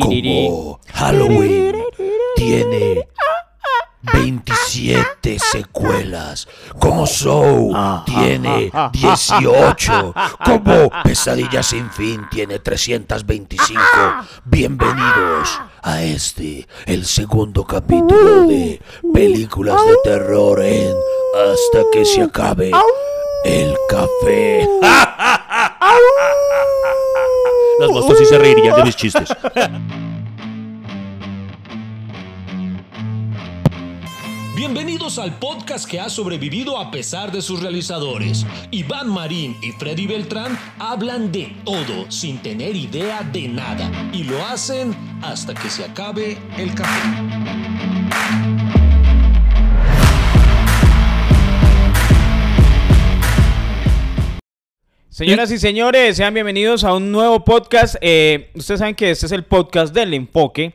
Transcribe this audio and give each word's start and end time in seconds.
Como 0.00 0.80
Halloween 0.92 1.82
tiene 2.36 3.08
27 4.02 5.38
secuelas, 5.38 6.46
como 6.78 7.06
Soul 7.06 7.74
tiene 8.04 8.70
18, 8.92 10.14
como 10.44 10.90
Pesadilla 11.02 11.62
sin 11.62 11.90
fin 11.90 12.26
tiene 12.30 12.58
325. 12.58 13.80
Bienvenidos 14.44 15.58
a 15.82 16.02
este, 16.02 16.68
el 16.84 17.06
segundo 17.06 17.64
capítulo 17.64 18.46
de 18.46 18.78
películas 19.14 19.80
de 19.86 19.94
terror 20.04 20.60
en 20.62 20.94
Hasta 21.34 21.90
que 21.92 22.04
se 22.04 22.20
acabe 22.22 22.72
el 23.44 23.74
café. 23.88 24.68
Los 27.82 27.90
monstruos 27.90 28.20
sí 28.20 28.26
se 28.26 28.38
reirían 28.38 28.76
de 28.76 28.84
mis 28.84 28.94
chistes. 28.94 29.28
Bienvenidos 34.54 35.18
al 35.18 35.36
podcast 35.40 35.90
que 35.90 35.98
ha 35.98 36.08
sobrevivido 36.08 36.78
a 36.78 36.92
pesar 36.92 37.32
de 37.32 37.42
sus 37.42 37.60
realizadores. 37.60 38.46
Iván 38.70 39.08
Marín 39.08 39.56
y 39.62 39.72
Freddy 39.72 40.06
Beltrán 40.06 40.56
hablan 40.78 41.32
de 41.32 41.56
todo 41.64 42.08
sin 42.08 42.38
tener 42.38 42.76
idea 42.76 43.28
de 43.32 43.48
nada 43.48 43.90
y 44.12 44.22
lo 44.22 44.46
hacen 44.46 44.94
hasta 45.20 45.52
que 45.52 45.68
se 45.68 45.84
acabe 45.84 46.38
el 46.56 46.72
café. 46.76 47.61
Señoras 55.12 55.50
y 55.50 55.58
señores, 55.58 56.16
sean 56.16 56.32
bienvenidos 56.32 56.84
a 56.84 56.94
un 56.94 57.12
nuevo 57.12 57.44
podcast. 57.44 57.96
Eh, 58.00 58.48
ustedes 58.54 58.78
saben 58.78 58.94
que 58.94 59.10
este 59.10 59.26
es 59.26 59.32
el 59.32 59.44
podcast 59.44 59.94
del 59.94 60.14
enfoque. 60.14 60.72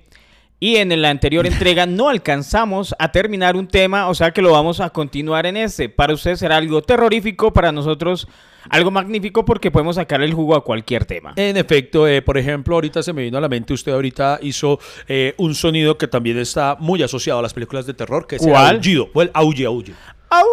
Y 0.60 0.76
en 0.76 1.02
la 1.02 1.10
anterior 1.10 1.48
entrega 1.48 1.88
no 1.88 2.08
alcanzamos 2.08 2.94
a 3.00 3.12
terminar 3.12 3.56
un 3.56 3.68
tema, 3.68 4.08
o 4.10 4.14
sea 4.14 4.30
que 4.30 4.44
lo 4.44 4.52
vamos 4.52 4.80
a 4.80 4.92
continuar 4.92 5.48
en 5.48 5.58
este. 5.58 5.90
Para 5.90 6.14
ustedes 6.14 6.38
será 6.38 6.58
algo 6.58 6.84
terrorífico, 6.84 7.52
para 7.52 7.72
nosotros 7.72 8.28
algo 8.70 8.92
magnífico 8.92 9.44
porque 9.44 9.72
podemos 9.72 9.96
sacar 9.96 10.22
el 10.22 10.36
jugo 10.36 10.56
a 10.56 10.64
cualquier 10.64 11.06
tema. 11.06 11.34
En 11.36 11.58
efecto, 11.58 12.08
eh, 12.08 12.22
por 12.22 12.38
ejemplo, 12.38 12.76
ahorita 12.76 13.02
se 13.02 13.14
me 13.14 13.24
vino 13.24 13.40
a 13.40 13.42
la 13.42 13.50
mente, 13.50 13.74
usted 13.74 13.92
ahorita 13.92 14.38
hizo 14.44 14.78
eh, 15.08 15.34
un 15.38 15.56
sonido 15.56 15.98
que 15.98 16.08
también 16.08 16.38
está 16.38 16.78
muy 16.80 17.02
asociado 17.02 17.40
a 17.40 17.42
las 17.42 17.56
películas 17.56 17.88
de 17.88 17.96
terror, 17.96 18.28
que 18.28 18.36
es 18.36 18.44
¿Cuál? 18.44 18.70
el 18.70 18.76
aullido, 18.76 19.10
o 19.16 19.22
el 19.24 19.32
aulle, 19.34 19.66
aulle. 19.66 19.94
¡Au! 20.30 20.46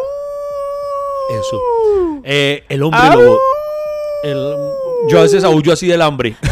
Eso. 1.38 1.60
Eh, 2.24 2.64
el 2.70 2.82
hombre 2.82 3.00
lobo. 3.12 3.38
El- 4.24 4.54
yo 5.10 5.18
a 5.18 5.22
veces 5.22 5.44
aullo 5.44 5.72
así 5.72 5.86
del 5.86 6.02
hambre. 6.02 6.36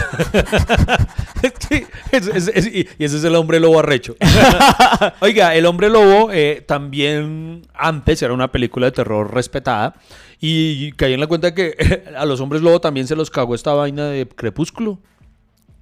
Sí, 1.68 1.84
es- 2.12 2.28
es- 2.28 2.48
es- 2.54 2.66
y 2.72 2.86
ese 3.04 3.16
es 3.16 3.24
el 3.24 3.34
hombre 3.34 3.58
lobo 3.58 3.80
arrecho. 3.80 4.14
Oiga, 5.20 5.56
el 5.56 5.66
hombre 5.66 5.88
lobo 5.88 6.30
eh, 6.30 6.62
también 6.66 7.62
antes 7.74 8.22
era 8.22 8.32
una 8.32 8.52
película 8.52 8.86
de 8.86 8.92
terror 8.92 9.32
respetada. 9.34 9.94
Y 10.40 10.92
caí 10.92 11.14
en 11.14 11.20
la 11.20 11.26
cuenta 11.26 11.52
que 11.54 12.04
a 12.16 12.24
los 12.26 12.40
hombres 12.40 12.62
lobo 12.62 12.80
también 12.80 13.08
se 13.08 13.16
los 13.16 13.28
cagó 13.30 13.56
esta 13.56 13.72
vaina 13.74 14.06
de 14.06 14.28
crepúsculo. 14.28 15.00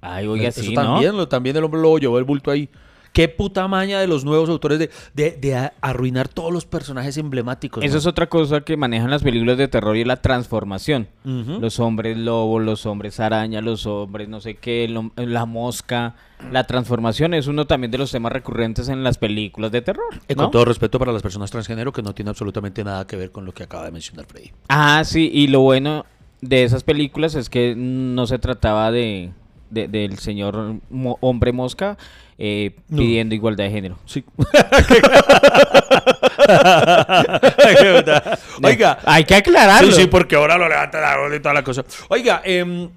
Ay, 0.01 0.25
oiga, 0.25 0.49
Eso 0.49 0.61
sí, 0.61 0.73
¿no? 0.73 0.81
también, 0.81 1.15
lo, 1.15 1.27
también 1.27 1.55
el 1.57 1.63
hombre 1.63 1.79
lobo 1.79 1.99
llevó 1.99 2.17
el 2.17 2.23
bulto 2.23 2.49
ahí. 2.49 2.67
Qué 3.13 3.27
puta 3.27 3.67
maña 3.67 3.99
de 3.99 4.07
los 4.07 4.23
nuevos 4.23 4.49
autores 4.49 4.79
de, 4.79 4.89
de- 5.13 5.71
arruinar 5.81 6.29
todos 6.29 6.51
los 6.53 6.65
personajes 6.65 7.17
emblemáticos. 7.17 7.83
Eso 7.83 7.93
¿no? 7.95 7.99
es 7.99 8.05
otra 8.05 8.27
cosa 8.27 8.61
que 8.61 8.77
manejan 8.77 9.09
las 9.09 9.21
películas 9.21 9.57
de 9.57 9.67
terror 9.67 9.97
y 9.97 10.01
es 10.01 10.07
la 10.07 10.21
transformación. 10.21 11.07
Los 11.25 11.79
hombres 11.79 12.17
lobo, 12.17 12.59
los 12.59 12.85
hombres 12.85 13.19
araña, 13.19 13.59
los 13.61 13.85
hombres 13.85 14.29
no 14.29 14.39
sé 14.39 14.55
qué, 14.55 14.87
la 15.17 15.45
mosca. 15.45 16.15
La 16.51 16.63
transformación 16.65 17.33
es 17.33 17.47
uno 17.47 17.67
también 17.67 17.91
de 17.91 17.97
los 17.97 18.11
temas 18.11 18.31
recurrentes 18.31 18.87
en 18.89 19.03
las 19.03 19.17
películas 19.17 19.71
de 19.71 19.81
terror. 19.81 20.05
Eh, 20.27 20.33
¿no? 20.35 20.43
Con 20.43 20.51
todo 20.51 20.65
respeto 20.65 20.97
para 20.97 21.11
las 21.11 21.21
personas 21.21 21.51
transgénero, 21.51 21.91
que 21.91 22.01
no 22.01 22.13
tiene 22.15 22.29
absolutamente 22.29 22.83
nada 22.83 23.05
que 23.05 23.15
ver 23.17 23.31
con 23.31 23.45
lo 23.45 23.51
que 23.53 23.63
acaba 23.63 23.85
de 23.85 23.91
mencionar 23.91 24.25
Freddy. 24.25 24.51
Ah, 24.69 25.03
sí, 25.05 25.29
y 25.33 25.47
lo 25.47 25.59
bueno 25.59 26.05
de 26.41 26.63
esas 26.63 26.83
películas 26.83 27.35
es 27.35 27.49
que 27.49 27.75
no 27.77 28.25
se 28.25 28.39
trataba 28.39 28.89
de, 28.91 29.31
de- 29.69 29.87
del 29.87 30.17
señor 30.17 30.77
mo- 30.89 31.17
hombre 31.21 31.51
mosca 31.51 31.97
eh, 32.43 32.75
No. 32.89 32.97
pidiendo 32.97 33.35
igualdad 33.35 33.65
de 33.65 33.69
género. 33.69 33.99
Sí. 34.05 34.25
Oiga, 38.63 38.97
hay 39.05 39.25
que 39.25 39.35
aclararlo. 39.35 39.91
Sí, 39.91 40.01
sí, 40.01 40.07
porque 40.07 40.35
ahora 40.35 40.57
lo 40.57 40.67
levanta 40.67 40.99
la 40.99 41.35
y 41.35 41.39
toda 41.39 41.53
la 41.53 41.63
cosa. 41.63 41.85
Oiga, 42.09 42.41
em, 42.43 42.89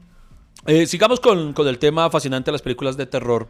eh, 0.66 0.86
sigamos 0.86 1.20
con, 1.20 1.52
con 1.52 1.68
el 1.68 1.78
tema 1.78 2.08
fascinante 2.08 2.46
de 2.46 2.52
las 2.52 2.62
películas 2.62 2.96
de 2.96 3.04
terror. 3.04 3.46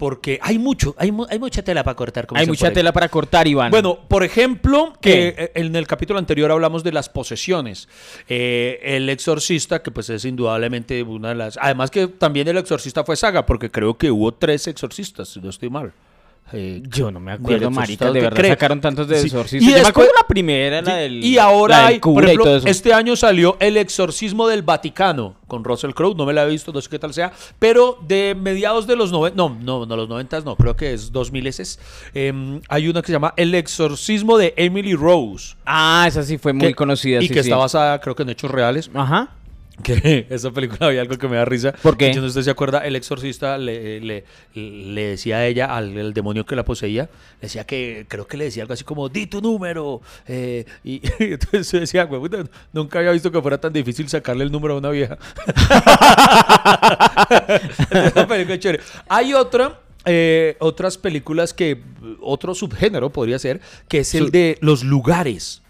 Porque 0.00 0.38
hay 0.40 0.58
mucho, 0.58 0.94
hay, 0.96 1.12
hay 1.28 1.38
mucha 1.38 1.62
tela 1.62 1.84
para 1.84 1.94
cortar. 1.94 2.26
como 2.26 2.40
hay 2.40 2.46
mucha 2.46 2.72
tela 2.72 2.90
para 2.90 3.10
cortar, 3.10 3.46
Iván. 3.46 3.70
Bueno, 3.70 3.98
por 4.08 4.24
ejemplo, 4.24 4.94
que 4.98 5.34
eh, 5.36 5.52
en 5.54 5.76
el 5.76 5.86
capítulo 5.86 6.18
anterior 6.18 6.50
hablamos 6.50 6.82
de 6.82 6.90
las 6.90 7.10
posesiones. 7.10 7.86
Eh, 8.26 8.80
el 8.82 9.10
exorcista, 9.10 9.82
que 9.82 9.90
pues 9.90 10.08
es 10.08 10.24
indudablemente 10.24 11.02
una 11.02 11.28
de 11.28 11.34
las... 11.34 11.58
Además 11.60 11.90
que 11.90 12.08
también 12.08 12.48
el 12.48 12.56
exorcista 12.56 13.04
fue 13.04 13.14
saga, 13.14 13.44
porque 13.44 13.70
creo 13.70 13.98
que 13.98 14.10
hubo 14.10 14.32
tres 14.32 14.68
exorcistas, 14.68 15.28
si 15.28 15.40
no 15.42 15.50
estoy 15.50 15.68
mal. 15.68 15.92
Eh, 16.52 16.82
yo 16.88 17.10
no 17.10 17.20
me 17.20 17.32
acuerdo, 17.32 17.70
marica, 17.70 18.06
de 18.06 18.12
que 18.14 18.20
verdad 18.20 18.48
sacaron 18.48 18.80
tantos 18.80 19.06
de 19.06 19.20
Sí. 19.20 19.26
exorcistas. 19.26 19.68
Y 19.68 19.72
Yo 19.72 19.82
me 19.82 19.88
acuerdo 19.88 20.10
la 20.20 20.26
primera, 20.26 20.82
la 20.82 20.96
del 20.96 21.22
y 21.24 21.38
ahora 21.38 21.78
del 21.78 21.86
hay, 21.86 21.98
por 22.00 22.22
y 22.22 22.26
ejemplo, 22.26 22.44
todo 22.44 22.56
eso. 22.56 22.66
este 22.68 22.92
año 22.92 23.14
salió 23.14 23.56
El 23.60 23.76
exorcismo 23.76 24.48
del 24.48 24.62
Vaticano 24.62 25.36
con 25.46 25.62
Russell 25.64 25.92
Crowe, 25.92 26.14
no 26.16 26.26
me 26.26 26.32
la 26.32 26.44
he 26.44 26.48
visto, 26.48 26.72
no 26.72 26.80
sé 26.80 26.88
qué 26.88 26.98
tal 26.98 27.12
sea, 27.14 27.32
pero 27.58 27.98
de 28.06 28.36
mediados 28.40 28.86
de 28.86 28.96
los 28.96 29.12
90, 29.12 29.36
no, 29.36 29.56
no, 29.62 29.86
no, 29.86 29.96
los 29.96 30.08
90 30.08 30.40
no, 30.40 30.56
creo 30.56 30.74
que 30.76 30.92
es 30.92 31.10
2000 31.12 31.46
ese, 31.46 31.78
hay 32.68 32.88
una 32.88 33.00
que 33.02 33.06
se 33.06 33.12
llama 33.12 33.32
El 33.36 33.54
exorcismo 33.54 34.36
de 34.38 34.54
Emily 34.56 34.94
Rose. 34.94 35.54
Ah, 35.66 36.04
esa 36.08 36.22
sí 36.22 36.38
fue 36.38 36.52
muy 36.52 36.68
que- 36.68 36.74
conocida. 36.74 37.18
Y 37.22 37.28
sí, 37.28 37.34
que 37.34 37.42
sí. 37.42 37.48
está 37.50 37.56
basada, 37.56 38.00
creo 38.00 38.14
que 38.16 38.22
en 38.22 38.30
hechos 38.30 38.50
reales. 38.50 38.90
Ajá. 38.94 39.28
Que 39.82 40.26
esa 40.30 40.50
película 40.50 40.86
había 40.88 41.00
algo 41.00 41.16
que 41.18 41.28
me 41.28 41.36
da 41.36 41.44
risa. 41.44 41.72
¿Por 41.82 41.96
qué? 41.96 42.12
Yo 42.12 42.20
no 42.20 42.28
sé 42.28 42.32
si 42.34 42.38
usted 42.40 42.42
se 42.42 42.50
acuerda, 42.50 42.80
el 42.86 42.96
exorcista 42.96 43.58
le, 43.58 44.00
le, 44.00 44.24
le 44.54 45.06
decía 45.08 45.38
a 45.38 45.46
ella, 45.46 45.74
al 45.76 45.96
el 45.96 46.12
demonio 46.14 46.44
que 46.46 46.56
la 46.56 46.64
poseía, 46.64 47.04
le 47.04 47.08
decía 47.42 47.64
que, 47.64 48.06
creo 48.08 48.26
que 48.26 48.36
le 48.36 48.44
decía 48.44 48.62
algo 48.64 48.74
así 48.74 48.84
como, 48.84 49.08
di 49.08 49.26
tu 49.26 49.40
número. 49.40 50.00
eh, 50.26 50.64
y, 50.84 51.00
entonces 51.18 51.70
yo 51.72 51.80
decía, 51.80 52.04
"Güey, 52.04 52.22
nunca 52.72 52.98
había 52.98 53.12
visto 53.12 53.30
que 53.30 53.40
fuera 53.40 53.58
tan 53.58 53.72
difícil 53.72 54.08
sacarle 54.08 54.44
el 54.44 54.52
número 54.52 54.74
a 54.74 54.78
una 54.78 54.90
vieja. 54.90 55.18
Chévere. 58.58 58.80
Hay 59.08 59.34
otra. 59.34 59.80
eh, 60.06 60.56
otras 60.60 60.96
películas 60.96 61.52
que 61.52 61.82
otro 62.22 62.54
subgénero 62.54 63.10
podría 63.10 63.38
ser 63.38 63.60
que 63.86 63.98
es 63.98 64.14
el 64.14 64.30
de 64.30 64.56
los 64.62 64.82
lugares 64.82 65.60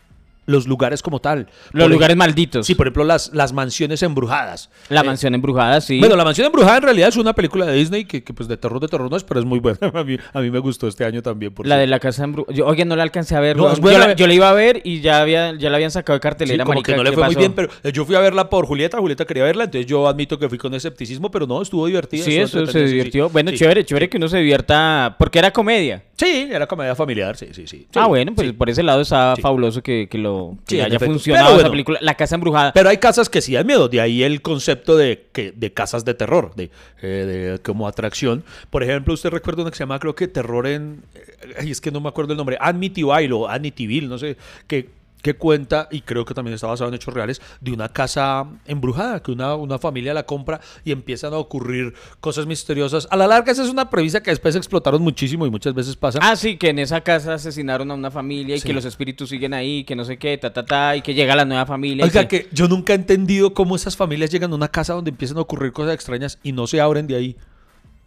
los 0.46 0.66
lugares 0.66 1.02
como 1.02 1.20
tal 1.20 1.46
Los 1.72 1.84
Por 1.84 1.92
lugares 1.92 2.16
malditos. 2.16 2.66
Sí, 2.66 2.74
por 2.74 2.86
ejemplo, 2.86 3.04
las, 3.04 3.32
las 3.34 3.52
mansiones 3.52 4.02
embrujadas. 4.02 4.70
La 4.88 5.00
Eh, 5.02 5.04
mansión 5.04 5.34
embrujada, 5.34 5.80
sí. 5.80 6.00
Bueno, 6.00 6.16
La 6.16 6.24
mansión 6.24 6.46
embrujada 6.46 6.78
en 6.78 6.82
realidad 6.82 7.08
es 7.08 7.16
una 7.16 7.32
película 7.34 7.66
de 7.66 7.74
Disney 7.74 8.04
que, 8.04 8.24
que, 8.24 8.34
pues 8.34 8.48
de 8.48 8.56
terror 8.56 8.80
de 8.80 8.88
terror 8.88 9.10
no 9.10 9.16
es, 9.16 9.22
pero 9.24 9.38
es 9.40 9.46
muy 9.46 9.58
buena. 9.60 9.78
A 9.94 10.02
mí, 10.04 10.16
a 10.32 10.40
mí 10.40 10.50
me 10.50 10.58
gustó 10.58 10.88
este 10.88 11.04
año 11.04 11.22
también. 11.22 11.52
Por 11.52 11.66
la 11.66 11.76
de 11.76 11.86
la 11.86 12.00
casa 12.00 12.24
embrujada. 12.24 12.54
Yo, 12.56 12.66
oye, 12.66 12.84
no 12.84 12.96
la 12.96 13.02
alcancé 13.02 13.36
a 13.36 13.40
ver. 13.40 13.56
No, 13.56 13.74
yo, 13.76 13.98
la, 13.98 14.14
yo 14.14 14.26
la 14.26 14.34
iba 14.34 14.48
a 14.50 14.52
ver 14.52 14.80
y 14.84 15.00
ya, 15.00 15.20
había, 15.20 15.54
ya 15.56 15.70
la 15.70 15.76
habían 15.76 15.90
sacado 15.90 16.18
de 16.18 16.20
Sí, 16.20 16.22
cartelera, 16.22 16.64
como 16.64 16.74
marica, 16.80 16.92
que 16.92 16.96
no 16.96 17.04
le 17.04 17.10
¿qué 17.10 17.16
fue 17.16 17.26
muy 17.26 17.34
bien, 17.36 17.52
pero 17.52 17.68
eh, 17.82 17.92
yo 17.92 18.04
fui 18.04 18.14
a 18.16 18.20
verla 18.20 18.48
por 18.50 18.66
Julieta, 18.66 18.98
Julieta 18.98 19.24
quería 19.24 19.44
verla, 19.44 19.64
entonces 19.64 19.86
yo 19.86 20.08
admito 20.08 20.38
que 20.38 20.48
fui 20.48 20.58
con 20.58 20.74
escepticismo, 20.74 21.30
pero 21.30 21.46
no, 21.46 21.60
estuvo 21.62 21.86
divertida. 21.86 22.24
Sí, 22.24 22.36
eso 22.36 22.66
se 22.66 22.72
sí, 22.72 22.78
divirtió. 22.94 23.26
sí. 23.28 23.32
Bueno, 23.32 23.50
Sí. 23.50 23.58
chévere, 23.58 23.84
chévere 23.84 24.08
que 24.08 24.16
uno 24.16 24.28
se 24.28 24.38
divierta. 24.38 25.16
Porque 25.18 25.38
era 25.38 25.50
comedia. 25.52 26.02
Sí, 26.16 26.48
era 26.50 26.66
comedia 26.66 26.94
familiar, 26.94 27.36
sí, 27.36 27.48
sí, 27.52 27.66
sí. 27.66 27.86
ah, 27.94 28.02
Sí, 28.04 28.08
bueno, 28.08 28.32
pues 28.34 28.48
sí. 28.48 28.52
por 28.52 28.68
ese 28.70 28.82
lado 28.82 29.00
está 29.00 29.34
Sí. 29.36 29.42
fabuloso 29.42 29.82
que, 29.82 30.08
que 30.10 30.18
lo 30.18 30.39
que 30.66 30.76
Sí, 30.76 30.80
haya 30.80 30.98
funcionado 30.98 31.46
Pero 31.46 31.54
esa 31.54 31.62
bueno. 31.62 31.70
película. 31.72 31.98
La 32.02 32.14
casa 32.14 32.34
embrujada. 32.34 32.72
Pero 32.72 32.88
hay 32.88 32.98
casas 32.98 33.28
que 33.28 33.40
sí 33.40 33.54
dan 33.54 33.66
miedo, 33.66 33.88
de 33.88 34.00
ahí 34.00 34.22
el 34.22 34.42
concepto 34.42 34.96
de, 34.96 35.26
que, 35.32 35.52
de 35.52 35.72
casas 35.72 36.04
de 36.04 36.14
terror, 36.14 36.52
de, 36.56 36.70
eh, 37.02 37.06
de- 37.06 37.58
como 37.62 37.86
atracción. 37.88 38.44
Por 38.70 38.82
ejemplo, 38.82 39.14
usted 39.14 39.30
recuerda 39.30 39.62
una 39.62 39.70
que 39.70 39.76
se 39.76 39.82
llama, 39.84 39.98
creo 39.98 40.14
que 40.14 40.28
Terror 40.28 40.66
en... 40.66 41.02
eh, 41.14 41.68
es 41.68 41.80
que 41.80 41.90
no 41.90 42.00
me 42.00 42.08
acuerdo 42.08 42.32
el 42.32 42.36
nombre. 42.38 42.56
Amityville 42.60 43.32
o 43.32 43.48
Amityville, 43.48 44.08
no 44.08 44.18
sé, 44.18 44.36
que, 44.66 44.88
que 45.22 45.34
cuenta, 45.34 45.88
y 45.90 46.00
creo 46.02 46.24
que 46.24 46.34
también 46.34 46.54
está 46.54 46.66
basado 46.66 46.88
en 46.88 46.94
hechos 46.94 47.12
reales, 47.14 47.40
de 47.60 47.72
una 47.72 47.88
casa 47.88 48.46
embrujada, 48.66 49.22
que 49.22 49.32
una, 49.32 49.54
una 49.54 49.78
familia 49.78 50.14
la 50.14 50.24
compra 50.24 50.60
y 50.84 50.92
empiezan 50.92 51.32
a 51.34 51.36
ocurrir 51.38 51.94
cosas 52.20 52.46
misteriosas. 52.46 53.06
A 53.10 53.16
la 53.16 53.26
larga 53.26 53.52
esa 53.52 53.62
es 53.62 53.70
una 53.70 53.90
premisa 53.90 54.22
que 54.22 54.30
después 54.30 54.56
explotaron 54.56 55.02
muchísimo 55.02 55.46
y 55.46 55.50
muchas 55.50 55.74
veces 55.74 55.96
pasa. 55.96 56.18
Ah, 56.22 56.36
sí, 56.36 56.56
que 56.56 56.70
en 56.70 56.78
esa 56.78 57.00
casa 57.02 57.34
asesinaron 57.34 57.90
a 57.90 57.94
una 57.94 58.10
familia 58.10 58.56
y 58.56 58.60
Sí. 58.60 58.66
que 58.66 58.72
los 58.72 58.84
espíritus 58.84 59.28
siguen 59.30 59.54
ahí, 59.54 59.84
que 59.84 59.94
no 59.96 60.04
sé 60.04 60.18
qué, 60.18 60.36
ta, 60.38 60.52
ta, 60.52 60.64
ta, 60.64 60.96
y 60.96 61.02
que 61.02 61.14
llega 61.14 61.34
la 61.36 61.44
nueva 61.44 61.66
familia. 61.66 62.04
Oiga, 62.04 62.26
que 62.28 62.48
yo 62.52 62.68
nunca 62.68 62.92
he 62.92 62.96
entendido 62.96 63.54
cómo 63.54 63.76
esas 63.76 63.96
familias 63.96 64.30
llegan 64.30 64.52
a 64.52 64.54
una 64.54 64.68
casa 64.68 64.94
donde 64.94 65.10
empiezan 65.10 65.38
a 65.38 65.40
ocurrir 65.42 65.72
cosas 65.72 65.94
extrañas 65.94 66.38
y 66.42 66.52
no 66.52 66.66
se 66.66 66.80
abren 66.80 67.06
de 67.06 67.16
ahí. 67.16 67.36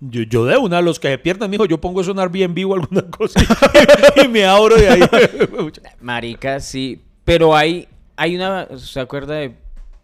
Yo, 0.09 0.23
yo 0.23 0.45
de 0.45 0.57
una, 0.57 0.81
los 0.81 0.99
que 0.99 1.07
se 1.09 1.17
pierdan, 1.17 1.49
mijo, 1.49 1.65
yo 1.65 1.79
pongo 1.79 2.03
sonar 2.03 2.29
bien 2.29 2.53
vivo 2.53 2.73
alguna 2.75 3.01
cosa 3.09 3.39
y, 4.17 4.25
y 4.25 4.27
me 4.27 4.45
abro 4.45 4.75
de 4.75 4.89
ahí. 4.89 5.01
Marica, 6.01 6.59
sí. 6.59 7.01
Pero 7.23 7.55
hay, 7.55 7.87
hay 8.17 8.35
una. 8.35 8.67
¿Se 8.77 8.99
acuerda 8.99 9.35
de, 9.35 9.55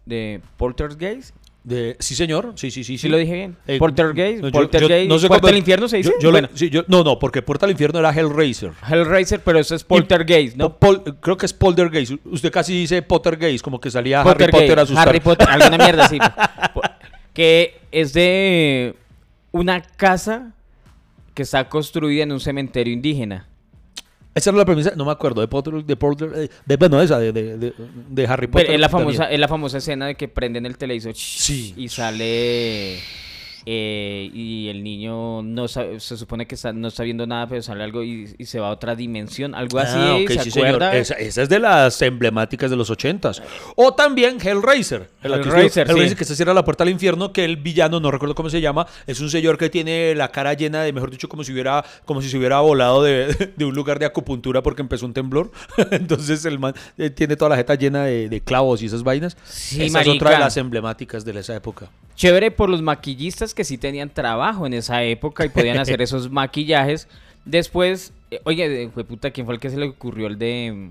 de 0.06 0.40
Poltergeist? 0.56 1.34
De, 1.62 1.94
sí, 1.98 2.14
señor. 2.14 2.52
Sí, 2.54 2.70
sí, 2.70 2.82
sí. 2.84 2.96
¿Sí 2.96 3.08
lo 3.10 3.18
dije 3.18 3.34
bien? 3.34 3.56
Eh, 3.66 3.78
Poltergeist, 3.78 4.42
no, 4.42 4.50
Poltergeist, 4.50 5.02
yo 5.02 5.08
no 5.14 5.18
sé 5.18 5.28
¿Puerta 5.28 5.48
al 5.48 5.58
infierno 5.58 5.88
se 5.88 5.98
dice? 5.98 6.12
Yo, 6.18 6.30
Bueno. 6.30 6.48
sí, 6.54 6.70
no, 6.88 7.04
no, 7.04 7.18
porque 7.18 7.42
Puerta 7.42 7.66
al 7.66 7.72
Infierno 7.72 7.98
era 7.98 8.10
Hellraiser. 8.10 8.72
Hellraiser, 8.90 9.40
pero 9.44 9.58
eso 9.58 9.74
es 9.74 9.84
Poltergeist, 9.84 10.56
¿no? 10.56 10.74
Pol- 10.78 11.02
creo 11.20 11.36
que 11.36 11.44
es 11.44 11.52
Poltergeist. 11.52 12.14
Usted 12.24 12.50
casi 12.50 12.72
dice 12.72 13.02
Pottergeist, 13.02 13.62
como 13.62 13.78
que 13.78 13.90
salía 13.90 14.22
Harry 14.22 14.46
Potter 14.50 14.78
a 14.78 14.82
asustar. 14.82 15.08
Harry 15.10 15.20
Potter, 15.20 15.46
alguna 15.50 15.76
mierda. 15.76 16.08
Po- 16.72 16.80
que 17.34 17.78
es 17.92 18.14
de 18.14 18.94
una 19.52 19.80
casa 19.82 20.52
que 21.34 21.42
está 21.42 21.68
construida 21.68 22.22
en 22.24 22.32
un 22.32 22.40
cementerio 22.40 22.92
indígena. 22.92 23.46
Esa 24.34 24.50
era 24.50 24.58
la 24.58 24.64
premisa, 24.64 24.92
no 24.96 25.04
me 25.04 25.10
acuerdo, 25.10 25.40
de 25.40 25.48
Potter, 25.48 25.84
de 25.84 25.96
Potter, 25.96 26.30
eh, 26.36 26.48
de, 26.64 26.76
bueno, 26.76 27.00
esa, 27.02 27.18
de, 27.18 27.32
de, 27.32 27.72
de- 28.08 28.26
Harry 28.28 28.46
Potter. 28.46 28.66
Pero 28.66 28.74
es 28.74 28.80
la 28.80 28.88
también. 28.88 29.16
famosa, 29.16 29.30
es 29.32 29.40
la 29.40 29.48
famosa 29.48 29.78
escena 29.78 30.06
de 30.06 30.14
que 30.14 30.28
prenden 30.28 30.66
el 30.66 30.78
televisor 30.78 31.14
Sí. 31.16 31.74
y 31.76 31.88
sale 31.88 32.98
eh, 33.66 34.30
y 34.32 34.68
el 34.68 34.82
niño 34.82 35.42
no 35.42 35.68
sabe- 35.68 36.00
se 36.00 36.16
supone 36.16 36.46
que 36.46 36.54
está- 36.54 36.72
no 36.72 36.88
está 36.88 37.02
viendo 37.02 37.26
nada, 37.26 37.46
pero 37.46 37.62
sale 37.62 37.84
algo 37.84 38.02
y, 38.02 38.34
y 38.38 38.44
se 38.46 38.58
va 38.60 38.68
a 38.68 38.70
otra 38.72 38.94
dimensión, 38.96 39.54
algo 39.54 39.78
así, 39.78 39.96
Ah, 39.96 40.16
ok, 40.22 40.28
¿se 40.30 40.38
sí, 40.44 40.50
señor. 40.50 40.68
acuerda? 40.68 40.96
Esa, 40.96 41.14
esa 41.14 41.42
es 41.42 41.48
de 41.48 41.58
las 41.58 42.00
emblemáticas 42.02 42.70
de 42.70 42.76
los 42.76 42.90
ochentas. 42.90 43.42
O 43.76 43.92
también 43.94 44.38
Hellraiser. 44.40 45.10
El 45.22 45.32
Hellraiser, 45.34 45.82
estuvo- 45.86 45.96
Hellraiser, 45.96 46.08
sí. 46.10 46.16
que 46.16 46.24
se 46.24 46.36
cierra 46.36 46.54
la 46.54 46.64
puerta 46.64 46.84
al 46.84 46.90
infierno, 46.90 47.32
que 47.32 47.44
el 47.44 47.56
villano, 47.56 48.00
no 48.00 48.10
recuerdo 48.10 48.34
cómo 48.34 48.50
se 48.50 48.60
llama, 48.60 48.86
es 49.06 49.20
un 49.20 49.30
señor 49.30 49.58
que 49.58 49.68
tiene 49.70 50.14
la 50.14 50.28
cara 50.28 50.54
llena 50.54 50.82
de, 50.82 50.92
mejor 50.92 51.10
dicho, 51.10 51.28
como 51.28 51.44
si 51.44 51.52
hubiera, 51.52 51.84
como 52.04 52.22
si 52.22 52.28
se 52.28 52.38
hubiera 52.38 52.60
volado 52.60 53.02
de, 53.02 53.52
de 53.56 53.64
un 53.64 53.74
lugar 53.74 53.98
de 53.98 54.06
acupuntura 54.06 54.62
porque 54.62 54.82
empezó 54.82 55.06
un 55.06 55.12
temblor. 55.12 55.50
Entonces 55.90 56.44
el 56.44 56.58
man 56.58 56.74
eh, 56.98 57.10
tiene 57.10 57.36
toda 57.36 57.50
la 57.50 57.56
jeta 57.56 57.74
llena 57.74 58.04
de, 58.04 58.28
de 58.28 58.40
clavos 58.40 58.82
y 58.82 58.86
esas 58.86 59.02
vainas. 59.02 59.36
Sí, 59.44 59.82
esa 59.84 60.00
es 60.00 60.08
otra 60.08 60.30
de 60.30 60.38
las 60.38 60.56
emblemáticas 60.56 61.24
de 61.24 61.38
esa 61.38 61.54
época. 61.54 61.88
Chévere 62.20 62.50
por 62.50 62.68
los 62.68 62.82
maquillistas 62.82 63.54
que 63.54 63.64
sí 63.64 63.78
tenían 63.78 64.10
trabajo 64.10 64.66
en 64.66 64.74
esa 64.74 65.02
época 65.02 65.46
y 65.46 65.48
podían 65.48 65.78
hacer 65.78 66.02
esos 66.02 66.30
maquillajes. 66.30 67.08
Después, 67.46 68.12
eh, 68.30 68.42
oye, 68.44 68.90
fue 68.92 69.04
puta, 69.04 69.30
¿quién 69.30 69.46
fue 69.46 69.54
el 69.54 69.60
que 69.60 69.70
se 69.70 69.78
le 69.78 69.88
ocurrió 69.88 70.26
el 70.26 70.36
de 70.36 70.70
mm, 70.70 70.90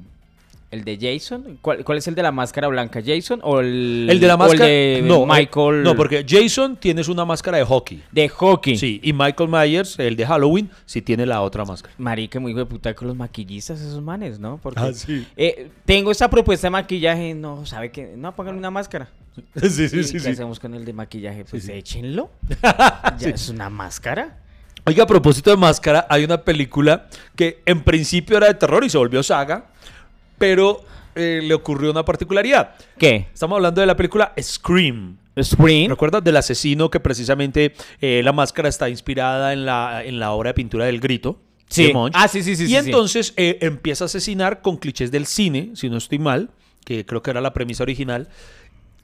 el 0.72 0.84
de 0.84 0.98
Jason? 1.02 1.58
¿Cuál, 1.62 1.84
cuál 1.84 1.98
es 1.98 2.08
el 2.08 2.16
de 2.16 2.22
la 2.24 2.32
máscara 2.32 2.68
blanca? 2.68 3.02
¿Jason 3.06 3.40
o 3.44 3.60
el, 3.60 4.08
El 4.10 4.20
de 4.20 4.28
la 4.28 4.38
máscara. 4.38 4.66
de 4.66 5.02
no, 5.04 5.24
eh, 5.24 5.26
Michael? 5.28 5.84
No, 5.84 5.96
porque 5.96 6.26
Jason 6.28 6.76
tienes 6.78 7.08
una 7.08 7.26
máscara 7.26 7.58
de 7.58 7.64
hockey. 7.64 8.04
de 8.12 8.30
hockey. 8.30 8.78
Sí, 8.78 9.00
y 9.04 9.12
Michael 9.14 9.50
Myers, 9.50 9.98
el 10.00 10.16
de 10.16 10.26
Halloween, 10.26 10.70
sí 10.86 11.02
tiene 11.02 11.26
la 11.26 11.42
otra 11.42 11.66
máscara. 11.66 11.94
Marica, 11.98 12.40
muy 12.40 12.52
hijo 12.52 12.60
de 12.60 12.66
puta 12.68 12.94
con 12.94 13.08
los 13.08 13.18
maquillistas 13.18 13.82
esos 13.82 14.02
manes, 14.02 14.40
¿no? 14.40 14.60
Porque 14.62 14.80
Ah, 14.80 14.94
sí. 14.94 15.26
eh, 15.36 15.70
tengo 15.86 16.12
esta 16.12 16.30
propuesta 16.30 16.68
de 16.68 16.72
maquillaje, 16.72 17.34
no, 17.34 17.66
¿sabe 17.66 17.92
qué? 17.92 18.14
No, 18.16 18.36
pónganle 18.36 18.60
una 18.60 18.72
máscara. 18.72 19.10
Sí, 19.62 19.70
sí, 19.88 20.00
¿Y 20.00 20.04
sí. 20.04 20.14
¿Qué 20.14 20.20
sí. 20.20 20.30
hacemos 20.32 20.60
con 20.60 20.74
el 20.74 20.84
de 20.86 20.92
maquillaje? 20.94 21.46
Pues 21.46 21.68
échenlo. 21.70 22.30
Ya 23.20 23.30
es 23.30 23.50
una 23.50 23.70
máscara. 23.70 24.38
Oiga, 24.86 25.04
a 25.04 25.08
propósito 25.08 25.50
de 25.50 25.58
máscara, 25.58 26.06
hay 26.10 26.24
una 26.24 26.42
película 26.42 27.08
que 27.36 27.62
en 27.66 27.84
principio 27.84 28.38
era 28.38 28.48
de 28.48 28.54
terror 28.56 28.84
y 28.84 28.90
se 28.90 28.98
volvió 28.98 29.22
saga, 29.24 29.66
pero 30.40 30.82
eh, 31.16 31.42
le 31.44 31.54
ocurrió 31.54 31.92
una 31.92 32.04
particularidad. 32.04 32.76
¿Qué? 32.98 33.28
Estamos 33.32 33.58
hablando 33.58 33.82
de 33.82 33.88
la 33.88 33.96
película 33.96 34.34
Scream. 34.42 35.18
Spring. 35.36 35.90
¿Recuerdas 35.90 36.24
del 36.24 36.38
asesino 36.38 36.90
que 36.90 37.00
precisamente 37.00 37.74
eh, 38.02 38.22
la 38.24 38.34
máscara 38.34 38.68
está 38.68 38.90
inspirada 38.90 39.54
en 39.54 39.66
la, 39.66 40.04
en 40.04 40.20
la 40.20 40.32
obra 40.32 40.50
de 40.50 40.54
pintura 40.54 40.86
del 40.86 41.00
grito? 41.00 41.40
Sí. 41.70 41.94
Ah, 42.14 42.28
sí, 42.28 42.42
sí, 42.44 42.56
sí, 42.56 42.64
Y 42.64 42.68
sí, 42.68 42.72
sí. 42.74 42.78
entonces 42.78 43.34
eh, 43.38 43.60
empieza 43.62 44.06
a 44.06 44.08
asesinar 44.08 44.62
con 44.62 44.78
clichés 44.78 45.12
del 45.12 45.26
cine, 45.28 45.72
si 45.76 45.90
no 45.90 45.98
estoy 45.98 46.20
mal, 46.20 46.50
que 46.84 47.06
creo 47.06 47.22
que 47.22 47.32
era 47.32 47.42
la 47.42 47.54
premisa 47.54 47.84
original. 47.84 48.28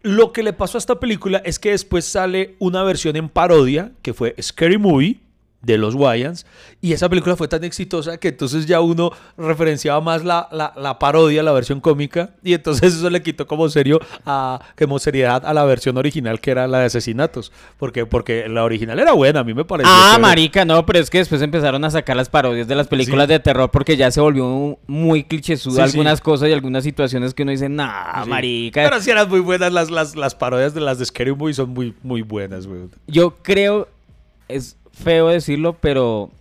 Lo 0.02 0.34
que 0.34 0.44
le 0.44 0.54
pasó 0.54 0.78
a 0.78 0.80
esta 0.80 1.00
película 1.00 1.42
es 1.46 1.60
que 1.60 1.72
después 1.72 2.06
sale 2.06 2.56
una 2.60 2.84
versión 2.84 3.16
en 3.16 3.30
parodia, 3.30 3.92
que 4.02 4.14
fue 4.14 4.36
Scary 4.42 4.78
Movie, 4.78 5.20
de 5.62 5.80
los 5.80 5.96
Wayans, 5.96 6.46
y 6.80 6.94
esa 6.94 7.10
película 7.10 7.36
fue 7.36 7.48
tan 7.48 7.64
exitosa 7.64 8.18
que 8.20 8.28
entonces 8.28 8.68
ya 8.68 8.82
uno 8.82 9.12
referenciaba 9.36 10.00
más 10.00 10.24
la, 10.24 10.48
la, 10.52 10.72
la 10.76 11.00
parodia, 11.00 11.42
la 11.42 11.52
versión 11.54 11.82
cómica, 11.82 12.32
y 12.44 12.54
entonces 12.54 12.94
eso 12.94 13.10
le 13.10 13.24
quitó 13.24 13.48
como 13.48 13.68
serio 13.70 14.00
a, 14.28 14.60
como 14.78 15.00
seriedad 15.00 15.44
a 15.44 15.54
la 15.56 15.66
versión 15.66 15.98
original 15.98 16.40
que 16.40 16.52
era 16.52 16.68
la 16.68 16.80
de 16.80 16.86
asesinatos, 16.86 17.52
porque, 17.80 18.06
porque 18.06 18.48
la 18.48 18.64
original 18.64 19.00
era 19.00 19.14
buena, 19.14 19.40
a 19.40 19.44
mí 19.44 19.56
me 19.56 19.66
pareció. 19.66 19.92
Ah, 19.92 20.18
marica, 20.22 20.66
no, 20.66 20.86
pero 20.86 21.00
es 21.00 21.10
que 21.10 21.18
después 21.18 21.42
empezaron 21.42 21.84
a 21.84 21.90
sacar 21.90 22.16
las 22.16 22.30
parodias 22.30 22.68
de 22.68 22.76
las 22.76 22.88
películas 22.88 23.26
Sí. 23.28 23.34
de 23.34 23.40
terror 23.40 23.72
porque 23.72 23.98
ya 23.98 24.12
se 24.12 24.22
volvió 24.22 24.78
muy 24.86 25.24
clichésudo 25.24 25.76
Sí, 25.78 25.82
algunas 25.82 26.20
sí. 26.20 26.24
cosas 26.24 26.50
y 26.50 26.54
algunas 26.54 26.84
situaciones 26.84 27.34
que 27.34 27.42
uno 27.42 27.52
dice, 27.52 27.70
nah, 27.70 28.24
marica. 28.26 28.84
Pero 28.84 29.02
sí 29.02 29.10
eran 29.10 29.28
muy 29.30 29.40
buenas 29.40 29.74
las, 29.74 29.90
las, 29.90 30.16
las 30.16 30.36
parodias 30.36 30.76
de 30.76 30.82
las 30.82 31.00
de 31.00 31.06
Scary 31.06 31.34
Movie, 31.34 31.56
son 31.56 31.72
muy, 31.72 31.96
muy 32.04 32.22
buenas, 32.22 32.68
güey. 32.68 32.82
Yo 33.08 33.36
creo, 33.42 33.88
es 34.48 34.78
feo 34.96 35.28
decirlo, 35.28 35.78
pero 35.80 36.32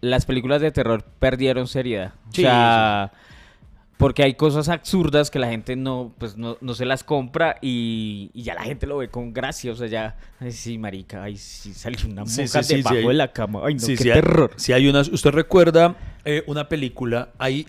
las 0.00 0.26
películas 0.26 0.60
de 0.60 0.70
terror 0.70 1.04
perdieron 1.18 1.66
seriedad. 1.66 2.12
Sí, 2.32 2.42
o 2.42 2.48
sea, 2.48 3.12
porque 3.96 4.22
hay 4.22 4.32
cosas 4.32 4.70
absurdas 4.70 5.30
que 5.30 5.38
la 5.38 5.48
gente 5.48 5.76
no, 5.76 6.14
pues 6.16 6.36
no, 6.38 6.56
no 6.62 6.74
se 6.74 6.86
las 6.86 7.04
compra 7.04 7.56
y, 7.60 8.30
y 8.32 8.42
ya 8.44 8.54
la 8.54 8.62
gente 8.62 8.86
lo 8.86 8.96
ve 8.96 9.08
con 9.10 9.34
gracia. 9.34 9.72
O 9.72 9.76
sea, 9.76 9.88
ya, 9.88 10.16
ay, 10.40 10.52
sí, 10.52 10.78
marica, 10.78 11.22
ay, 11.22 11.36
sí, 11.36 11.74
salió 11.74 12.06
una 12.06 12.24
monja 12.24 12.62
sí, 12.62 12.76
debajo 12.76 13.08
de 13.08 13.14
la 13.14 13.30
cama. 13.30 13.60
Ay, 13.64 13.74
no, 13.74 13.80
Sí, 13.80 13.96
qué 13.96 14.04
terror. 14.04 14.52
sí 14.56 14.72
hay 14.72 14.88
unas. 14.88 15.08
¿Usted 15.08 15.30
recuerda 15.32 15.96
eh, 16.24 16.42
una 16.46 16.68
película? 16.68 17.28
Hay, 17.38 17.66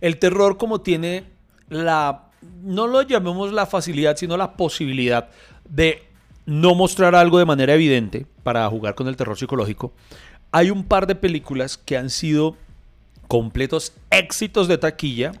el 0.00 0.18
terror 0.18 0.56
como 0.56 0.80
tiene 0.80 1.24
la, 1.68 2.24
no 2.64 2.88
lo 2.88 3.02
llamemos 3.02 3.52
la 3.52 3.66
facilidad, 3.66 4.16
sino 4.16 4.36
la 4.36 4.56
posibilidad 4.56 5.28
de 5.68 6.07
no 6.48 6.74
mostrar 6.74 7.14
algo 7.14 7.38
de 7.38 7.44
manera 7.44 7.74
evidente 7.74 8.24
para 8.42 8.66
jugar 8.70 8.94
con 8.94 9.06
el 9.06 9.16
terror 9.16 9.36
psicológico. 9.38 9.92
Hay 10.50 10.70
un 10.70 10.82
par 10.84 11.06
de 11.06 11.14
películas 11.14 11.76
que 11.76 11.98
han 11.98 12.08
sido 12.08 12.56
completos 13.28 13.92
éxitos 14.10 14.66
de 14.66 14.78
taquilla 14.78 15.32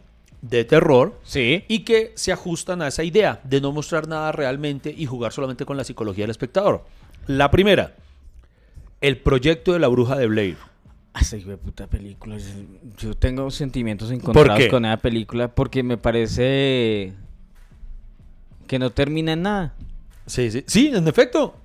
de 0.42 0.64
terror 0.66 1.18
Sí. 1.24 1.64
y 1.66 1.80
que 1.80 2.12
se 2.14 2.30
ajustan 2.30 2.82
a 2.82 2.88
esa 2.88 3.04
idea 3.04 3.40
de 3.42 3.62
no 3.62 3.72
mostrar 3.72 4.06
nada 4.06 4.32
realmente 4.32 4.94
y 4.96 5.06
jugar 5.06 5.32
solamente 5.32 5.64
con 5.64 5.78
la 5.78 5.84
psicología 5.84 6.24
del 6.24 6.30
espectador. 6.30 6.84
La 7.26 7.50
primera, 7.50 7.94
el 9.00 9.16
proyecto 9.16 9.72
de 9.72 9.78
la 9.78 9.88
bruja 9.88 10.14
de 10.16 10.26
Blair. 10.26 10.56
Esa 11.18 11.38
hijo 11.38 11.48
de 11.48 11.56
puta 11.56 11.86
película. 11.86 12.36
Yo- 12.98 13.14
tengo 13.14 13.50
sentimientos 13.50 14.10
encontrados 14.10 14.66
con 14.66 14.84
esa 14.84 14.98
película 14.98 15.48
porque 15.48 15.82
me 15.82 15.96
parece 15.96 17.14
que 18.66 18.78
no 18.78 18.90
termina 18.90 19.32
en 19.32 19.42
nada. 19.42 19.74
Sí, 20.28 20.50
sí, 20.50 20.64
sí, 20.66 20.92
en 20.94 21.08
efecto. 21.08 21.56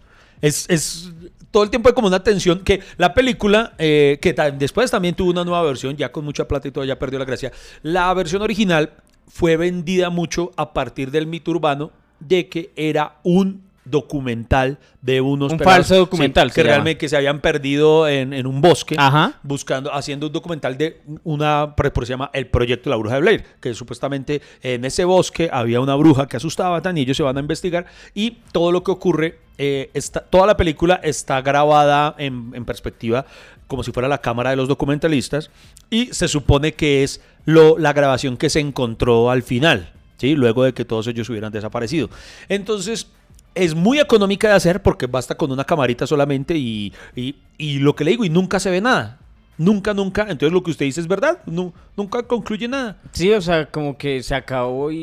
Es, 0.42 0.66
es 0.70 1.12
todo 1.52 1.64
el 1.64 1.70
tiempo 1.70 1.88
hay 1.88 1.94
como 1.94 2.08
una 2.08 2.24
tensión 2.24 2.64
que 2.64 2.82
la 2.98 3.14
película, 3.14 3.76
eh, 3.78 4.18
que 4.20 4.34
después 4.58 4.90
también 4.90 5.14
tuvo 5.14 5.30
una 5.30 5.46
nueva 5.46 5.62
versión, 5.62 5.96
ya 5.96 6.12
con 6.12 6.26
mucha 6.26 6.48
plata 6.48 6.68
y 6.68 6.72
todo, 6.72 6.84
ya 6.84 6.98
perdió 6.98 7.20
la 7.20 7.26
gracia. 7.26 7.52
La 7.84 8.12
versión 8.16 8.42
original 8.42 8.94
fue 9.28 9.56
vendida 9.56 10.10
mucho 10.10 10.52
a 10.58 10.74
partir 10.74 11.12
del 11.12 11.28
mito 11.28 11.52
urbano 11.52 11.92
de 12.20 12.50
que 12.50 12.72
era 12.76 13.20
un 13.22 13.62
documental 13.86 14.78
de 15.02 15.22
unos 15.22 15.52
Un 15.52 15.58
pelados, 15.58 15.76
falso 15.88 15.96
documental, 15.98 16.52
que 16.54 16.62
llama. 16.62 16.70
realmente 16.72 16.98
que 16.98 17.10
se 17.10 17.18
habían 17.18 17.42
perdido 17.42 18.08
en, 18.08 18.34
en 18.34 18.48
un 18.48 18.62
bosque 18.62 18.96
Ajá. 18.98 19.34
buscando 19.44 19.94
haciendo 19.94 20.28
un 20.28 20.34
documental 20.34 20.78
de 20.78 21.02
una 21.24 21.76
por 21.76 21.92
por- 21.92 22.06
se 22.06 22.14
llama 22.14 22.30
el 22.34 22.48
proyecto 22.48 22.90
de 22.90 22.92
la 22.92 22.98
bruja 22.98 23.16
de 23.16 23.22
Blair 23.22 23.44
que 23.60 23.74
supuestamente 23.74 24.42
en 24.62 24.86
ese 24.86 25.04
bosque 25.06 25.50
había 25.52 25.82
una 25.82 25.96
bruja 25.96 26.28
que 26.28 26.38
asustaba 26.38 26.82
tan 26.82 26.98
y 26.98 27.02
ellos 27.02 27.18
se 27.18 27.24
van 27.24 27.38
a 27.38 27.40
investigar 27.42 27.86
y 28.14 28.38
todo 28.52 28.72
lo 28.72 28.84
que 28.84 28.92
ocurre 28.92 29.40
eh, 29.58 29.90
está, 29.94 30.22
toda 30.22 30.48
la 30.48 30.58
película 30.58 31.00
está 31.04 31.42
grabada 31.42 32.16
en, 32.18 32.52
en 32.54 32.66
perspectiva 32.66 33.26
como 33.68 33.84
si 33.84 33.92
fuera 33.92 34.08
la 34.08 34.20
cámara 34.20 34.50
de 34.52 34.56
los 34.56 34.68
documentalistas 34.68 35.50
y 35.90 36.08
se 36.08 36.28
supone 36.28 36.74
que 36.74 37.04
es 37.04 37.22
lo, 37.46 37.78
la 37.78 37.94
grabación 37.94 38.38
que 38.38 38.50
se 38.50 38.60
encontró 38.60 39.30
al 39.30 39.44
final 39.44 39.92
¿sí? 40.18 40.36
luego 40.36 40.64
de 40.64 40.74
que 40.74 40.86
todos 40.86 41.06
ellos 41.08 41.30
hubieran 41.30 41.52
desaparecido 41.52 42.10
entonces 42.50 43.08
es 43.56 43.76
muy 43.76 44.00
económica 44.00 44.48
de 44.50 44.56
hacer 44.56 44.82
porque 44.82 45.08
basta 45.08 45.36
con 45.36 45.52
una 45.52 45.64
camarita 45.64 46.08
solamente 46.08 46.56
y, 46.58 46.94
y- 47.16 47.36
y 47.58 47.80
lo 47.80 47.96
que 47.96 48.04
le 48.04 48.12
digo, 48.12 48.26
y 48.26 48.30
nunca 48.30 48.60
se 48.60 48.70
ve 48.72 48.82
nada. 48.82 49.20
Nunca, 49.58 49.94
nunca. 49.94 50.24
Entonces 50.24 50.52
lo 50.52 50.64
que 50.64 50.72
usted 50.72 50.86
dice 50.86 51.00
es 51.00 51.08
verdad. 51.08 51.38
Nu- 51.46 51.72
nunca 51.96 52.24
concluye 52.24 52.68
nada. 52.68 52.98
Sí, 53.12 53.32
o 53.32 53.40
sea, 53.40 53.68
como 53.68 53.96
que 53.98 54.24
se 54.24 54.34
acabó 54.34 54.92
y, 54.92 54.98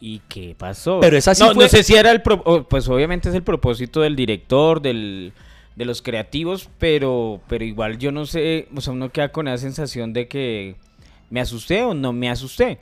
y- 0.00 0.22
¿qué 0.28 0.54
pasó? 0.56 0.98
Pero 1.00 1.16
esa 1.18 1.34
sí 1.34 1.42
no, 1.42 1.52
fue- 1.52 1.64
no 1.64 1.68
sé 1.68 1.82
si 1.82 1.94
era 1.94 2.10
el... 2.10 2.22
pro- 2.22 2.66
pues 2.68 2.88
obviamente 2.88 3.28
es 3.28 3.34
el 3.34 3.42
propósito 3.42 4.00
del 4.00 4.16
director, 4.16 4.80
del, 4.80 5.34
de 5.76 5.84
los 5.84 6.00
creativos, 6.00 6.70
pero, 6.78 7.40
pero 7.48 7.64
igual 7.66 7.98
yo 7.98 8.10
no 8.12 8.24
sé, 8.24 8.66
o 8.74 8.80
sea, 8.80 8.94
uno 8.94 9.10
queda 9.10 9.30
con 9.30 9.46
esa 9.46 9.58
sensación 9.58 10.14
de 10.14 10.26
que 10.26 10.76
me 11.28 11.40
asusté 11.40 11.82
o 11.82 11.92
no 11.92 12.14
me 12.14 12.30
asusté. 12.30 12.78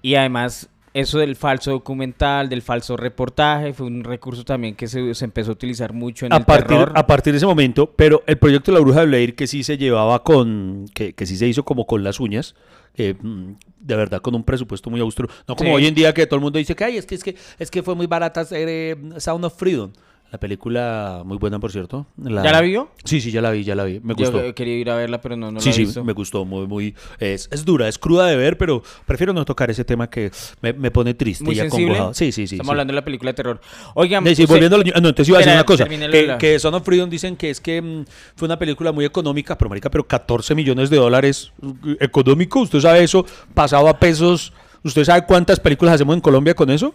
Y 0.00 0.14
además, 0.14 0.70
eso 0.92 1.18
del 1.18 1.36
falso 1.36 1.70
documental, 1.70 2.48
del 2.48 2.62
falso 2.62 2.96
reportaje, 2.96 3.72
fue 3.72 3.86
un 3.86 4.02
recurso 4.04 4.44
también 4.44 4.74
que 4.74 4.88
se, 4.88 5.14
se 5.14 5.24
empezó 5.24 5.50
a 5.50 5.54
utilizar 5.54 5.92
mucho 5.92 6.26
en 6.26 6.32
A 6.32 6.38
el 6.38 6.44
partir, 6.44 6.76
terror. 6.78 6.92
a 6.96 7.06
partir 7.06 7.32
de 7.32 7.36
ese 7.36 7.46
momento, 7.46 7.92
pero 7.94 8.22
el 8.26 8.38
proyecto 8.38 8.72
de 8.72 8.78
la 8.78 8.82
bruja 8.82 9.00
de 9.00 9.06
Blair 9.06 9.34
que 9.36 9.46
sí 9.46 9.62
se 9.62 9.78
llevaba 9.78 10.22
con, 10.24 10.86
que, 10.94 11.12
que 11.12 11.26
sí 11.26 11.36
se 11.36 11.46
hizo 11.46 11.64
como 11.64 11.86
con 11.86 12.02
las 12.02 12.18
uñas, 12.18 12.54
mm, 12.98 13.52
de 13.80 13.96
verdad 13.96 14.20
con 14.20 14.34
un 14.34 14.42
presupuesto 14.44 14.90
muy 14.90 15.00
austro. 15.00 15.28
No 15.46 15.54
como 15.56 15.70
Sí. 15.70 15.76
hoy 15.76 15.86
en 15.86 15.94
día 15.94 16.12
que 16.12 16.26
todo 16.26 16.36
el 16.36 16.42
mundo 16.42 16.58
dice 16.58 16.74
que, 16.74 16.84
ay, 16.84 16.96
es 16.96 17.06
que, 17.06 17.14
es 17.14 17.22
que, 17.24 17.36
es 17.58 17.70
que 17.70 17.82
fue 17.82 17.94
muy 17.94 18.06
barata 18.06 18.40
hacer 18.40 18.66
eh, 18.68 18.96
Sound 19.18 19.44
of 19.44 19.56
Freedom. 19.56 19.92
La 20.32 20.38
película 20.38 21.22
muy 21.24 21.38
buena, 21.38 21.58
por 21.58 21.72
cierto. 21.72 22.06
¿Ya 22.16 22.30
la 22.30 22.60
vio? 22.60 22.88
Sí, 23.04 23.20
sí, 23.20 23.32
ya 23.32 23.40
la 23.42 23.50
vi, 23.50 23.64
ya 23.64 23.74
la 23.74 23.82
vi. 23.82 23.98
Me 24.00 24.14
gustó. 24.14 24.40
Yo 24.44 24.54
quería 24.54 24.76
ir 24.76 24.88
a 24.88 24.94
verla, 24.94 25.20
pero 25.20 25.36
no, 25.36 25.50
no 25.50 25.60
sí, 25.60 25.70
la 25.70 25.74
sí, 25.74 25.84
visto. 25.86 26.04
me 26.04 26.12
gustó. 26.12 26.44
Muy, 26.44 26.68
muy. 26.68 26.94
Es, 27.18 27.48
es 27.50 27.64
dura, 27.64 27.88
es 27.88 27.98
cruda 27.98 28.26
de 28.28 28.36
ver, 28.36 28.56
pero 28.56 28.80
prefiero 29.06 29.32
no 29.32 29.44
tocar 29.44 29.70
ese 29.72 29.84
tema 29.84 30.08
que 30.08 30.30
me, 30.62 30.72
me 30.72 30.92
pone 30.92 31.14
triste 31.14 31.42
Muy 31.42 31.54
y 31.54 31.58
sensible. 31.58 31.86
acongojado. 31.86 32.14
Sí, 32.14 32.30
sí, 32.30 32.46
sí. 32.46 32.54
Estamos 32.54 32.68
sí. 32.68 32.70
hablando 32.70 32.92
de 32.92 32.96
la 32.96 33.04
película 33.04 33.32
de 33.32 33.34
terror. 33.34 33.60
Oigan, 33.94 34.24
Sí, 34.24 34.36
sí, 34.36 34.46
volviendo 34.46 34.76
a 34.76 35.00
No, 35.00 35.08
entonces 35.08 35.28
iba 35.28 35.38
a 35.38 35.40
decir 35.40 35.52
una 35.54 35.64
cosa. 35.64 35.84
Que, 35.88 36.26
la- 36.28 36.38
que 36.38 36.60
Son 36.60 36.74
of 36.74 36.84
Freedom 36.84 37.10
dicen 37.10 37.36
que 37.36 37.50
es 37.50 37.60
que 37.60 37.82
mm, 37.82 38.04
fue 38.36 38.46
una 38.46 38.56
película 38.56 38.92
muy 38.92 39.04
económica, 39.04 39.58
pero 39.58 39.68
marica, 39.68 39.90
pero 39.90 40.06
14 40.06 40.54
millones 40.54 40.90
de 40.90 40.96
dólares 40.98 41.50
eh, 41.60 41.96
económico. 41.98 42.60
¿Usted 42.60 42.78
sabe 42.78 43.02
eso? 43.02 43.26
Pasado 43.52 43.88
a 43.88 43.98
pesos. 43.98 44.52
¿Usted 44.82 45.04
sabe 45.04 45.26
cuántas 45.26 45.60
películas 45.60 45.94
hacemos 45.94 46.14
en 46.14 46.20
Colombia 46.20 46.54
con 46.54 46.70
eso? 46.70 46.94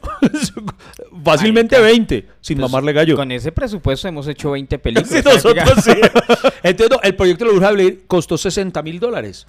Fácilmente 1.23 1.79
20, 1.79 2.27
sin 2.41 2.57
pues, 2.57 2.71
mamarle 2.71 2.93
gallo. 2.93 3.15
Con 3.15 3.31
ese 3.31 3.51
presupuesto 3.51 4.07
hemos 4.07 4.27
hecho 4.27 4.51
20 4.51 4.79
películas. 4.79 5.09
Sí, 5.15 5.21
nosotros 5.23 5.83
sí. 5.83 5.91
Entonces, 6.63 6.89
no, 6.89 6.99
el 7.03 7.15
proyecto 7.15 7.45
de 7.45 7.51
la 7.51 7.57
Bruja 7.57 7.73
de 7.73 8.03
costó 8.07 8.37
60 8.37 8.81
mil 8.81 8.99
dólares. 8.99 9.45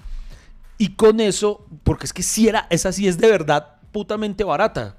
Y 0.77 0.89
con 0.89 1.19
eso, 1.19 1.65
porque 1.83 2.05
es 2.05 2.13
que 2.13 2.21
si 2.21 2.47
era, 2.47 2.67
esa 2.69 2.91
sí 2.91 3.07
es 3.07 3.17
de 3.17 3.29
verdad 3.29 3.77
putamente 3.91 4.43
barata. 4.43 4.97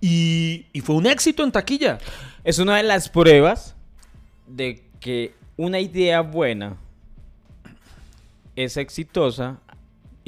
Y, 0.00 0.66
y 0.72 0.80
fue 0.80 0.94
un 0.94 1.06
éxito 1.06 1.42
en 1.42 1.50
taquilla. 1.50 1.98
Es 2.44 2.60
una 2.60 2.76
de 2.76 2.84
las 2.84 3.08
pruebas 3.08 3.74
de 4.46 4.84
que 5.00 5.34
una 5.56 5.80
idea 5.80 6.20
buena 6.20 6.76
es 8.54 8.76
exitosa 8.76 9.58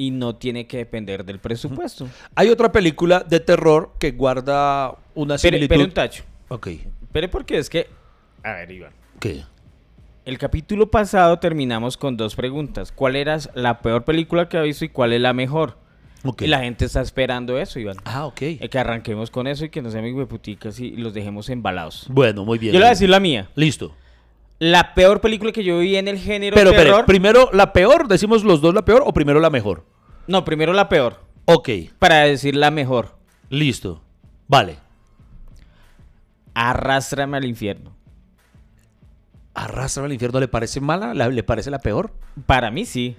y 0.00 0.10
no 0.12 0.34
tiene 0.36 0.66
que 0.66 0.78
depender 0.78 1.24
del 1.26 1.40
presupuesto. 1.40 2.08
Hay 2.34 2.48
otra 2.48 2.72
película 2.72 3.20
de 3.20 3.38
terror 3.40 3.92
que 3.98 4.12
guarda 4.12 4.94
una 5.14 5.34
Pero, 5.36 5.38
similitud. 5.38 5.68
pero 5.68 5.84
un 5.84 5.90
tacho. 5.92 6.24
Ok. 6.48 6.68
Pero 7.12 7.28
porque 7.30 7.58
es 7.58 7.68
que... 7.68 7.86
A 8.42 8.52
ver, 8.52 8.70
Iván. 8.70 8.92
¿Qué? 9.18 9.42
El 10.24 10.38
capítulo 10.38 10.90
pasado 10.90 11.38
terminamos 11.38 11.98
con 11.98 12.16
dos 12.16 12.34
preguntas. 12.34 12.92
¿Cuál 12.92 13.14
era 13.16 13.36
la 13.54 13.82
peor 13.82 14.04
película 14.04 14.48
que 14.48 14.56
ha 14.56 14.62
visto 14.62 14.86
y 14.86 14.88
cuál 14.88 15.12
es 15.12 15.20
la 15.20 15.34
mejor? 15.34 15.76
Ok. 16.24 16.42
Y 16.42 16.46
la 16.46 16.60
gente 16.60 16.86
está 16.86 17.02
esperando 17.02 17.58
eso, 17.58 17.78
Iván. 17.78 17.96
Ah, 18.04 18.24
ok. 18.24 18.40
Eh, 18.42 18.68
Que 18.70 18.78
arranquemos 18.78 19.30
con 19.30 19.46
eso 19.46 19.66
y 19.66 19.68
que 19.70 19.82
nos 19.82 19.92
sean 19.92 20.04
hueputicas 20.14 20.80
y 20.80 20.92
los 20.92 21.12
dejemos 21.12 21.50
embalados. 21.50 22.06
Bueno, 22.08 22.44
muy 22.46 22.58
bien. 22.58 22.72
Yo 22.72 22.78
le 22.78 22.84
voy 22.84 22.88
a 22.88 22.90
decir 22.90 23.10
la 23.10 23.20
mía. 23.20 23.50
Listo. 23.54 23.94
La 24.58 24.92
peor 24.92 25.22
película 25.22 25.52
que 25.52 25.64
yo 25.64 25.78
vi 25.78 25.96
en 25.96 26.06
el 26.06 26.18
género 26.18 26.54
Pero, 26.54 26.72
pero, 26.72 26.82
terror. 26.82 27.06
primero 27.06 27.48
la 27.54 27.72
peor, 27.72 28.08
decimos 28.08 28.44
los 28.44 28.60
dos 28.60 28.74
la 28.74 28.84
peor 28.84 29.02
o 29.06 29.14
primero 29.14 29.40
la 29.40 29.48
mejor. 29.48 29.86
No, 30.30 30.44
primero 30.44 30.72
la 30.72 30.88
peor. 30.88 31.20
Ok, 31.46 31.68
Para 31.98 32.20
decir 32.20 32.54
la 32.54 32.70
mejor. 32.70 33.16
listo. 33.48 34.00
Vale. 34.46 34.78
Arrástrame 36.54 37.36
al 37.36 37.44
infierno. 37.44 37.94
Arrastrame 39.54 40.06
al 40.06 40.12
infierno, 40.12 40.38
¿le 40.40 40.48
parece 40.48 40.80
mala? 40.80 41.14
¿La- 41.14 41.28
¿Le 41.28 41.42
parece 41.42 41.70
la 41.70 41.80
peor? 41.80 42.12
Para 42.46 42.70
mí 42.70 42.84
sí. 42.84 43.16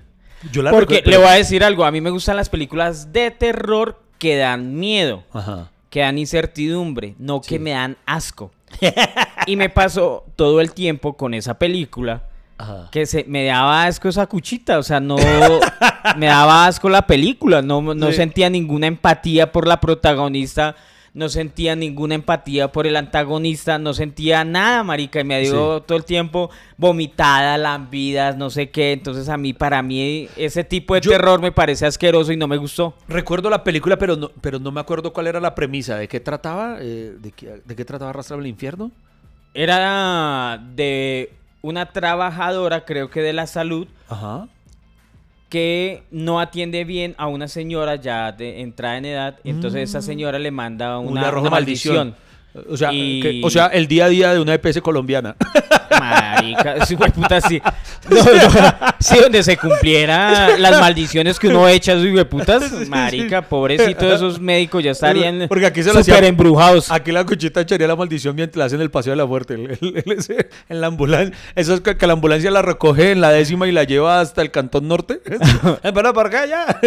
Yo 0.51 0.62
la 0.63 0.72
Porque 0.72 0.96
recuerdo, 0.96 1.12
le 1.12 1.25
voy 1.25 1.34
a 1.34 1.38
decir 1.38 1.63
algo. 1.63 1.84
A 1.86 1.91
mí 1.91 2.00
me 2.01 2.10
gustan 2.10 2.36
las 2.38 2.50
películas 2.50 3.12
de 3.12 3.30
terror 3.32 4.01
que 4.18 4.38
dan 4.38 4.75
miedo, 4.80 5.24
Ajá. 5.34 5.70
que 5.89 6.00
dan 6.00 6.18
incertidumbre, 6.18 7.15
no 7.20 7.41
que 7.41 7.60
me 7.60 7.72
dan 7.72 7.98
asco. 8.06 8.51
y 9.48 9.56
me 9.58 9.70
pasó 9.70 10.25
todo 10.38 10.62
el 10.62 10.74
tiempo 10.74 11.18
con 11.18 11.34
esa 11.34 11.60
película 11.60 12.24
Ajá. 12.62 12.89
que 12.91 13.06
se 13.06 13.25
me 13.27 13.46
daba 13.46 13.84
asco 13.86 14.08
esa 14.10 14.27
cuchita, 14.27 14.77
o 14.80 14.84
sea, 14.84 15.00
no 15.00 15.15
me 16.18 16.25
daba 16.27 16.68
asco 16.68 16.89
la 16.89 17.06
película, 17.08 17.62
no, 17.62 17.82
no 17.82 18.08
Sí. 18.08 18.13
sentía 18.13 18.50
ninguna 18.50 18.88
empatía 18.88 19.51
por 19.51 19.68
la 19.68 19.80
protagonista, 19.80 20.75
no 21.13 21.27
sentía 21.27 21.75
ninguna 21.75 22.15
empatía 22.15 22.72
por 22.72 22.88
el 22.88 22.96
antagonista, 22.96 23.77
no 23.77 23.94
sentía 23.94 24.46
nada, 24.46 24.82
marica, 24.84 25.20
y 25.20 25.24
me 25.25 25.41
dio 25.41 25.80
Sí. 25.80 25.84
todo 25.86 25.98
el 25.98 26.06
tiempo 26.06 26.50
vomitada, 26.77 27.58
lambidas, 27.58 28.38
no 28.38 28.50
sé 28.50 28.70
qué, 28.70 28.94
entonces 28.94 29.27
a 29.27 29.36
mí, 29.36 29.51
para 29.51 29.82
mí, 29.82 30.30
ese 30.38 30.63
tipo 30.63 30.94
de 30.96 31.01
Yo- 31.01 31.12
terror 31.12 31.41
me 31.41 31.51
parece 31.51 31.86
asqueroso 31.86 32.32
y 32.32 32.38
no 32.38 32.48
me 32.48 32.56
gustó. 32.56 32.94
Recuerdo 33.10 33.50
la 33.50 33.62
película, 33.63 33.98
pero 33.98 34.15
no, 34.15 34.32
pero 34.39 34.58
no 34.58 34.72
me 34.72 34.80
acuerdo 34.80 35.12
cuál 35.12 35.27
era 35.27 35.41
la 35.41 35.53
premisa. 35.53 35.98
¿De 35.98 36.08
qué 36.08 36.22
trataba? 36.22 36.77
Eh, 36.80 37.15
¿de, 37.20 37.32
qué, 37.34 37.62
¿De 37.65 37.75
qué 37.75 37.84
trataba 37.84 38.12
Arrastrame 38.12 38.44
al 38.44 38.48
infierno? 38.48 38.89
Era 39.53 40.63
de 40.75 41.34
una 41.62 41.88
trabajadora, 41.88 42.86
creo 42.86 43.10
que 43.10 43.22
de 43.22 43.34
la 43.34 43.48
salud, 43.48 43.88
Ajá. 44.10 44.48
que 45.50 46.03
no 46.12 46.39
atiende 46.39 46.84
bien 46.86 47.15
a 47.18 47.27
una 47.27 47.48
señora 47.48 47.96
ya 47.96 48.32
de 48.32 48.62
entrada 48.62 48.98
en 48.98 49.06
edad, 49.06 49.39
entonces 49.44 49.89
esa 49.89 50.01
señora 50.01 50.39
le 50.39 50.51
manda 50.51 50.98
Un 51.00 51.10
una, 51.10 51.32
una 51.32 51.50
maldición. 51.50 52.15
O 52.70 52.75
sea, 52.77 52.91
Y- 52.91 53.22
que- 53.22 53.41
o 53.43 53.50
sea, 53.50 53.67
el 53.67 53.88
día 53.88 54.05
a 54.05 54.10
día 54.10 54.34
de 54.34 54.39
una 54.39 54.53
EPS 54.53 54.81
colombiana. 54.81 55.36
Marica, 56.00 56.75
güey, 56.98 57.12
puta, 57.12 57.41
sí. 57.41 57.62
No, 58.10 58.17
no, 58.17 58.24
sí, 59.00 59.17
donde 59.22 59.43
se 59.43 59.58
cumpliera 59.58 60.58
las 60.58 60.79
maldiciones 60.79 61.38
que 61.39 61.48
uno 61.50 61.67
echa, 61.67 61.93
güey, 61.96 62.25
putas. 62.25 62.88
Marica, 62.89 63.41
pobrecito 63.43 64.12
esos 64.12 64.39
médicos 64.39 64.84
ya 64.84 64.91
estarían 64.91 65.46
Porque 65.48 65.67
aquí 65.67 65.84
se 65.84 65.91
hacía- 65.91 66.17
embrujados. 66.20 66.89
Aquí 66.91 67.12
la 67.12 67.24
cuchita 67.25 67.62
echaría 67.62 67.88
la 67.88 67.96
maldición 67.96 68.36
mientras 68.36 68.58
la 68.58 68.65
hacen 68.65 68.81
el 68.81 68.89
paseo 68.89 69.12
de 69.12 69.17
la 69.17 69.25
muerte. 69.25 69.53
el- 69.53 69.70
el- 69.81 70.03
el- 70.05 70.48
en 70.70 70.81
la 70.81 70.88
ambulancia. 70.88 71.36
Eso 71.55 71.75
es 71.75 71.81
que, 71.81 71.96
que 71.96 72.08
la 72.08 72.13
ambulancia 72.13 72.50
la 72.51 72.62
recoge 72.63 73.12
en 73.12 73.22
la 73.22 73.29
décima 73.31 73.67
y 73.67 73.72
la 73.72 73.84
lleva 73.84 74.20
hasta 74.20 74.41
el 74.41 74.50
cantón 74.51 74.88
norte. 74.88 75.22
Eh, 75.84 75.93
Para 75.93 76.12
para 76.13 76.29
acá 76.29 76.46
ya. 76.48 76.79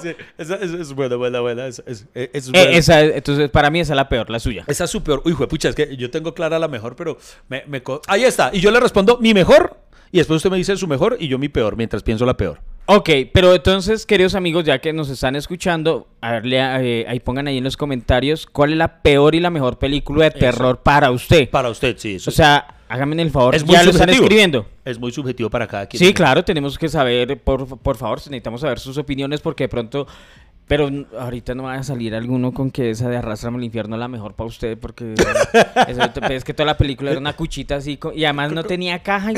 Sí, 0.00 0.14
es, 0.38 0.50
es 0.50 0.92
buena, 0.92 1.16
buena, 1.16 1.40
buena. 1.40 1.66
Es 1.66 1.82
Eh, 2.14 2.30
buena. 2.52 2.70
esa, 2.70 3.00
entonces, 3.00 3.48
para 3.50 3.70
mí 3.70 3.80
esa 3.80 3.94
es 3.94 3.96
la 3.96 4.08
peor, 4.08 4.19
la 4.28 4.40
suya. 4.40 4.64
Esa 4.66 4.84
es 4.84 4.90
su 4.90 5.02
peor. 5.02 5.22
Uy, 5.24 5.34
pucha, 5.34 5.68
es 5.70 5.74
que 5.74 5.96
yo 5.96 6.10
tengo 6.10 6.34
clara 6.34 6.58
la 6.58 6.68
mejor, 6.68 6.96
pero 6.96 7.16
me, 7.48 7.64
ahí 8.08 8.24
está. 8.24 8.50
Y 8.52 8.60
yo 8.60 8.70
le 8.70 8.80
respondo 8.80 9.18
mi 9.18 9.32
mejor 9.32 9.78
y 10.12 10.18
después 10.18 10.38
usted 10.38 10.50
me 10.50 10.56
dice 10.56 10.76
su 10.76 10.88
mejor 10.88 11.16
y 11.20 11.28
yo 11.28 11.38
mi 11.38 11.48
peor, 11.48 11.76
mientras 11.76 12.02
pienso 12.02 12.26
la 12.26 12.36
peor. 12.36 12.60
Ok, 12.86 13.08
pero 13.32 13.54
entonces, 13.54 14.04
queridos 14.04 14.34
amigos, 14.34 14.64
ya 14.64 14.80
que 14.80 14.92
nos 14.92 15.08
están 15.10 15.36
escuchando, 15.36 16.08
a 16.20 16.40
ver, 16.40 16.42
eh, 16.52 17.06
ahí 17.08 17.20
pongan 17.20 17.46
ahí 17.46 17.58
en 17.58 17.64
los 17.64 17.76
comentarios 17.76 18.46
cuál 18.46 18.72
es 18.72 18.78
la 18.78 19.00
peor 19.02 19.36
y 19.36 19.40
la 19.40 19.50
mejor 19.50 19.78
película 19.78 20.24
de 20.24 20.32
terror 20.32 20.82
para 20.82 21.12
usted. 21.12 21.48
Para 21.50 21.70
usted, 21.70 21.96
sí. 21.98 22.16
eso 22.16 22.30
O 22.30 22.32
sea, 22.32 22.78
háganme 22.88 23.22
el 23.22 23.30
favor, 23.30 23.54
es 23.54 23.64
muy 23.64 23.74
ya 23.74 23.84
lo 23.84 23.90
están 23.90 24.08
subjetivo. 24.08 24.24
escribiendo. 24.24 24.66
Es 24.84 24.98
muy 24.98 25.12
subjetivo 25.12 25.48
para 25.48 25.68
cada 25.68 25.86
quien. 25.86 26.04
Sí, 26.04 26.12
claro, 26.12 26.42
tenemos 26.42 26.76
que 26.76 26.88
saber, 26.88 27.40
por, 27.40 27.78
por 27.78 27.96
favor, 27.96 28.18
necesitamos 28.18 28.62
saber 28.62 28.80
sus 28.80 28.98
opiniones 28.98 29.40
porque 29.40 29.64
de 29.64 29.68
pronto... 29.68 30.08
Pero 30.70 30.88
ahorita 31.18 31.56
no 31.56 31.64
va 31.64 31.74
a 31.74 31.82
salir 31.82 32.14
alguno 32.14 32.54
con 32.54 32.70
que 32.70 32.90
esa 32.90 33.08
de 33.08 33.16
Arrastrame 33.16 33.56
al 33.58 33.64
infierno 33.64 33.96
es 33.96 34.00
la 34.00 34.06
mejor 34.06 34.34
para 34.34 34.46
usted 34.46 34.78
porque 34.78 35.14
eso- 35.88 36.10
es 36.30 36.44
que 36.44 36.54
toda 36.54 36.66
la 36.66 36.76
película 36.76 37.10
era 37.10 37.18
una 37.18 37.32
cuchita 37.32 37.74
así 37.74 37.98
y 38.14 38.22
además 38.22 38.52
no 38.52 38.62
tenía 38.62 38.96
caja 39.02 39.32
y 39.32 39.34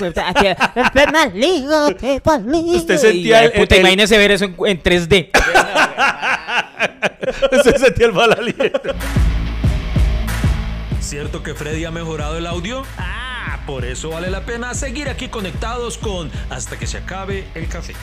Usted 2.76 2.98
sentía 2.98 3.44
Y, 3.44 3.46
el- 3.46 3.52
puta, 3.52 3.76
el- 3.76 3.80
imagínese 3.80 4.18
ver 4.18 4.32
eso 4.32 4.44
en, 4.44 4.54
en 4.66 4.82
3D. 4.82 5.30
Usted 7.56 7.76
sentía 7.78 8.06
el 8.08 8.12
mal 8.12 8.30
aliento. 8.32 8.92
¿Cierto 11.00 11.42
que 11.42 11.54
Freddy 11.54 11.86
ha 11.86 11.90
mejorado 11.90 12.36
el 12.36 12.46
audio? 12.46 12.82
Ah, 12.98 13.60
por 13.66 13.86
eso 13.86 14.10
vale 14.10 14.28
la 14.30 14.42
pena 14.44 14.74
seguir 14.74 15.08
aquí 15.08 15.28
conectados 15.28 15.96
con 15.96 16.30
Hasta 16.50 16.78
que 16.78 16.86
se 16.86 16.98
acabe 16.98 17.46
el 17.54 17.68
café. 17.68 17.94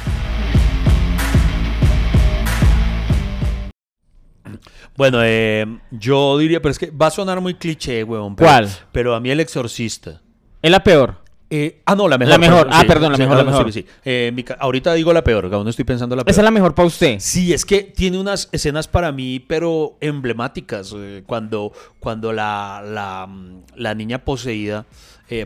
Bueno, 4.95 5.19
eh, 5.23 5.65
yo 5.91 6.37
diría, 6.37 6.61
pero 6.61 6.71
es 6.71 6.79
que 6.79 6.91
va 6.91 7.07
a 7.07 7.11
sonar 7.11 7.41
muy 7.41 7.53
cliché, 7.55 8.03
huevón. 8.03 8.35
Pero, 8.35 8.49
¿Cuál? 8.49 8.69
Pero 8.91 9.15
a 9.15 9.19
mí 9.19 9.29
el 9.29 9.39
exorcista. 9.39 10.21
Es 10.61 10.71
la 10.71 10.83
peor. 10.83 11.15
Eh, 11.51 11.81
ah, 11.85 11.95
no, 11.95 12.07
la 12.07 12.17
mejor. 12.17 12.31
La 12.31 12.37
mejor. 12.37 12.67
Ah, 12.71 12.83
perdón, 12.87 13.11
la 13.11 13.17
mejor, 13.17 13.37
la 13.37 13.43
mejor. 13.43 13.73
sí. 13.73 13.85
Eh, 14.05 14.31
mi 14.33 14.45
ahorita 14.59 14.93
digo 14.93 15.11
la 15.13 15.23
peor, 15.23 15.51
aún 15.51 15.63
no 15.63 15.69
estoy 15.69 15.85
pensando 15.85 16.15
la 16.15 16.23
peor. 16.23 16.31
Esa 16.31 16.41
es 16.41 16.45
la 16.45 16.51
mejor 16.51 16.75
para 16.75 16.87
usted. 16.87 17.15
Sí, 17.19 17.53
es 17.53 17.65
que 17.65 17.81
tiene 17.81 18.19
unas 18.19 18.49
escenas 18.51 18.87
para 18.87 19.11
mí, 19.11 19.39
pero 19.39 19.97
emblemáticas. 19.99 20.93
eh, 20.95 21.23
cuando 21.25 21.71
cuando 21.99 22.31
la, 22.33 22.83
la, 22.85 23.25
mm, 23.27 23.63
la 23.77 23.95
niña 23.95 24.19
poseída, 24.23 24.85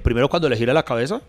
primero 0.03 0.29
cuando 0.29 0.49
le 0.49 0.57
gira 0.57 0.73
la 0.73 0.83
cabeza, 0.83 1.21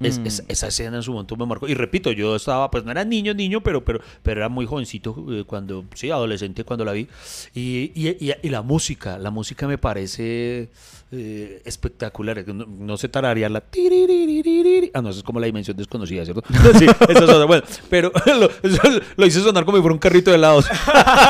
es- 0.00 0.18
Mm. 0.18 0.26
es- 0.26 0.44
esa 0.48 0.68
escena 0.68 0.96
en 0.96 1.02
su 1.02 1.12
momento 1.12 1.36
me 1.36 1.46
marcó. 1.46 1.68
Y 1.68 1.74
repito, 1.74 2.12
yo 2.12 2.36
estaba, 2.36 2.70
pues 2.70 2.84
no 2.84 2.90
era 2.90 3.04
niño, 3.04 3.34
niño, 3.34 3.62
pero, 3.62 3.84
pero, 3.84 4.00
pero 4.22 4.40
era 4.40 4.48
muy 4.48 4.66
jovencito 4.66 5.14
eh, 5.30 5.44
cuando, 5.46 5.84
sí, 5.94 6.10
adolescente 6.10 6.64
cuando 6.64 6.84
la 6.84 6.92
vi. 6.92 7.08
Y, 7.54 7.92
y- 7.94 8.16
y- 8.20 8.34
y 8.42 8.48
la 8.50 8.62
música, 8.62 9.18
la 9.18 9.30
música 9.30 9.66
me 9.66 9.78
parece 9.78 10.70
eh, 11.12 11.62
espectacular. 11.64 12.46
No, 12.48 12.66
no 12.66 12.96
sé 12.96 13.08
tararear 13.08 13.50
la... 13.50 13.62
Ah, 14.94 15.02
no, 15.02 15.10
eso 15.10 15.18
es 15.18 15.22
como 15.22 15.38
la 15.38 15.46
dimensión 15.46 15.76
desconocida, 15.76 16.24
¿cierto? 16.24 16.42
Sí, 16.78 16.86
eso 16.86 17.24
es 17.24 17.30
otra. 17.30 17.44
Bueno, 17.44 17.62
pero 17.88 18.12
lo, 18.26 18.50
lo 19.16 19.26
hice 19.26 19.40
sonar 19.40 19.64
como 19.64 19.78
si 19.78 19.82
fuera 19.82 19.94
un 19.94 20.00
carrito 20.00 20.30
de 20.30 20.36
helados. 20.36 20.66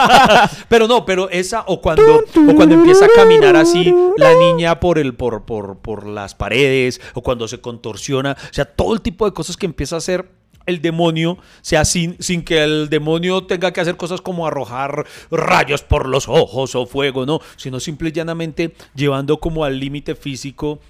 pero 0.68 0.88
no, 0.88 1.04
pero 1.04 1.28
esa, 1.30 1.64
o 1.66 1.80
cuando, 1.80 2.16
o 2.18 2.54
cuando 2.54 2.75
empieza 2.75 3.04
a 3.04 3.09
caminar 3.14 3.56
así 3.56 3.95
la 4.16 4.35
niña 4.35 4.80
por, 4.80 4.99
el, 4.99 5.14
por, 5.14 5.45
por, 5.45 5.78
por 5.78 6.06
las 6.06 6.35
paredes, 6.35 7.00
o 7.14 7.23
cuando 7.23 7.47
se 7.49 7.61
contorsiona, 7.61 8.33
o 8.33 8.54
sea, 8.54 8.64
todo 8.64 8.95
el 8.95 9.02
tipo 9.02 9.26
de 9.26 9.33
cosas 9.33 9.56
que 9.56 9.66
empieza 9.66 9.97
a 9.97 9.99
hacer 9.99 10.26
el 10.66 10.82
demonio 10.82 11.38
sea 11.62 11.85
sin, 11.85 12.16
sin 12.20 12.42
que 12.42 12.62
el 12.62 12.88
demonio 12.88 13.44
tenga 13.44 13.73
que 13.73 13.80
hacer 13.80 13.96
cosas 13.96 14.20
como 14.20 14.46
arrojar 14.46 15.06
rayos 15.30 15.82
por 15.82 16.08
los 16.08 16.28
ojos 16.28 16.75
o 16.75 16.87
fuego, 16.87 17.25
no, 17.25 17.40
sino 17.56 17.80
simple 17.80 18.11
y 18.11 18.12
llanamente 18.12 18.75
llevando 18.94 19.38
como 19.38 19.64
al 19.64 19.78
límite 19.80 20.14
físico 20.14 20.80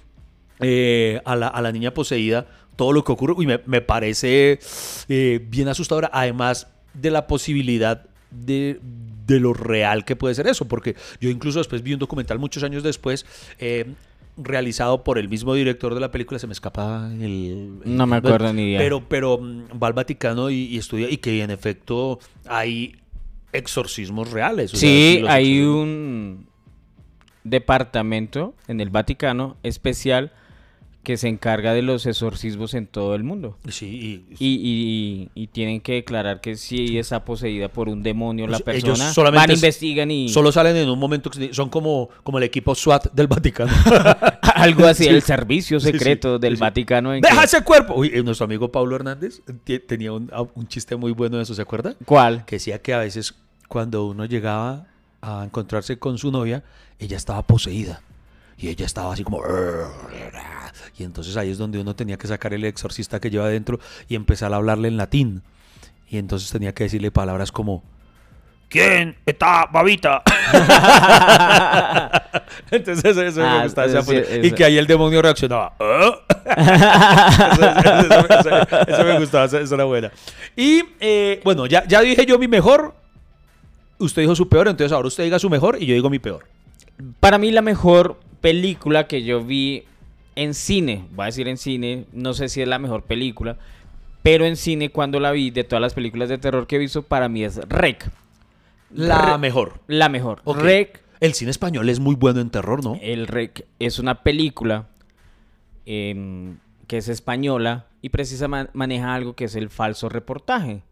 eh, 0.59 1.21
a, 1.25 1.35
la, 1.35 1.47
a 1.47 1.61
la 1.61 1.71
niña 1.71 1.93
poseída 1.93 2.47
todo 2.75 2.91
lo 2.93 3.03
que 3.03 3.11
ocurre. 3.11 3.33
Uy, 3.37 3.47
me, 3.47 3.61
me 3.65 3.81
parece 3.81 4.59
eh, 5.09 5.45
bien 5.49 5.67
asustadora, 5.67 6.09
además 6.13 6.67
de 6.93 7.11
la 7.11 7.27
posibilidad 7.27 8.05
de, 8.31 8.79
de 9.25 9.39
lo 9.39 9.53
real 9.53 10.05
que 10.05 10.15
puede 10.15 10.35
ser 10.35 10.47
eso, 10.47 10.67
porque 10.67 10.95
yo 11.21 11.29
incluso 11.29 11.59
después 11.59 11.81
vi 11.83 11.93
un 11.93 11.99
documental 11.99 12.39
muchos 12.39 12.63
años 12.63 12.83
después. 12.83 13.25
eh, 13.59 13.85
realizado 14.37 15.03
por 15.03 15.17
el 15.17 15.29
mismo 15.29 15.53
director 15.53 15.93
de 15.93 15.99
la 15.99 16.11
película, 16.11 16.39
se 16.39 16.47
me 16.47 16.53
escapa 16.53 17.09
el... 17.19 17.79
No 17.85 18.05
me 18.05 18.17
acuerdo 18.17 18.53
ni 18.53 18.69
idea. 18.69 18.79
Pero, 18.79 19.03
pero 19.07 19.37
mm, 19.39 19.81
va 19.81 19.87
al 19.87 19.93
Vaticano 19.93 20.49
y, 20.49 20.65
y 20.65 20.77
estudia, 20.77 21.09
y 21.09 21.17
que 21.17 21.41
en 21.41 21.51
efecto 21.51 22.19
hay 22.45 22.95
exorcismos 23.51 24.31
reales. 24.31 24.73
o 24.73 24.77
Sí, 24.77 25.23
hay 25.27 25.61
un 25.61 26.47
departamento 27.43 28.53
en 28.67 28.81
el 28.81 28.89
Vaticano 28.89 29.57
especial 29.63 30.31
que 31.07 31.15
se 31.15 31.29
encarga 31.29 31.73
de 31.73 31.81
los 31.83 32.05
exorcismos 32.05 32.73
en 32.73 32.85
todo 32.85 33.15
el 33.15 33.23
mundo. 33.23 33.57
Sí, 33.69 34.25
y- 34.29 34.35
Y, 34.45 34.59
y- 34.61 35.29
y 35.41 35.47
tienen 35.47 35.79
que 35.79 35.93
declarar 35.93 36.41
que 36.41 36.57
si 36.57 36.97
está 36.97 37.23
poseída 37.23 37.69
por 37.69 37.87
un 37.87 38.03
demonio 38.03 38.45
la 38.45 38.59
Pues, 38.59 38.79
ellos 38.79 38.89
persona, 38.99 39.13
solamente 39.13 39.41
van, 39.47 39.51
es- 39.51 39.57
investigan 39.59 40.11
y 40.11 40.27
Solo 40.27 40.51
salen 40.51 40.75
en 40.75 40.89
un 40.89 40.99
momento, 40.99 41.29
que 41.29 41.53
son 41.53 41.69
como, 41.69 42.09
como 42.23 42.39
el 42.39 42.43
equipo 42.43 42.75
SWAT 42.75 43.13
del 43.13 43.27
Vaticano. 43.27 43.71
algo 44.53 44.85
así, 44.85 45.05
Sí. 45.05 45.09
el 45.09 45.21
servicio 45.21 45.79
Sí, 45.79 45.85
sí, 45.85 45.91
secreto 45.93 46.39
del 46.39 46.53
sí, 46.53 46.57
sí. 46.57 46.61
Vaticano. 46.61 47.13
en 47.13 47.21
que- 47.21 47.29
¡Deja 47.29 47.45
ese 47.45 47.61
cuerpo! 47.63 47.93
Uy, 47.95 48.11
eh, 48.13 48.21
nuestro 48.21 48.43
amigo 48.43 48.69
Pablo 48.69 48.97
Hernández 48.97 49.41
tenía 49.87 50.11
un, 50.11 50.29
ah, 50.33 50.43
un 50.55 50.67
chiste 50.67 50.97
muy 50.97 51.13
bueno 51.13 51.37
de 51.37 51.43
eso, 51.43 51.55
¿se 51.55 51.61
acuerda? 51.61 51.95
¿Cuál? 52.03 52.43
Que 52.43 52.57
decía 52.57 52.81
que 52.81 52.93
a 52.93 52.97
veces 52.99 53.33
cuando 53.69 54.05
uno 54.07 54.25
llegaba 54.25 54.87
a 55.21 55.43
encontrarse 55.45 55.97
con 55.99 56.17
su 56.17 56.31
novia, 56.33 56.65
ella 56.99 57.15
estaba 57.15 57.43
poseída. 57.43 58.01
Y 58.57 58.69
ella 58.69 58.85
estaba 58.85 59.13
así 59.13 59.23
como... 59.23 59.41
Y 60.97 61.03
entonces 61.03 61.37
ahí 61.37 61.51
es 61.51 61.57
donde 61.59 61.79
uno 61.79 61.95
tenía 61.95 62.17
que 62.17 62.27
sacar 62.27 62.53
el 62.53 62.63
exorcista 62.65 63.19
que 63.19 63.29
lleva 63.29 63.45
adentro 63.45 63.79
y 64.09 64.15
empezar 64.15 64.51
a 64.53 64.55
hablarle 64.55 64.87
en 64.87 64.97
latín. 64.97 65.43
Y 66.09 66.17
entonces 66.17 66.49
tenía 66.51 66.73
que 66.73 66.85
decirle 66.85 67.11
palabras 67.11 67.51
como... 67.51 67.83
¿Quién 68.69 69.15
está 69.25 69.65
babita? 69.71 70.21
Entonces 72.71 73.15
eso 73.17 73.41
Ah, 73.45 73.57
me 73.59 73.63
gustaba. 73.63 73.87
esa 73.87 74.01
sí, 74.03 74.15
Y 74.43 74.51
que 74.51 74.65
ahí 74.65 74.77
el 74.77 74.85
demonio 74.87 75.21
reaccionaba. 75.21 75.73
¿Ah? 75.79 76.11
eso, 77.47 77.63
eso- 77.63 78.27
eso- 78.39 78.67
eso 78.87 79.03
me 79.05 79.19
gustaba, 79.19 79.45
eso, 79.45 79.59
eso 79.59 79.75
era 79.75 79.85
buena. 79.85 80.11
Y 80.55 80.83
eh, 80.99 81.39
bueno, 81.45 81.65
ya, 81.65 81.85
ya 81.87 82.01
dije 82.01 82.25
yo 82.25 82.37
mi 82.37 82.47
mejor. 82.49 82.93
Usted 83.99 84.21
dijo 84.23 84.35
su 84.35 84.49
peor, 84.49 84.67
entonces 84.67 84.91
ahora 84.91 85.07
usted 85.07 85.23
diga 85.23 85.39
su 85.39 85.49
mejor 85.49 85.77
y 85.81 85.85
yo 85.85 85.93
digo 85.93 86.09
mi 86.09 86.19
peor. 86.19 86.45
Para 87.19 87.37
mí 87.37 87.51
la 87.51 87.61
mejor 87.61 88.19
película 88.41 89.07
que 89.07 89.23
yo 89.23 89.43
vi 89.43 89.83
en 90.35 90.53
cine, 90.53 91.05
voy 91.11 91.23
a 91.23 91.25
decir 91.27 91.47
en 91.47 91.57
cine, 91.57 92.05
no 92.13 92.33
sé 92.33 92.49
si 92.49 92.61
es 92.61 92.67
la 92.67 92.79
mejor 92.79 93.03
película, 93.03 93.57
pero 94.23 94.45
en 94.45 94.55
cine 94.55 94.89
cuando 94.89 95.19
la 95.19 95.31
vi 95.31 95.49
de 95.51 95.63
todas 95.63 95.81
las 95.81 95.93
películas 95.93 96.29
de 96.29 96.37
terror 96.37 96.67
que 96.67 96.75
he 96.75 96.79
visto, 96.79 97.01
para 97.03 97.27
mí 97.29 97.43
es 97.43 97.57
Rec. 97.67 98.09
La 98.93 99.33
Re- 99.33 99.37
mejor. 99.39 99.79
La 99.87 100.09
mejor. 100.09 100.41
Rec, 100.45 101.01
El 101.19 101.33
cine 101.33 101.51
español 101.51 101.89
es 101.89 101.99
muy 101.99 102.15
bueno 102.15 102.39
en 102.39 102.49
terror, 102.49 102.83
¿no? 102.83 102.97
el 103.01 103.27
Rec 103.27 103.65
es 103.79 103.99
una 103.99 104.21
película 104.23 104.87
em, 105.85 106.57
que 106.87 106.97
es 106.97 107.07
española 107.09 107.87
y 108.01 108.09
precisamente 108.09 108.71
maneja 108.73 109.13
algo 109.15 109.35
que 109.35 109.45
es 109.45 109.55
el 109.55 109.69
falso 109.69 110.09
reportaje. 110.09 110.83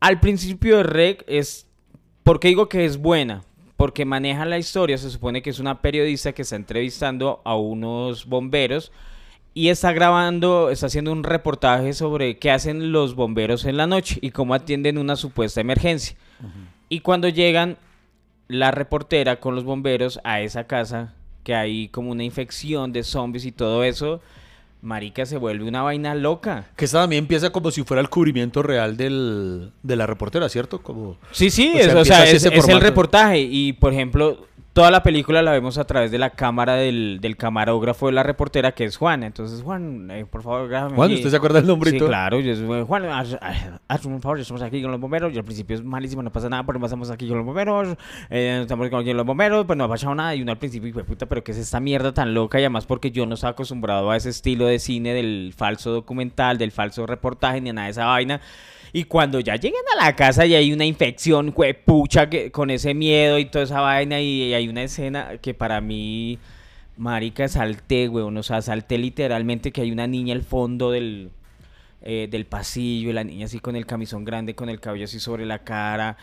Al 0.00 0.20
principio 0.20 0.76
de 0.78 0.82
Rec 0.84 1.24
es... 1.26 1.66
¿Por 2.22 2.38
qué 2.40 2.48
digo 2.48 2.68
que 2.68 2.84
es 2.84 2.98
buena? 2.98 3.42
Porque 3.78 4.04
maneja 4.04 4.44
la 4.44 4.58
historia, 4.58 4.98
se 4.98 5.08
supone 5.08 5.40
que 5.40 5.50
es 5.50 5.60
una 5.60 5.80
periodista 5.80 6.32
que 6.32 6.42
está 6.42 6.56
entrevistando 6.56 7.40
a 7.44 7.56
unos 7.56 8.26
bomberos 8.26 8.92
y 9.54 9.68
está 9.68 9.92
grabando, 9.92 10.68
está 10.68 10.86
haciendo 10.86 11.12
un 11.12 11.22
reportaje 11.22 11.92
sobre 11.92 12.38
qué 12.38 12.50
hacen 12.50 12.90
los 12.90 13.14
bomberos 13.14 13.64
en 13.64 13.76
la 13.76 13.86
noche 13.86 14.18
y 14.20 14.32
cómo 14.32 14.54
atienden 14.54 14.98
una 14.98 15.14
supuesta 15.14 15.60
emergencia. 15.60 16.16
Y 16.88 17.00
cuando 17.00 17.28
llegan 17.28 17.78
la 18.48 18.72
reportera 18.72 19.38
con 19.38 19.54
los 19.54 19.62
bomberos 19.62 20.20
a 20.24 20.40
esa 20.40 20.66
casa, 20.66 21.14
que 21.44 21.54
hay 21.54 21.88
como 21.88 22.10
una 22.10 22.24
infección 22.24 22.92
de 22.92 23.04
zombies 23.04 23.44
y 23.44 23.52
todo 23.52 23.84
eso, 23.84 24.20
marica, 24.82 25.26
se 25.26 25.36
vuelve 25.36 25.66
una 25.66 25.82
vaina 25.82 26.14
loca. 26.14 26.68
Que 26.76 26.84
esta 26.84 27.00
también 27.00 27.24
empieza 27.24 27.50
como 27.50 27.70
si 27.70 27.82
fuera 27.84 28.00
el 28.00 28.08
cubrimiento 28.08 28.62
real 28.62 28.96
del, 28.96 29.72
de 29.82 29.96
la 29.96 30.06
reportera, 30.06 30.48
¿cierto? 30.48 30.82
Como... 30.82 31.16
Sí, 31.32 31.50
sí, 31.50 31.72
O 31.74 31.78
sea, 31.78 31.86
es, 31.86 31.94
o 31.94 32.04
sea, 32.04 32.24
es, 32.24 32.68
el 32.68 32.80
reportaje 32.80 33.40
y, 33.40 33.72
por 33.74 33.92
ejemplo, 33.92 34.47
toda 34.78 34.90
la 34.92 35.02
película 35.02 35.42
la 35.42 35.50
vemos 35.50 35.76
a 35.76 35.84
través 35.84 36.12
de 36.12 36.18
la 36.18 36.30
cámara 36.30 36.74
del, 36.74 37.18
del 37.20 37.36
camarógrafo 37.36 38.06
de 38.06 38.12
la 38.12 38.22
reportera, 38.22 38.70
que 38.70 38.84
es 38.84 38.96
Juan. 38.96 39.24
Entonces, 39.24 39.60
Juan, 39.62 40.08
eh, 40.12 40.24
por 40.24 40.44
favor, 40.44 40.68
grábame 40.68 40.94
Juan, 40.94 41.10
aquí. 41.10 41.16
¿usted 41.16 41.30
se 41.30 41.36
acuerda 41.36 41.58
del 41.58 41.66
nombre 41.66 41.90
y 41.90 41.94
Sí, 41.94 41.98
claro. 42.06 42.38
Yo, 42.38 42.54
soy, 42.54 42.84
Juan, 42.84 43.04
haz, 43.06 43.36
haz- 43.88 44.04
un 44.06 44.22
favor, 44.22 44.38
estamos 44.38 44.62
aquí 44.62 44.80
con 44.80 44.92
los 44.92 45.00
bomberos. 45.00 45.32
Y 45.34 45.38
al 45.38 45.42
principio 45.44 45.74
es 45.74 45.82
malísimo, 45.82 46.22
no 46.22 46.30
pasa 46.30 46.48
nada, 46.48 46.64
pero 46.64 46.78
pasamos 46.78 47.10
aquí 47.10 47.26
con 47.26 47.38
los 47.38 47.44
bomberos. 47.46 47.96
eh, 48.30 48.60
estamos 48.62 48.86
aquí 48.86 48.94
con 48.94 49.16
los 49.16 49.26
bomberos, 49.26 49.66
pues 49.66 49.76
no 49.76 49.82
ha 49.84 49.88
pasado 49.88 50.14
nada. 50.14 50.34
Y 50.36 50.42
uno 50.42 50.52
al 50.52 50.58
principio, 50.58 50.88
hijo 50.88 51.02
puta, 51.02 51.26
pero 51.26 51.42
¿qué 51.42 51.50
es 51.50 51.58
esta 51.58 51.80
mierda 51.80 52.14
tan 52.14 52.32
loca? 52.32 52.60
Y 52.60 52.62
además 52.62 52.86
porque 52.86 53.10
yo 53.10 53.26
no 53.26 53.34
estaba 53.34 53.50
acostumbrado 53.50 54.12
a 54.12 54.16
ese 54.16 54.28
estilo 54.30 54.66
de 54.66 54.78
cine 54.78 55.12
del 55.12 55.52
falso 55.56 55.90
documental, 55.90 56.56
del 56.56 56.70
falso 56.70 57.04
reportaje, 57.04 57.60
ni 57.60 57.70
a 57.70 57.72
nada 57.72 57.86
de 57.86 57.90
esa 57.90 58.06
vaina. 58.06 58.40
Y 58.92 59.04
cuando 59.04 59.40
ya 59.40 59.56
lleguen 59.56 59.82
a 59.94 60.04
la 60.04 60.16
casa 60.16 60.46
y 60.46 60.54
hay 60.54 60.72
una 60.72 60.84
infección, 60.84 61.54
pucha, 61.84 62.28
con 62.52 62.70
ese 62.70 62.94
miedo 62.94 63.38
y 63.38 63.44
toda 63.46 63.64
esa 63.64 63.80
vaina, 63.80 64.20
y, 64.20 64.54
hay 64.54 64.68
una 64.68 64.82
escena 64.82 65.38
que 65.38 65.54
para 65.54 65.80
mí, 65.80 66.38
marica, 66.96 67.48
salté, 67.48 68.08
weón. 68.08 68.36
O 68.36 68.42
sea, 68.42 68.62
salté 68.62 68.98
literalmente 68.98 69.72
que 69.72 69.82
hay 69.82 69.92
una 69.92 70.06
niña 70.06 70.34
al 70.34 70.42
fondo 70.42 70.90
del, 70.90 71.30
eh, 72.02 72.28
del 72.30 72.46
pasillo, 72.46 73.12
la 73.12 73.24
niña 73.24 73.46
así 73.46 73.58
con 73.58 73.76
el 73.76 73.86
camisón 73.86 74.24
grande, 74.24 74.54
con 74.54 74.68
el 74.68 74.80
cabello 74.80 75.04
así 75.04 75.20
sobre 75.20 75.46
la 75.46 75.60
cara. 75.64 76.16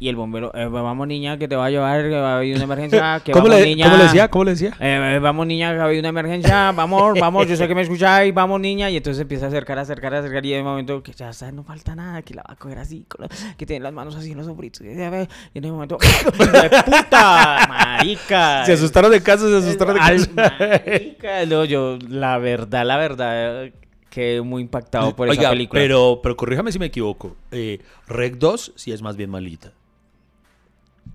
Y 0.00 0.08
el 0.08 0.16
bombero, 0.16 0.52
eh, 0.54 0.66
vamos 0.66 1.06
niña, 1.06 1.38
que 1.38 1.46
te 1.46 1.54
va 1.54 1.66
a 1.66 1.70
llevar, 1.70 2.02
que 2.02 2.10
va 2.10 2.32
a 2.34 2.36
haber 2.38 2.56
una 2.56 2.64
emergencia. 2.64 3.20
Que 3.24 3.30
¿Cómo, 3.30 3.44
vamos, 3.44 3.60
le, 3.60 3.66
niña. 3.66 3.84
¿Cómo 3.86 3.96
le 3.96 4.02
decía? 4.02 4.28
¿Cómo 4.28 4.44
le 4.44 4.50
decía? 4.50 4.70
Eh, 4.80 5.14
eh, 5.16 5.18
vamos 5.20 5.46
niña, 5.46 5.72
que 5.72 5.78
ha 5.80 5.84
habido 5.84 6.00
una 6.00 6.08
emergencia, 6.08 6.72
vamos, 6.76 7.18
vamos, 7.18 7.46
yo 7.46 7.54
sé 7.56 7.68
que 7.68 7.74
me 7.76 7.82
escucháis, 7.82 8.34
vamos 8.34 8.60
niña, 8.60 8.90
y 8.90 8.96
entonces 8.96 9.22
empieza 9.22 9.46
a 9.46 9.48
acercar, 9.48 9.78
acercar, 9.78 10.12
acercar, 10.14 10.44
y 10.44 10.50
de 10.50 10.62
momento 10.64 11.00
que 11.02 11.12
ya 11.12 11.30
está, 11.30 11.52
no 11.52 11.62
falta 11.62 11.94
nada, 11.94 12.22
que 12.22 12.34
la 12.34 12.42
va 12.42 12.54
a 12.54 12.56
coger 12.56 12.78
así, 12.78 13.04
con 13.08 13.22
la- 13.22 13.54
que 13.56 13.66
tiene 13.66 13.84
las 13.84 13.92
manos 13.92 14.16
así 14.16 14.32
en 14.32 14.38
los 14.38 14.48
hombritos, 14.48 14.82
y 14.82 14.88
en 14.88 15.28
ese 15.54 15.70
momento, 15.70 15.96
¡de 16.38 16.70
puta, 16.82 17.66
marica! 17.68 18.66
Se 18.66 18.72
asustaron 18.72 19.12
de 19.12 19.22
casa, 19.22 19.48
se 19.48 19.56
asustaron 19.56 19.94
de 19.94 20.00
casa. 20.00 20.30
marica, 20.58 21.46
no, 21.46 21.64
yo, 21.64 21.98
la 22.08 22.38
verdad, 22.38 22.84
la 22.84 22.96
verdad, 22.96 23.70
quedé 24.10 24.42
muy 24.42 24.62
impactado 24.62 25.14
por 25.14 25.28
esa 25.28 25.38
Oiga, 25.40 25.50
película. 25.50 25.80
Pero, 25.80 26.20
pero 26.22 26.36
corríjame 26.36 26.72
si 26.72 26.78
me 26.78 26.86
equivoco. 26.86 27.36
Eh, 27.52 27.80
Rec 28.08 28.36
2 28.38 28.72
sí 28.74 28.92
es 28.92 29.00
más 29.02 29.16
bien 29.16 29.30
malita. 29.30 29.72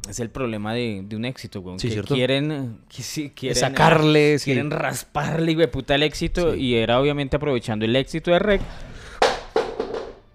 Es 0.09 0.19
el 0.19 0.29
problema 0.29 0.73
de, 0.73 1.01
de 1.03 1.15
un 1.15 1.25
éxito, 1.25 1.59
weón. 1.59 1.79
Sí, 1.79 1.87
que 1.87 1.93
¿cierto? 1.93 2.15
quieren, 2.15 2.79
que 2.89 3.03
sí, 3.03 3.31
quieren 3.35 3.55
sacarle, 3.57 4.39
sí. 4.39 4.45
quieren 4.45 4.71
rasparle, 4.71 5.53
güey, 5.53 5.69
puta 5.69 5.95
el 5.95 6.03
éxito. 6.03 6.53
Sí. 6.53 6.59
Y 6.61 6.75
era 6.75 6.99
obviamente 6.99 7.35
aprovechando 7.35 7.85
el 7.85 7.95
éxito 7.95 8.31
de 8.31 8.39
Rec. 8.39 8.61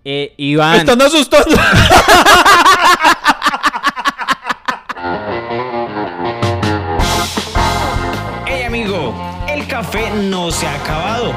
Eh, 0.05 0.35
Iván, 0.37 0.73
¡Me 0.73 0.79
están 0.79 1.03
asustando! 1.03 1.57
Hey 8.47 8.63
amigo, 8.65 9.15
el 9.49 9.67
café 9.67 10.11
no 10.11 10.51
se 10.51 10.67
ha 10.67 10.75
acabado. 10.75 11.35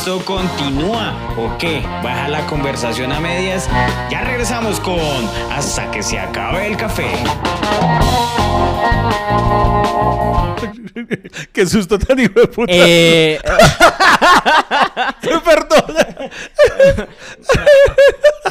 ¿Esto 0.00 0.24
continúa 0.24 1.12
o 1.36 1.58
qué? 1.58 1.82
¿Baja 2.02 2.26
la 2.30 2.46
conversación 2.46 3.12
a 3.12 3.20
medias? 3.20 3.68
Ya 4.10 4.22
regresamos 4.22 4.80
con 4.80 4.98
Hasta 5.52 5.90
que 5.90 6.02
se 6.02 6.18
acabe 6.18 6.68
el 6.68 6.78
café. 6.78 7.04
¡Qué 11.52 11.66
susto 11.66 11.98
tan 11.98 12.18
hijo 12.18 12.40
de 12.40 12.46
puta! 12.46 12.72
Eh, 12.74 13.38
Perdón. 15.44 15.96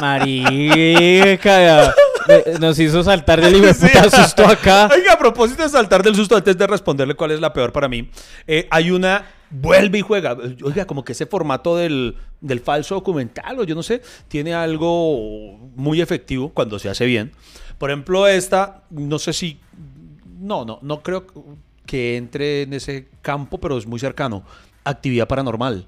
marica, 0.00 1.92
eh, 2.30 2.56
nos 2.60 2.78
hizo 2.78 3.02
saltar 3.02 3.40
del 3.40 3.56
hijo 3.62 3.72
Sí. 3.74 3.88
susto 4.10 4.46
acá. 4.46 4.88
Oiga, 4.94 5.12
a 5.14 5.18
propósito 5.18 5.62
de 5.62 5.68
saltar 5.68 6.02
del 6.02 6.14
susto, 6.14 6.36
antes 6.36 6.56
de 6.56 6.66
responderle 6.66 7.14
cuál 7.14 7.30
es 7.32 7.40
la 7.40 7.52
peor 7.52 7.72
para 7.72 7.88
mí, 7.88 8.08
eh, 8.46 8.66
hay 8.70 8.90
una 8.90 9.24
vuelve 9.50 9.98
y 9.98 10.02
juega. 10.02 10.36
Oiga, 10.62 10.86
como 10.86 11.04
que 11.04 11.12
ese 11.12 11.26
formato 11.26 11.76
del, 11.76 12.16
del 12.40 12.60
falso 12.60 12.94
documental, 12.94 13.58
o 13.58 13.64
yo 13.64 13.74
no 13.74 13.82
sé, 13.82 14.00
tiene 14.28 14.54
algo 14.54 15.58
muy 15.74 16.00
efectivo 16.00 16.50
cuando 16.50 16.78
se 16.78 16.88
hace 16.88 17.04
bien. 17.06 17.32
Por 17.78 17.90
ejemplo, 17.90 18.26
esta, 18.26 18.82
no 18.90 19.18
sé 19.18 19.32
si. 19.32 19.58
No, 20.38 20.64
no, 20.64 20.78
no 20.82 21.02
creo 21.02 21.26
que 21.86 22.16
entre 22.16 22.62
en 22.62 22.72
ese 22.74 23.08
campo, 23.22 23.58
pero 23.58 23.76
es 23.76 23.86
muy 23.86 23.98
cercano. 23.98 24.42
Actividad 24.84 25.28
paranormal. 25.28 25.86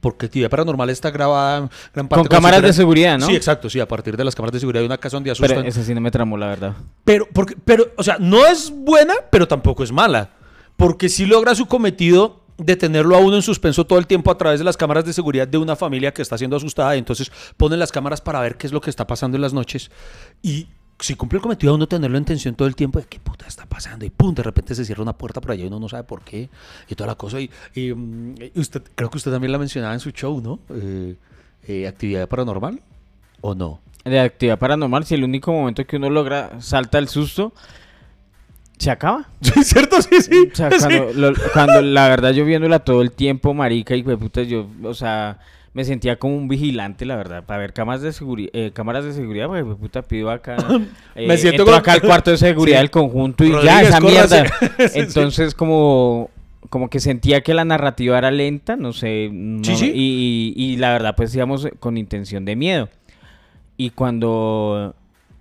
Porque 0.00 0.26
actividad 0.26 0.50
paranormal 0.50 0.90
está 0.90 1.10
grabada 1.10 1.58
en 1.58 1.70
gran 1.94 2.08
parte 2.08 2.28
Con 2.28 2.28
cámaras 2.28 2.62
de 2.62 2.72
seguridad, 2.72 3.18
¿no? 3.18 3.26
Sí, 3.26 3.34
exacto, 3.34 3.68
sí, 3.70 3.80
a 3.80 3.88
partir 3.88 4.16
de 4.16 4.24
las 4.24 4.34
cámaras 4.34 4.52
de 4.52 4.60
seguridad 4.60 4.82
de 4.82 4.86
una 4.86 4.98
casa 4.98 5.16
donde 5.16 5.30
asustan. 5.30 5.56
Pero 5.58 5.68
ese 5.68 5.84
sí 5.84 5.94
no 5.94 6.00
me 6.00 6.10
tramó, 6.10 6.36
la 6.36 6.48
verdad. 6.48 6.74
Pero, 7.04 7.26
porque, 7.32 7.56
pero, 7.64 7.86
o 7.96 8.02
sea, 8.02 8.16
no 8.20 8.46
es 8.46 8.70
buena, 8.70 9.14
pero 9.30 9.48
tampoco 9.48 9.82
es 9.82 9.92
mala. 9.92 10.30
Porque 10.76 11.08
sí 11.08 11.24
logra 11.24 11.54
su 11.54 11.66
cometido 11.66 12.42
de 12.58 12.76
tenerlo 12.76 13.16
a 13.16 13.18
uno 13.18 13.36
en 13.36 13.42
suspenso 13.42 13.86
todo 13.86 13.98
el 13.98 14.06
tiempo 14.06 14.30
a 14.30 14.38
través 14.38 14.58
de 14.58 14.64
las 14.64 14.76
cámaras 14.76 15.04
de 15.04 15.12
seguridad 15.12 15.46
de 15.46 15.58
una 15.58 15.76
familia 15.76 16.12
que 16.12 16.22
está 16.22 16.38
siendo 16.38 16.56
asustada. 16.56 16.94
Y 16.96 16.98
entonces 16.98 17.30
ponen 17.56 17.78
las 17.78 17.92
cámaras 17.92 18.20
para 18.20 18.40
ver 18.40 18.56
qué 18.56 18.66
es 18.66 18.72
lo 18.72 18.80
que 18.80 18.90
está 18.90 19.06
pasando 19.06 19.36
en 19.36 19.42
las 19.42 19.52
noches. 19.52 19.90
Y 20.42 20.68
si 20.98 21.14
cumple 21.14 21.36
el 21.38 21.42
cometido 21.42 21.72
a 21.72 21.76
uno 21.76 21.86
tenerlo 21.86 22.16
en 22.18 22.24
tensión 22.24 22.54
todo 22.54 22.66
el 22.68 22.74
tiempo 22.74 22.98
de 22.98 23.04
qué 23.06 23.20
puta 23.20 23.46
está 23.46 23.66
pasando. 23.66 24.04
Y 24.04 24.10
pum, 24.10 24.34
de 24.34 24.42
repente 24.42 24.74
se 24.74 24.84
cierra 24.84 25.02
una 25.02 25.12
puerta 25.12 25.40
por 25.40 25.50
allá 25.50 25.64
y 25.64 25.66
uno 25.66 25.78
no 25.80 25.88
sabe 25.88 26.04
por 26.04 26.22
qué. 26.22 26.48
Y 26.88 26.94
toda 26.94 27.08
la 27.08 27.14
cosa. 27.16 27.40
Y, 27.40 27.50
y, 27.74 27.92
mm, 27.92 28.34
y 28.54 28.60
usted, 28.60 28.82
creo 28.94 29.10
que 29.10 29.18
usted 29.18 29.30
también 29.30 29.52
la 29.52 29.58
mencionaba 29.58 29.92
en 29.94 30.00
su 30.00 30.10
show, 30.10 30.40
¿no? 30.40 30.58
Eh, 30.70 31.14
eh, 31.68 31.86
actividad 31.86 32.28
paranormal. 32.28 32.80
¿O 33.42 33.54
no? 33.54 33.80
De 34.04 34.20
actividad 34.20 34.58
paranormal, 34.58 35.04
si 35.04 35.14
el 35.16 35.24
único 35.24 35.52
momento 35.52 35.84
que 35.84 35.96
uno 35.96 36.08
logra 36.10 36.60
salta 36.60 36.98
el 36.98 37.08
susto, 37.08 37.52
se 38.78 38.90
acaba. 38.90 39.28
Sí, 39.40 39.64
¿cierto? 39.64 40.00
Sí, 40.02 40.20
sí. 40.22 40.48
O 40.52 40.54
sea, 40.56 40.70
Sí. 40.70 40.78
cuando, 40.78 41.12
lo- 41.12 41.32
cuando 41.52 41.82
la 41.82 42.08
verdad 42.08 42.32
yo 42.32 42.44
viéndola 42.44 42.78
todo 42.80 43.02
el 43.02 43.12
tiempo, 43.12 43.52
marica, 43.54 43.94
y 43.96 44.02
puta, 44.02 44.42
yo, 44.42 44.68
o 44.82 44.94
sea, 44.94 45.38
me 45.76 45.84
sentía 45.84 46.18
como 46.18 46.34
un 46.34 46.48
vigilante, 46.48 47.04
la 47.04 47.16
verdad, 47.16 47.44
para 47.44 47.58
ver 47.60 47.74
cámaras 47.74 48.00
de 48.00 48.10
seguridad, 48.14 48.50
cámaras 48.72 49.04
de 49.04 49.12
seguridad, 49.12 49.46
porque 49.46 49.62
de 49.62 49.74
puta 49.74 50.00
pido 50.00 50.30
acá, 50.30 50.56
eh, 51.14 51.26
Me 51.26 51.36
siento 51.36 51.62
entro 51.62 51.66
como- 51.66 51.76
acá 51.76 51.92
al 51.92 52.00
cuarto 52.00 52.30
de 52.30 52.38
seguridad 52.38 52.76
Sí. 52.78 52.82
del 52.82 52.90
conjunto 52.90 53.44
y 53.44 53.50
ya, 53.50 53.56
Rodríguez, 53.56 53.88
esa 53.88 54.00
córrase. 54.00 54.42
mierda. 54.42 54.54
Sí, 54.78 54.88
sí. 54.88 54.98
Entonces, 55.00 55.54
como, 55.54 56.30
como 56.70 56.88
que 56.88 56.98
sentía 56.98 57.42
que 57.42 57.52
la 57.52 57.66
narrativa 57.66 58.16
era 58.16 58.30
lenta, 58.30 58.74
no 58.76 58.94
sé, 58.94 59.28
no- 59.30 59.62
Sí, 59.64 59.76
sí. 59.76 59.92
Y, 59.94 60.54
y- 60.56 60.72
y 60.72 60.76
la 60.78 60.92
verdad, 60.92 61.14
pues 61.14 61.34
íbamos 61.36 61.68
con 61.78 61.98
intención 61.98 62.46
de 62.46 62.56
miedo. 62.56 62.88
Y 63.76 63.90
cuando 63.90 64.94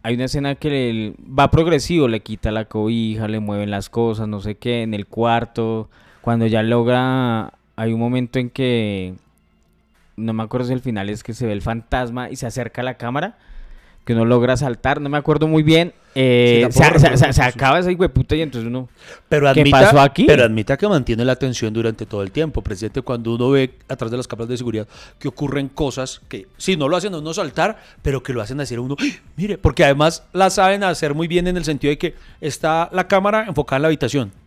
hay 0.04 0.15
una 0.15 0.26
escena 0.26 0.56
que 0.56 0.69
le- 0.69 1.13
va 1.34 1.50
progresivo, 1.50 2.10
le 2.10 2.19
quita 2.19 2.52
la 2.52 2.65
cobija, 2.65 3.30
le 3.30 3.39
mueven 3.39 3.71
las 3.71 3.89
cosas, 3.89 4.28
no 4.28 4.41
sé 4.41 4.56
qué, 4.56 4.82
en 4.82 4.93
el 4.93 5.06
cuarto. 5.08 5.89
Cuando 6.19 6.45
ya 6.45 6.62
logra, 6.62 7.54
hay 7.78 7.93
un 7.93 8.02
momento 8.02 8.38
en 8.38 8.50
que, 8.50 9.13
no 10.15 10.34
me 10.34 10.43
acuerdo 10.43 10.67
si 10.67 10.73
el 10.73 10.82
final 10.82 11.10
es 11.10 11.23
que 11.23 11.34
se 11.34 11.45
ve 11.45 11.54
el 11.54 11.62
fantasma 11.62 12.30
y 12.30 12.36
se 12.36 12.45
acerca 12.45 12.82
a 12.82 12.86
la 12.86 12.95
cámara, 12.95 13.38
que 14.06 14.13
uno 14.13 14.23
logra 14.23 14.56
saltar, 14.56 15.01
no 15.01 15.10
me 15.10 15.17
acuerdo 15.17 15.47
muy 15.47 15.63
bien. 15.63 15.93
Eh, 16.13 16.67
Sí, 16.71 16.80
se, 17.32 17.41
acaba 17.41 17.80
esa 17.80 17.91
puta 18.08 18.36
y 18.36 18.41
entonces 18.41 18.67
uno... 18.67 18.88
Pero 19.28 19.51
¿Qué 19.51 19.62
admita, 19.62 19.82
pasó 19.82 19.99
aquí? 19.99 20.25
Pero 20.25 20.43
admita 20.43 20.78
que 20.78 20.88
mantiene 20.88 21.25
la 21.25 21.34
atención 21.34 21.73
durante 21.73 22.06
todo 22.06 22.21
el 22.21 22.32
tiempo. 22.32 22.62
Presidente, 22.62 23.01
cuando 23.01 23.34
uno 23.34 23.49
ve 23.49 23.73
atrás 23.89 24.12
de 24.12 24.17
las 24.17 24.28
cámaras 24.28 24.47
de 24.47 24.58
seguridad 24.58 24.88
que 25.19 25.28
ocurren 25.28 25.67
cosas 25.67 26.21
que, 26.30 26.47
sí, 26.56 26.78
no 26.78 26.88
lo 26.88 26.95
hacen 26.95 27.15
a 27.15 27.17
uno 27.17 27.34
saltar, 27.34 27.78
pero 28.01 28.21
que 28.21 28.32
lo 28.32 28.41
hacen 28.41 28.58
decir 28.58 28.78
a 28.78 28.82
uno, 28.82 28.95
mire, 29.36 29.58
porque 29.58 29.84
además 29.84 30.23
la 30.32 30.51
saben 30.51 30.84
hacer 30.84 31.15
muy 31.15 31.28
bien 31.28 31.47
en 31.47 31.58
el 31.58 31.65
sentido 31.65 31.89
de 31.89 31.97
que 31.97 32.15
está 32.39 32.89
la 32.93 33.08
cámara 33.08 33.45
enfocada 33.47 33.78
en 33.78 33.82
la 33.82 33.88
habitación. 33.88 34.45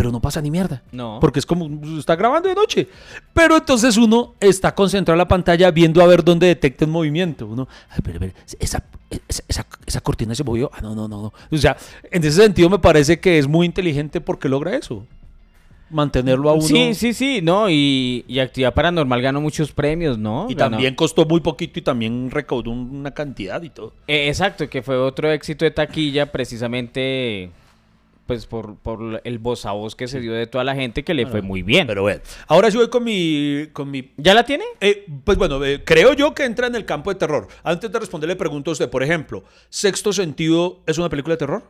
Pero 0.00 0.10
no 0.10 0.18
pasa 0.22 0.40
ni 0.40 0.50
mierda. 0.50 0.82
No. 0.92 1.18
Porque 1.20 1.40
es 1.40 1.44
como, 1.44 1.68
está 1.98 2.16
grabando 2.16 2.48
de 2.48 2.54
noche. 2.54 2.88
Pero 3.34 3.58
entonces 3.58 3.98
uno 3.98 4.34
está 4.40 4.74
concentrado 4.74 5.14
en 5.16 5.18
la 5.18 5.28
pantalla 5.28 5.70
viendo 5.70 6.00
a 6.00 6.06
ver 6.06 6.24
dónde 6.24 6.46
detecta 6.46 6.86
el 6.86 6.90
movimiento. 6.90 7.46
Uno, 7.46 7.68
ay, 7.90 7.98
pero, 8.02 8.18
pero, 8.18 8.32
esa, 8.60 8.82
esa, 9.28 9.44
esa- 9.46 9.66
esa 9.84 10.00
cortina 10.00 10.34
se 10.34 10.42
movió. 10.42 10.70
Ah, 10.72 10.78
no, 10.80 10.94
no, 10.94 11.06
no, 11.06 11.20
no. 11.24 11.32
O 11.50 11.58
sea, 11.58 11.76
en 12.10 12.24
ese 12.24 12.40
sentido 12.42 12.70
me 12.70 12.78
parece 12.78 13.20
que 13.20 13.38
es 13.38 13.46
muy 13.46 13.66
inteligente 13.66 14.22
porque 14.22 14.48
logra 14.48 14.74
eso. 14.74 15.04
Mantenerlo 15.90 16.48
a 16.48 16.52
uno. 16.54 16.62
Sí, 16.62 16.94
sí, 16.94 17.12
sí, 17.12 17.40
no, 17.42 17.68
y, 17.68 18.24
y 18.26 18.38
Actividad 18.38 18.72
Paranormal 18.72 19.20
ganó 19.20 19.42
muchos 19.42 19.70
premios, 19.72 20.16
¿no? 20.16 20.46
Y 20.48 20.54
Ganó- 20.54 20.70
también 20.76 20.94
costó 20.94 21.26
muy 21.26 21.40
poquito 21.40 21.78
y 21.78 21.82
también 21.82 22.30
recaudó 22.30 22.70
una 22.70 23.10
cantidad 23.10 23.60
y 23.60 23.68
todo. 23.68 23.92
Eh, 24.06 24.28
exacto, 24.28 24.66
que 24.70 24.80
fue 24.80 24.96
otro 24.96 25.30
éxito 25.30 25.66
de 25.66 25.72
taquilla 25.72 26.32
precisamente 26.32 27.50
pues 28.30 28.46
por, 28.46 28.76
por 28.76 29.20
el 29.24 29.40
voz 29.40 29.66
a 29.66 29.72
voz 29.72 29.96
que 29.96 30.06
se 30.06 30.20
dio 30.20 30.32
de 30.32 30.46
toda 30.46 30.62
la 30.62 30.76
gente 30.76 31.02
que 31.02 31.14
le 31.14 31.26
fue 31.26 31.42
muy 31.42 31.62
bien. 31.62 31.88
Pero 31.88 32.02
bueno, 32.02 32.20
ahora 32.46 32.70
sí 32.70 32.76
voy 32.76 32.88
con 32.88 33.02
mi, 33.02 33.66
con 33.72 33.90
mi 33.90 34.12
¿Ya 34.18 34.34
la 34.34 34.44
tiene? 34.44 34.62
Eh, 34.80 35.04
pues 35.24 35.36
bueno, 35.36 35.64
eh, 35.64 35.82
creo 35.84 36.12
yo 36.12 36.32
que 36.32 36.44
entra 36.44 36.68
en 36.68 36.76
el 36.76 36.84
campo 36.84 37.10
de 37.10 37.18
terror. 37.18 37.48
Antes 37.64 37.90
de 37.90 37.98
responder, 37.98 38.28
le 38.28 38.36
pregunto 38.36 38.70
a 38.70 38.72
usted, 38.74 38.88
por 38.88 39.02
ejemplo, 39.02 39.42
¿Sexto 39.68 40.12
Sentido 40.12 40.78
es 40.86 40.96
una 40.96 41.08
película 41.08 41.34
de 41.34 41.38
terror? 41.38 41.64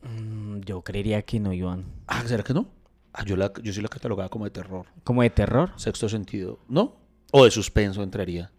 Mm, 0.00 0.60
Yo 0.60 0.80
creería 0.80 1.20
que 1.20 1.38
no, 1.38 1.52
Iván. 1.52 1.84
Ah, 2.06 2.22
¿será 2.24 2.42
que 2.42 2.54
no? 2.54 2.66
Ah, 3.12 3.22
yo, 3.26 3.36
la, 3.36 3.52
yo 3.62 3.74
sí 3.74 3.82
la 3.82 3.88
catalogaba 3.88 4.30
como 4.30 4.46
de 4.46 4.52
terror. 4.52 4.86
¿Como 5.04 5.20
de 5.20 5.28
terror? 5.28 5.72
Sexto 5.76 6.08
Sentido, 6.08 6.60
¿no? 6.66 6.96
O 7.30 7.44
de 7.44 7.50
suspenso 7.50 8.02
entraría. 8.02 8.50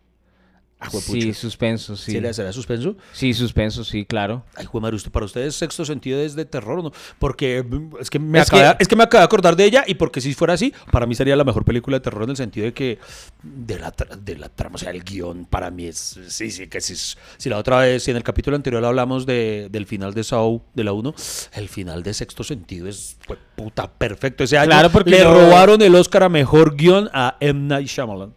Ah. 0.79 0.91
Sí, 0.91 1.33
suspenso, 1.33 1.95
sí. 1.95 2.11
¿Sí 2.11 2.21
le- 2.21 2.31
¿Será 2.35 2.53
suspenso? 2.53 2.95
Sí, 3.11 3.33
suspenso, 3.33 3.83
sí, 3.83 4.05
claro. 4.05 4.43
Ay, 4.55 4.65
Juan 4.65 4.83
Mario, 4.83 4.97
¿usted- 4.97 5.09
para 5.09 5.25
ustedes 5.25 5.55
Sexto 5.55 5.83
Sentido 5.85 6.19
es 6.19 6.35
de 6.35 6.45
terror 6.45 6.77
o 6.77 6.83
no? 6.83 6.91
Porque 7.17 7.63
mm, 7.63 7.95
es 7.99 8.11
que, 8.11 8.19
me 8.19 8.37
Es 8.39 8.47
acaba, 8.47 8.77
que- 8.77 8.83
es 8.83 8.87
que 8.87 8.95
me 8.95 9.03
acabo 9.03 9.21
de 9.21 9.25
acordar 9.25 9.55
de 9.55 9.63
ella 9.65 9.83
y 9.87 9.95
porque 9.95 10.21
si 10.21 10.35
fuera 10.35 10.53
así, 10.53 10.71
para 10.91 11.07
mí 11.07 11.15
sería 11.15 11.35
la 11.35 11.43
mejor 11.43 11.65
película 11.65 11.97
de 11.97 12.01
terror 12.01 12.23
en 12.25 12.29
el 12.29 12.37
sentido 12.37 12.65
de 12.65 12.73
que 12.73 12.99
de 13.41 13.79
la, 13.79 13.91
tra- 13.91 14.15
de 14.17 14.37
la 14.37 14.49
trama, 14.49 14.75
o 14.75 14.77
sea, 14.77 14.91
el 14.91 15.03
guion 15.03 15.45
para 15.45 15.71
mí 15.71 15.85
es, 15.87 16.19
sí, 16.27 16.51
sí, 16.51 16.67
que 16.67 16.79
si, 16.79 16.95
si 16.95 17.49
la 17.49 17.57
otra 17.57 17.79
vez, 17.79 18.03
si 18.03 18.11
en 18.11 18.17
el 18.17 18.23
capítulo 18.23 18.55
anterior 18.55 18.85
hablamos 18.85 19.25
de, 19.25 19.69
del 19.71 19.87
final 19.87 20.13
de 20.13 20.23
Saw, 20.23 20.61
de 20.75 20.83
la 20.83 20.93
1, 20.93 21.15
el 21.53 21.69
final 21.69 22.03
de 22.03 22.13
Sexto 22.13 22.43
Sentido 22.43 22.87
es, 22.87 23.17
fue 23.25 23.37
puta, 23.55 23.91
perfecto. 23.91 24.43
Ese 24.43 24.59
año 24.59 24.67
Claro, 24.69 24.91
porque 24.91 25.09
le 25.09 25.23
no- 25.23 25.33
robaron 25.33 25.81
el 25.81 25.95
Oscar 25.95 26.21
a 26.21 26.29
Mejor 26.29 26.75
Guión 26.75 27.09
a 27.13 27.35
M. 27.39 27.61
Night 27.61 27.87
Shyamalan. 27.87 28.33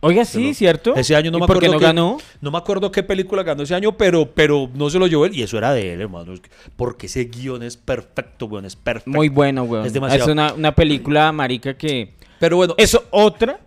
Oiga, 0.00 0.24
sí, 0.24 0.38
Pero 0.42 0.54
¿cierto? 0.54 0.94
Ese 0.96 1.16
año 1.16 1.30
no 1.30 1.38
¿Y 1.38 1.40
me 1.40 1.44
acuerdo 1.44 1.60
no 1.72 1.78
qué- 1.78 1.84
ganó? 1.86 2.18
No 2.40 2.50
me 2.52 2.58
acuerdo 2.58 2.92
qué 2.92 3.02
película 3.02 3.42
ganó 3.42 3.62
ese 3.64 3.74
año, 3.74 3.96
pero, 3.96 4.30
pero 4.32 4.70
no 4.74 4.90
se 4.90 4.98
lo 4.98 5.06
llevó 5.08 5.26
él. 5.26 5.34
Y 5.36 5.42
eso 5.42 5.58
era 5.58 5.72
de 5.72 5.92
él, 5.94 6.00
hermano. 6.00 6.32
Es 6.34 6.40
que- 6.40 6.50
Porque 6.76 7.06
ese 7.06 7.24
guion 7.24 7.62
es 7.64 7.76
perfecto, 7.76 8.46
weón. 8.46 8.64
Es 8.64 8.76
perfecto. 8.76 9.10
Muy 9.10 9.28
bueno, 9.28 9.64
weón. 9.64 9.82
Es 9.82 9.88
Es, 9.88 9.92
demasiado. 9.94 10.32
una, 10.32 10.52
una 10.54 10.74
película 10.74 11.32
marica 11.32 11.74
que... 11.76 12.14
Pero 12.38 12.56
bueno, 12.56 12.74
Eso 12.78 13.04
otra, 13.10 13.58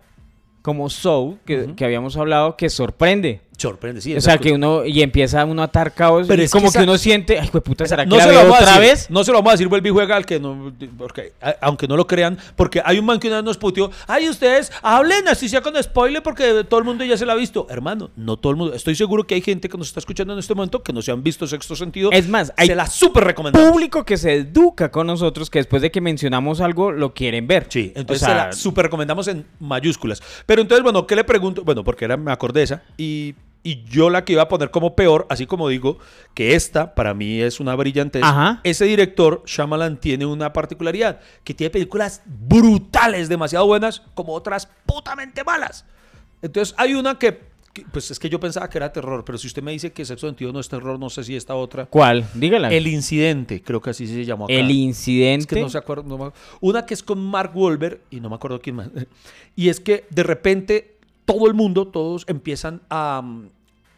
como 0.62 0.88
Soul, 0.88 1.38
que, 1.44 1.74
que 1.76 1.84
habíamos 1.84 2.16
hablado, 2.16 2.56
que 2.56 2.70
sorprende. 2.70 3.42
Sorprende, 3.56 4.00
sí. 4.00 4.16
o 4.16 4.20
sea, 4.20 4.38
que 4.38 4.52
uno, 4.52 4.84
y 4.84 5.02
empieza 5.02 5.44
uno 5.44 5.62
a 5.62 5.66
atar 5.66 5.94
caos, 5.94 6.26
Pero 6.26 6.42
y 6.42 6.46
es 6.46 6.50
que 6.52 6.58
como 6.58 6.72
que 6.72 6.78
uno 6.80 6.98
siente, 6.98 7.38
ay, 7.38 7.48
pues 7.52 7.62
puta, 7.62 7.86
¿será 7.86 8.04
que 8.04 8.10
no 8.10 8.16
la 8.16 8.22
se 8.24 8.28
lo 8.30 8.34
veo 8.34 8.42
vamos 8.44 8.58
a 8.58 8.62
otra 8.62 8.80
decir, 8.80 8.90
vez? 8.96 9.10
No 9.10 9.22
se 9.24 9.30
lo 9.30 9.38
vamos 9.38 9.50
a 9.50 9.52
decir, 9.54 9.68
vuelve 9.68 9.88
y 9.88 9.92
juega 9.92 10.16
al 10.16 10.26
que 10.26 10.40
no. 10.40 10.72
Porque, 10.98 11.32
a- 11.40 11.56
aunque 11.60 11.86
no 11.86 11.96
lo 11.96 12.06
crean, 12.06 12.38
porque 12.56 12.82
hay 12.84 12.98
un 12.98 13.04
man 13.06 13.20
que 13.20 13.28
una 13.28 13.36
vez 13.36 13.44
nos 13.44 13.58
puteó. 13.58 13.90
Ay, 14.08 14.28
ustedes 14.28 14.72
hablen 14.82 15.28
así 15.28 15.48
sea 15.48 15.60
con 15.60 15.80
spoiler 15.80 16.22
porque 16.22 16.64
todo 16.68 16.78
el 16.80 16.84
mundo 16.84 17.04
ya 17.04 17.16
se 17.16 17.24
la 17.24 17.34
ha 17.34 17.36
visto. 17.36 17.66
Hermano, 17.70 18.10
no 18.16 18.36
todo 18.36 18.50
el 18.50 18.56
mundo. 18.56 18.74
Estoy 18.74 18.96
seguro 18.96 19.24
que 19.24 19.34
hay 19.36 19.42
gente 19.42 19.68
que 19.68 19.78
nos 19.78 19.86
está 19.88 20.00
escuchando 20.00 20.32
en 20.32 20.38
este 20.40 20.54
momento 20.54 20.82
que 20.82 20.92
no 20.92 21.00
se 21.02 21.12
han 21.12 21.22
visto 21.22 21.46
Sexto 21.46 21.76
Sentido. 21.76 22.10
Es 22.12 22.28
más, 22.28 22.52
hay 22.56 22.66
se 22.68 22.74
la 22.74 22.86
súper 22.86 23.24
recomendamos. 23.24 23.70
público 23.70 24.04
que 24.04 24.16
se 24.16 24.34
educa 24.34 24.90
con 24.90 25.06
nosotros, 25.06 25.50
que 25.50 25.60
después 25.60 25.82
de 25.82 25.90
que 25.90 26.00
mencionamos 26.00 26.60
algo, 26.60 26.90
lo 26.90 27.14
quieren 27.14 27.46
ver. 27.46 27.66
Sí, 27.68 27.92
entonces 27.94 28.22
O 28.22 28.26
sea, 28.26 28.34
se 28.42 28.46
la 28.48 28.52
súper 28.52 28.86
recomendamos 28.86 29.28
en 29.28 29.44
mayúsculas. 29.60 30.20
Pero 30.46 30.62
entonces, 30.62 30.82
bueno, 30.82 31.06
¿qué 31.06 31.14
le 31.14 31.22
pregunto? 31.24 31.62
Bueno, 31.64 31.84
porque 31.84 32.06
era, 32.06 32.16
me 32.16 32.32
acordé 32.32 32.60
de 32.60 32.64
esa. 32.64 32.82
Y, 32.96 33.34
y 33.64 33.84
yo 33.84 34.10
la 34.10 34.24
que 34.24 34.32
iba 34.32 34.42
a 34.42 34.48
poner 34.48 34.70
como 34.70 34.96
peor, 34.96 35.26
así 35.30 35.46
como 35.46 35.68
digo 35.68 35.98
que 36.34 36.54
esta 36.54 36.94
para 36.94 37.14
mí 37.14 37.40
es 37.40 37.60
una 37.60 37.74
brillantez. 37.76 38.22
Ajá. 38.24 38.60
Ese 38.64 38.84
director, 38.86 39.42
Shyamalan, 39.46 39.98
tiene 40.00 40.26
una 40.26 40.52
particularidad, 40.52 41.20
que 41.44 41.54
tiene 41.54 41.70
películas 41.70 42.22
brutales, 42.26 43.28
demasiado 43.28 43.66
buenas, 43.66 44.02
como 44.14 44.32
otras 44.32 44.68
putamente 44.86 45.44
malas. 45.44 45.84
Entonces 46.42 46.74
hay 46.76 46.94
una 46.94 47.18
que, 47.18 47.40
que, 47.72 47.84
pues 47.92 48.10
es 48.10 48.18
que 48.18 48.28
yo 48.28 48.40
pensaba 48.40 48.68
que 48.68 48.78
era 48.78 48.92
terror, 48.92 49.24
pero 49.24 49.38
si 49.38 49.46
usted 49.46 49.62
me 49.62 49.70
dice 49.70 49.92
que 49.92 50.04
Sexto 50.04 50.26
Sentido 50.26 50.52
no 50.52 50.58
es 50.58 50.68
terror, 50.68 50.98
no 50.98 51.08
sé 51.08 51.22
si 51.22 51.36
esta 51.36 51.54
otra. 51.54 51.86
¿Cuál? 51.86 52.26
Dígala. 52.34 52.72
El 52.72 52.88
Incidente, 52.88 53.62
creo 53.62 53.80
que 53.80 53.90
así 53.90 54.08
se 54.08 54.24
llamó 54.24 54.46
acá. 54.46 54.54
El 54.54 54.70
incidente. 54.72 55.42
Es 55.42 55.46
que 55.46 55.60
no 55.60 55.68
se 55.68 56.08
no 56.08 56.18
me- 56.18 56.32
una 56.60 56.84
que 56.84 56.94
es 56.94 57.02
con 57.04 57.24
Mark 57.24 57.52
Wahlberg 57.54 58.00
y 58.10 58.18
no 58.18 58.28
me 58.28 58.34
acuerdo 58.34 58.60
quién 58.60 58.76
más. 58.76 58.88
Y 59.54 59.68
es 59.68 59.80
que 59.80 60.06
de 60.10 60.22
repente 60.22 60.91
todo 61.24 61.46
el 61.46 61.54
mundo, 61.54 61.86
todos 61.88 62.24
empiezan 62.28 62.80
a, 62.90 63.20
mm, 63.22 63.48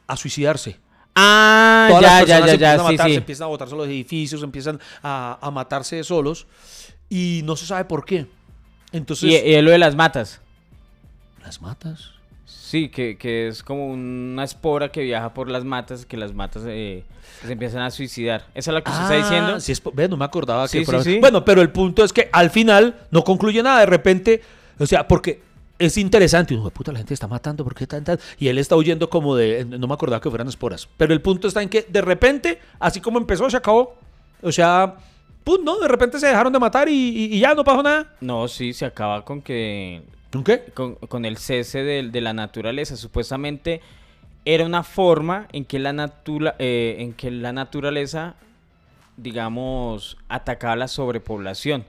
a 0.07 0.17
suicidarse. 0.17 0.79
Ah, 1.17 1.87
Todas 1.91 2.03
ya, 2.03 2.09
las 2.21 2.29
ya, 2.29 2.37
personas 2.41 2.47
ya, 2.47 2.53
empiezan 2.55 2.59
ya, 2.59 2.75
a 2.75 2.91
matarse, 2.91 3.11
sí. 3.13 3.17
empiezan 3.17 3.45
a 3.45 3.49
botarse 3.49 3.77
los 3.77 3.87
edificios, 3.87 4.43
empiezan 4.43 4.81
a, 5.03 5.39
a 5.41 5.51
matarse 5.51 6.03
solos 6.03 6.47
y 7.09 7.43
no 7.45 7.55
se 7.57 7.67
sabe 7.67 7.85
por 7.85 8.05
qué. 8.05 8.27
Entonces, 8.93 9.31
Y, 9.31 9.35
y 9.37 9.63
lo 9.63 9.71
de 9.71 9.79
las 9.79 9.95
matas. 9.95 10.41
las 11.43 11.61
matas. 11.63 12.11
Sí, 12.47 12.89
que, 12.89 13.17
que 13.17 13.47
es 13.49 13.63
como 13.63 13.87
una 13.87 14.43
espora 14.43 14.91
que 14.91 15.03
viaja 15.03 15.33
por 15.33 15.49
las 15.49 15.65
matas, 15.65 16.05
que 16.05 16.17
las 16.17 16.35
matas 16.35 16.65
eh, 16.67 17.05
se 17.47 17.53
empiezan 17.53 17.83
a 17.83 17.91
suicidar. 17.93 18.47
¿Esa 18.55 18.71
es 18.71 18.75
la 18.75 18.81
que 18.83 18.91
usted 18.91 19.03
está 19.05 19.15
diciendo? 19.17 19.53
Ah, 19.57 19.61
Sí, 19.61 19.71
es, 19.73 19.83
ve, 19.93 20.09
no 20.09 20.17
me 20.17 20.25
acordaba 20.25 20.67
Sí, 20.67 20.81
que 20.81 20.85
sí, 20.87 20.93
sí. 21.05 21.19
Bueno, 21.21 21.45
pero 21.45 21.63
el 21.63 21.71
punto 21.71 22.03
es 22.05 22.13
que 22.13 22.29
al 22.33 22.51
final 22.51 23.07
no 23.13 23.23
concluye 23.23 23.63
nada. 23.63 23.81
De 23.81 23.87
repente, 23.87 24.43
o 24.79 24.87
sea, 24.87 25.07
porque 25.07 25.41
es 25.87 25.97
interesante. 25.99 26.55
Uno, 26.55 26.71
puta, 26.71 26.93
la 26.93 26.99
gente 26.99 27.15
está 27.15 27.27
matando, 27.29 27.65
¿por 27.65 27.75
qué 27.75 27.87
tan, 27.87 28.05
tan? 28.05 28.19
Y 28.39 28.49
él 28.49 28.59
está 28.59 28.77
huyendo 28.77 29.09
como 29.11 29.37
de. 29.37 29.65
No 29.65 29.87
me 29.87 29.95
acordaba 29.95 30.21
que 30.21 30.29
fueran 30.31 30.49
esporas. 30.49 30.89
Pero 30.97 31.13
el 31.13 31.21
punto 31.21 31.49
está 31.49 31.63
en 31.63 31.69
que 31.69 31.83
de 31.89 32.01
repente, 32.01 32.59
así 32.79 33.01
como 33.01 33.19
empezó, 33.19 33.49
se 33.51 33.57
acabó. 33.57 33.95
O 34.43 34.53
sea, 34.53 34.97
pum, 35.45 35.65
¿no? 35.65 35.79
De 35.79 35.89
repente 35.89 36.19
se 36.21 36.27
dejaron 36.27 36.53
de 36.53 36.59
matar 36.59 36.89
y, 36.89 36.93
y- 36.93 37.35
y 37.37 37.41
ya 37.41 37.55
no 37.55 37.65
pasó 37.65 37.83
nada. 37.83 38.15
No, 38.21 38.49
sí, 38.49 38.73
se 38.73 38.85
acaba 38.87 39.25
con 39.25 39.41
que 39.43 40.03
¿Un 40.35 40.43
qué? 40.45 40.65
con, 40.75 40.95
con 40.97 41.25
el 41.25 41.37
cese 41.39 41.83
de, 41.83 42.03
de 42.11 42.21
la 42.21 42.33
naturaleza. 42.33 42.97
Supuestamente 42.97 43.81
era 44.45 44.67
una 44.67 44.83
forma 44.83 45.49
en 45.53 45.65
que 45.65 45.79
la, 45.79 45.93
natura, 45.93 46.55
eh, 46.59 46.97
en 46.99 47.13
que 47.15 47.31
la 47.31 47.53
naturaleza, 47.53 48.35
digamos, 49.17 50.17
atacaba 50.29 50.77
la 50.77 50.89
sobrepoblación. 50.89 51.85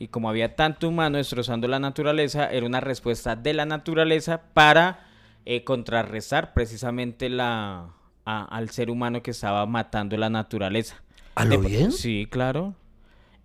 Y 0.00 0.08
como 0.08 0.28
había 0.30 0.56
tanto 0.56 0.88
humano 0.88 1.18
destrozando 1.18 1.68
la 1.68 1.78
naturaleza, 1.78 2.50
era 2.50 2.66
una 2.66 2.80
respuesta 2.80 3.36
de 3.36 3.52
la 3.54 3.66
naturaleza 3.66 4.40
para 4.54 5.06
eh, 5.44 5.62
contrarrestar 5.62 6.52
precisamente 6.54 7.28
la, 7.28 7.90
a- 8.24 8.44
al 8.46 8.70
ser 8.70 8.90
humano 8.90 9.22
que 9.22 9.30
estaba 9.30 9.64
matando 9.66 10.16
la 10.16 10.28
naturaleza. 10.30 10.96
¿A 11.34 11.44
lo 11.44 11.60
De- 11.60 11.68
bien? 11.68 11.92
Sí, 11.92 12.26
claro. 12.30 12.74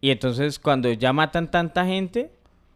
Y 0.02 0.12
entonces 0.12 0.58
cuando 0.58 0.92
ya 0.92 1.12
matan 1.14 1.52
tanta 1.52 1.86
gente, 1.86 2.32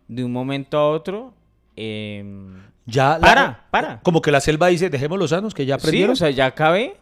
de 0.09 0.23
un 0.25 0.31
momento 0.33 0.77
a 0.77 0.89
otro, 0.89 1.33
em, 1.75 2.61
Ya 2.85 3.13
la- 3.13 3.19
Para, 3.19 3.67
para. 3.71 3.99
Como 4.01 4.21
que 4.21 4.31
la 4.31 4.41
selva 4.41 4.67
dice, 4.67 4.89
dejemos 4.89 5.17
los 5.19 5.29
sanos 5.29 5.53
que 5.53 5.65
ya 5.65 5.75
sí, 5.77 5.81
aprendieron. 5.87 6.13
o 6.13 6.15
sea, 6.17 6.31
ya 6.31 6.47
acabé 6.47 6.97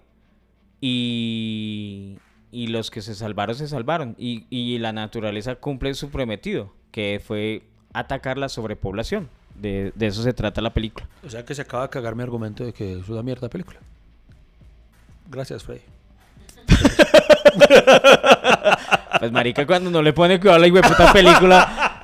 y, 0.81 2.17
y 2.51 2.67
los 2.67 2.91
que 2.91 3.01
se 3.01 3.15
salvaron 3.15 3.55
se 3.55 3.67
salvaron. 3.67 4.15
Y, 4.17 4.45
y 4.49 4.77
la 4.79 4.93
naturaleza 4.93 5.55
cumple 5.55 5.93
su 5.93 6.09
prometido, 6.09 6.73
que 6.91 7.21
fue 7.25 7.63
atacar 7.93 8.37
la 8.37 8.49
sobrepoblación. 8.49 9.29
De, 9.55 9.91
de 9.95 10.07
eso 10.07 10.21
se 10.21 10.33
trata 10.33 10.61
la 10.61 10.73
película. 10.73 11.07
O 11.25 11.29
sea 11.29 11.43
que 11.43 11.55
se 11.55 11.63
acaba 11.63 11.83
de 11.83 11.89
cagar 11.89 12.15
mi 12.15 12.23
argumento 12.23 12.63
de 12.63 12.73
que 12.73 12.99
es 12.99 13.09
una 13.09 13.23
mierda 13.23 13.49
película. 13.49 13.79
Gracias, 15.29 15.63
Freddy. 15.63 15.81
Pues 19.19 19.31
marica, 19.31 19.65
cuando 19.65 19.89
no 19.89 20.03
le 20.03 20.13
pone 20.13 20.39
cuidado 20.39 20.63
a 20.63 20.67
la 20.67 20.81
puta 20.81 21.11
película. 21.11 22.03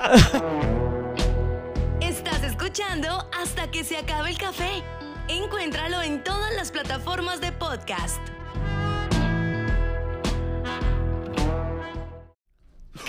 Estás 2.02 2.44
escuchando 2.44 3.30
hasta 3.40 3.70
que 3.70 3.84
se 3.84 3.98
acabe 3.98 4.32
el 4.32 4.38
café. 4.38 4.82
Encuéntralo 5.28 6.02
en 6.02 6.24
todas 6.24 6.56
las 6.56 6.72
plataformas 6.72 7.40
de 7.40 7.52
podcast. 7.52 8.20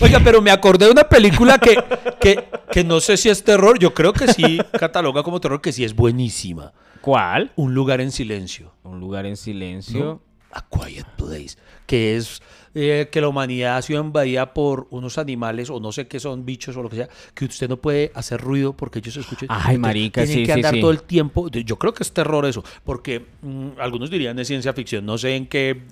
Oiga, 0.01 0.21
pero 0.23 0.43
me 0.43 0.51
acordé 0.51 0.87
de 0.87 0.93
una 0.93 1.05
película 1.05 1.59
que, 1.59 1.77
que, 2.21 2.45
que 2.71 2.85
no 2.85 3.01
sé 3.01 3.17
si 3.17 3.29
es 3.29 3.45
terror. 3.45 3.79
Yo 3.79 3.95
creo 3.95 4.13
que 4.13 4.33
sí 4.33 4.59
cataloga 4.79 5.23
como 5.23 5.41
terror, 5.41 5.61
que 5.61 5.73
sí 5.73 5.85
es 5.85 5.95
buenísima. 5.95 6.73
¿Cuál? 7.01 7.53
Un 7.57 7.75
lugar 7.75 8.01
en 8.01 8.11
silencio. 8.11 8.73
Un 8.83 8.99
lugar 8.99 9.27
en 9.27 9.37
silencio. 9.37 10.23
A 10.51 10.65
Quiet 10.69 11.07
Place. 11.17 11.57
Que 11.87 12.17
es 12.17 12.41
eh, 12.75 13.09
que 13.13 13.21
la 13.21 13.29
humanidad 13.29 13.77
ha 13.77 13.83
sido 13.83 14.03
invadida 14.03 14.53
por 14.53 14.89
unos 14.91 15.19
animales 15.19 15.71
o 15.71 15.79
no 15.79 15.93
sé 15.93 16.09
qué 16.09 16.19
son, 16.19 16.45
bichos 16.45 16.77
o 16.77 16.83
lo 16.83 16.91
que 16.91 16.97
sea, 16.97 17.09
que 17.35 17.45
usted 17.45 17.69
no 17.69 17.77
puede 17.77 18.11
hacer 18.15 18.41
ruido 18.41 18.73
porque 18.73 18.99
ellos 18.99 19.17
escuchen. 19.17 19.49
Ay, 19.51 19.79
marica, 19.79 20.25
Tienen 20.25 20.39
sí, 20.39 20.47
que 20.47 20.55
sí, 20.55 20.59
andar 20.59 20.75
sí. 20.75 20.81
todo 20.81 20.91
el 20.91 21.03
tiempo. 21.03 21.49
Yo 21.51 21.79
creo 21.79 21.95
que 21.95 22.03
es 22.03 22.13
terror 22.13 22.47
eso, 22.47 22.65
porque 22.85 23.27
mm, 23.43 23.79
algunos 23.79 24.11
dirían 24.11 24.39
es 24.41 24.49
ciencia 24.49 24.73
ficción. 24.73 25.07
No 25.07 25.19
sé 25.19 25.37
en 25.37 25.47
qué. 25.47 25.83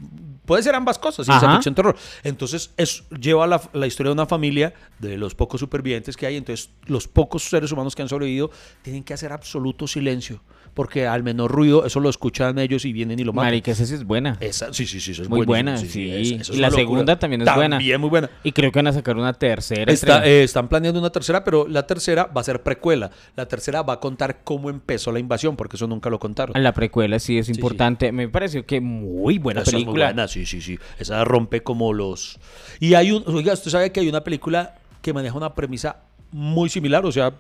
Puede 0.44 0.62
ser 0.62 0.74
ambas 0.74 0.98
cosas, 0.98 1.24
ciencia 1.26 1.46
Ajá. 1.48 1.56
ficción, 1.58 1.74
terror. 1.74 1.96
Entonces, 2.24 2.72
es, 2.76 3.04
lleva 3.10 3.46
la, 3.46 3.60
la 3.72 3.86
historia 3.86 4.08
de 4.10 4.14
una 4.14 4.26
familia, 4.26 4.74
de 4.98 5.16
los 5.16 5.34
pocos 5.34 5.60
supervivientes 5.60 6.16
que 6.16 6.26
hay. 6.26 6.36
Entonces, 6.36 6.70
los 6.86 7.06
pocos 7.08 7.44
seres 7.44 7.70
humanos 7.72 7.94
que 7.94 8.02
han 8.02 8.08
sobrevivido 8.08 8.50
tienen 8.82 9.04
que 9.04 9.14
hacer 9.14 9.32
absoluto 9.32 9.86
silencio, 9.86 10.40
porque 10.74 11.06
al 11.06 11.22
menor 11.22 11.50
ruido, 11.52 11.84
eso 11.86 12.00
lo 12.00 12.08
escuchan 12.08 12.58
ellos 12.58 12.84
y 12.84 12.92
vienen 12.92 13.20
y 13.20 13.24
lo 13.24 13.32
matan. 13.32 13.48
Marica, 13.50 13.70
esa 13.70 13.86
sí 13.86 13.94
es 13.94 14.04
buena. 14.04 14.36
Esa, 14.40 14.72
sí, 14.72 14.86
sí, 14.86 15.00
sí, 15.00 15.12
eso 15.12 15.22
es 15.22 15.28
Muy 15.28 15.44
buena, 15.46 15.76
sí. 15.76 16.10
eso 16.10 16.50
es 16.52 16.56
Y 16.56 16.60
la 16.60 16.70
segunda 16.70 17.18
también 17.18 17.42
es 17.42 17.54
buena. 17.54 17.76
También 17.76 18.00
muy 18.00 18.10
buena. 18.10 18.30
Y 18.42 18.50
creo 18.52 18.72
que 18.72 18.78
van 18.78 18.86
a 18.88 18.92
sacar 18.92 19.16
una 19.16 19.34
tercera. 19.34 19.92
Está- 19.92 20.26
eh, 20.26 20.42
están 20.42 20.68
planeando 20.68 20.98
una 20.98 21.10
tercera, 21.10 21.44
pero 21.44 21.68
la 21.68 21.86
tercera 21.86 22.24
va 22.24 22.40
a 22.40 22.44
ser 22.44 22.62
precuela. 22.62 23.10
La 23.36 23.46
tercera 23.46 23.82
va 23.82 23.94
a 23.94 24.00
contar 24.00 24.40
cómo 24.44 24.70
empezó 24.70 25.12
la 25.12 25.18
invasión, 25.20 25.56
porque 25.56 25.76
eso 25.76 25.86
nunca 25.86 26.10
lo 26.10 26.18
contaron. 26.18 26.60
La 26.60 26.72
precuela 26.72 27.18
sí 27.18 27.38
es 27.38 27.46
sí. 27.46 27.52
importante. 27.52 28.10
Me 28.10 28.28
pareció 28.28 28.64
que 28.66 28.80
muy 28.80 29.38
buena 29.38 29.60
Esa 29.60 29.70
es 29.70 29.74
muy 29.74 29.82
película. 29.84 30.06
buena, 30.06 30.28
sí, 30.32 30.46
sí, 30.46 30.60
sí. 30.60 30.78
Esa 30.98 31.24
rompe 31.24 31.62
como 31.62 31.92
los... 31.92 32.38
Y 32.80 32.94
hay 32.94 33.12
un... 33.12 33.22
Oiga, 33.26 33.52
usted 33.52 33.70
sabe 33.70 33.92
que 33.92 34.00
hay 34.00 34.08
una 34.08 34.24
película 34.24 34.74
que 35.00 35.12
maneja 35.12 35.36
una 35.36 35.54
premisa 35.54 35.96
muy 36.30 36.68
similar, 36.68 37.04
o 37.04 37.12
sea... 37.12 37.32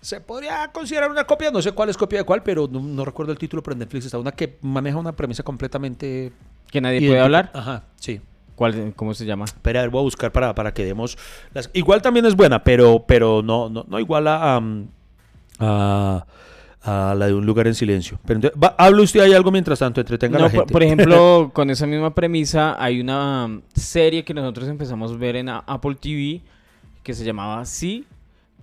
Se 0.00 0.20
podría 0.20 0.70
considerar 0.72 1.10
una 1.10 1.24
copia, 1.24 1.50
no 1.50 1.60
sé 1.60 1.72
cuál 1.72 1.88
es 1.88 1.96
copia 1.96 2.20
de 2.20 2.24
cuál, 2.24 2.44
pero 2.44 2.68
no, 2.70 2.80
no 2.80 3.04
recuerdo 3.04 3.32
el 3.32 3.38
título, 3.38 3.64
pero 3.64 3.72
en 3.72 3.80
Netflix 3.80 4.06
está 4.06 4.16
una 4.18 4.30
que 4.30 4.56
maneja 4.62 4.96
una 4.96 5.12
premisa 5.12 5.42
completamente... 5.42 6.32
Que 6.70 6.80
nadie 6.80 7.06
puede 7.06 7.20
hablar. 7.20 7.50
Ajá, 7.52 7.84
sí. 7.96 8.20
¿Cuál, 8.54 8.92
¿Cómo 8.94 9.14
se 9.14 9.24
llama? 9.24 9.44
Espera, 9.44 9.80
a 9.80 9.82
ver, 9.82 9.90
voy 9.90 10.00
a 10.00 10.02
buscar 10.02 10.32
para, 10.32 10.54
para 10.54 10.72
que 10.72 10.84
demos 10.84 11.18
las... 11.52 11.70
Igual 11.72 12.00
también 12.02 12.26
es 12.26 12.36
buena, 12.36 12.62
pero, 12.62 13.04
pero 13.06 13.42
no, 13.42 13.68
no, 13.68 13.84
no 13.88 13.98
igual 14.00 14.28
a, 14.28 14.56
am, 14.56 14.88
a, 15.58 16.26
a 16.82 17.14
la 17.16 17.26
de 17.26 17.34
un 17.34 17.44
lugar 17.44 17.66
en 17.66 17.74
silencio. 17.74 18.18
Pero 18.24 18.38
entonces, 18.38 18.60
va, 18.62 18.74
hable 18.78 19.02
usted 19.02 19.20
ahí 19.20 19.32
algo 19.32 19.50
mientras 19.50 19.78
tanto, 19.80 20.00
entretenga 20.00 20.38
a 20.38 20.42
la 20.42 20.50
gente. 20.50 20.72
por 20.72 20.82
ejemplo, 20.82 21.50
con 21.54 21.70
esa 21.70 21.86
misma 21.86 22.14
premisa, 22.14 22.76
hay 22.82 23.00
una 23.00 23.60
serie 23.74 24.24
que 24.24 24.32
nosotros 24.34 24.68
empezamos 24.68 25.12
a 25.12 25.16
ver 25.16 25.36
en 25.36 25.48
Apple 25.48 25.96
TV 26.00 26.40
que 27.02 27.14
se 27.14 27.24
llamaba 27.24 27.64
Sí, 27.64 28.04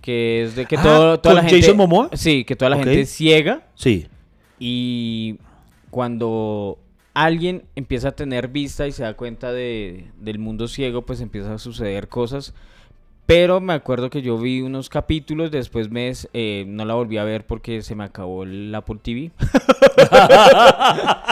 que 0.00 0.44
es 0.44 0.56
de 0.56 0.66
que 0.66 0.76
Ah, 0.76 0.82
todo, 0.82 1.20
toda 1.20 1.34
la 1.34 1.40
¿con 1.42 1.50
gente. 1.50 1.62
Jason 1.66 1.76
Momoa? 1.76 2.10
Sí, 2.14 2.44
que 2.44 2.56
toda 2.56 2.70
la 2.70 2.76
Ok. 2.76 2.84
gente 2.84 3.06
ciega 3.06 3.66
Sí. 3.74 4.06
y 4.58 5.38
cuando 5.90 6.78
alguien 7.14 7.64
empieza 7.76 8.08
a 8.08 8.12
tener 8.12 8.48
vista 8.48 8.86
y 8.86 8.92
se 8.92 9.02
da 9.02 9.14
cuenta 9.14 9.52
de, 9.52 10.06
del 10.20 10.38
mundo 10.38 10.68
ciego, 10.68 11.02
pues 11.06 11.20
empiezan 11.20 11.52
a 11.52 11.58
suceder 11.58 12.08
cosas. 12.08 12.54
Pero 13.26 13.60
me 13.60 13.72
acuerdo 13.72 14.08
que 14.08 14.22
yo 14.22 14.38
vi 14.38 14.60
unos 14.60 14.88
capítulos, 14.88 15.50
después 15.50 15.90
me, 15.90 16.12
eh, 16.32 16.64
no 16.68 16.84
la 16.84 16.94
volví 16.94 17.16
a 17.18 17.24
ver 17.24 17.44
porque 17.44 17.82
se 17.82 17.96
me 17.96 18.04
acabó 18.04 18.44
el 18.44 18.72
Apple 18.72 18.98
TV. 19.02 19.32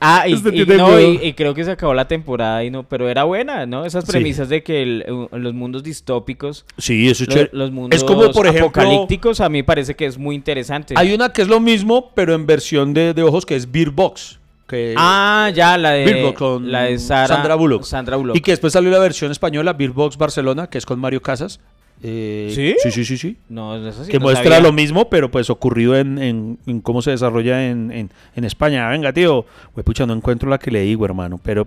ah, 0.00 0.24
y, 0.28 0.36
tiene 0.40 0.76
no, 0.76 1.00
y- 1.00 1.20
y 1.22 1.32
creo 1.34 1.54
que 1.54 1.64
se 1.64 1.70
acabó 1.70 1.94
la 1.94 2.08
temporada 2.08 2.64
y 2.64 2.70
no, 2.70 2.82
pero 2.84 3.08
era 3.08 3.24
buena, 3.24 3.66
¿no? 3.66 3.84
Esas 3.84 4.04
Sí. 4.04 4.12
premisas 4.12 4.48
de 4.48 4.62
que 4.62 4.82
el- 4.82 5.04
los 5.32 5.54
mundos 5.54 5.82
distópicos, 5.82 6.64
Sí, 6.78 7.08
eso 7.08 7.22
es 7.24 7.28
lo- 7.28 7.34
chévere. 7.34 7.50
los 7.52 7.70
mundos 7.70 7.96
Es 7.96 8.04
como, 8.04 8.30
por 8.32 8.46
ejemplo, 8.46 8.66
apocalípticos, 8.66 9.40
a 9.40 9.48
mí 9.48 9.62
parece 9.62 9.94
que 9.94 10.06
es 10.06 10.18
muy 10.18 10.34
interesante. 10.34 10.94
hay 10.96 11.14
una 11.14 11.32
que 11.32 11.42
es 11.42 11.48
lo 11.48 11.60
mismo, 11.60 12.10
pero 12.14 12.34
en 12.34 12.46
versión 12.46 12.94
de, 12.94 13.14
de 13.14 13.22
ojos, 13.22 13.46
que 13.46 13.54
es 13.56 13.70
Beer 13.70 13.90
Box. 13.90 14.40
Que, 14.68 14.94
Ah, 14.96 15.50
ya, 15.54 15.78
la 15.78 15.92
de, 15.92 16.04
Bird 16.04 16.22
Box 16.22 16.38
con 16.38 16.72
la 16.72 16.82
de 16.84 16.98
Sara- 16.98 17.28
Sandra 17.28 17.54
Bullock. 17.54 17.84
Sandra 17.84 18.16
Bullock. 18.16 18.36
Y 18.36 18.40
que 18.40 18.50
después 18.52 18.72
salió 18.72 18.90
la 18.90 18.98
versión 18.98 19.30
española, 19.30 19.72
Beer 19.74 19.90
Box 19.92 20.16
Barcelona, 20.16 20.66
que 20.68 20.78
es 20.78 20.84
con 20.86 20.98
Mario 20.98 21.22
Casas. 21.22 21.60
Eh, 22.02 22.52
¿Sí? 22.54 22.74
Sí, 22.82 22.90
sí, 22.90 23.04
sí, 23.04 23.16
sí. 23.16 23.36
No, 23.48 23.74
eso 23.76 24.04
sí 24.04 24.10
que 24.10 24.18
no 24.18 24.24
muestra 24.24 24.44
sabía. 24.56 24.60
lo 24.60 24.72
mismo, 24.72 25.08
pero 25.08 25.30
pues 25.30 25.48
ocurrido 25.50 25.96
en, 25.96 26.18
en- 26.18 26.58
en 26.66 26.80
cómo 26.80 27.00
se 27.00 27.10
desarrolla 27.12 27.66
en, 27.68 27.90
en- 27.90 28.10
en 28.34 28.44
España. 28.44 28.88
Venga, 28.90 29.12
tío. 29.12 29.46
Güey, 29.72 29.84
pucha, 29.84 30.04
no 30.04 30.12
encuentro 30.12 30.50
la 30.50 30.58
que 30.58 30.70
le 30.70 30.80
digo, 30.82 31.04
hermano. 31.06 31.40
Pero. 31.42 31.66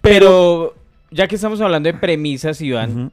Pero, 0.00 0.74
ya 1.10 1.26
que 1.26 1.34
estamos 1.34 1.60
hablando 1.60 1.88
de 1.88 1.94
premisas, 1.98 2.60
Iván. 2.60 3.10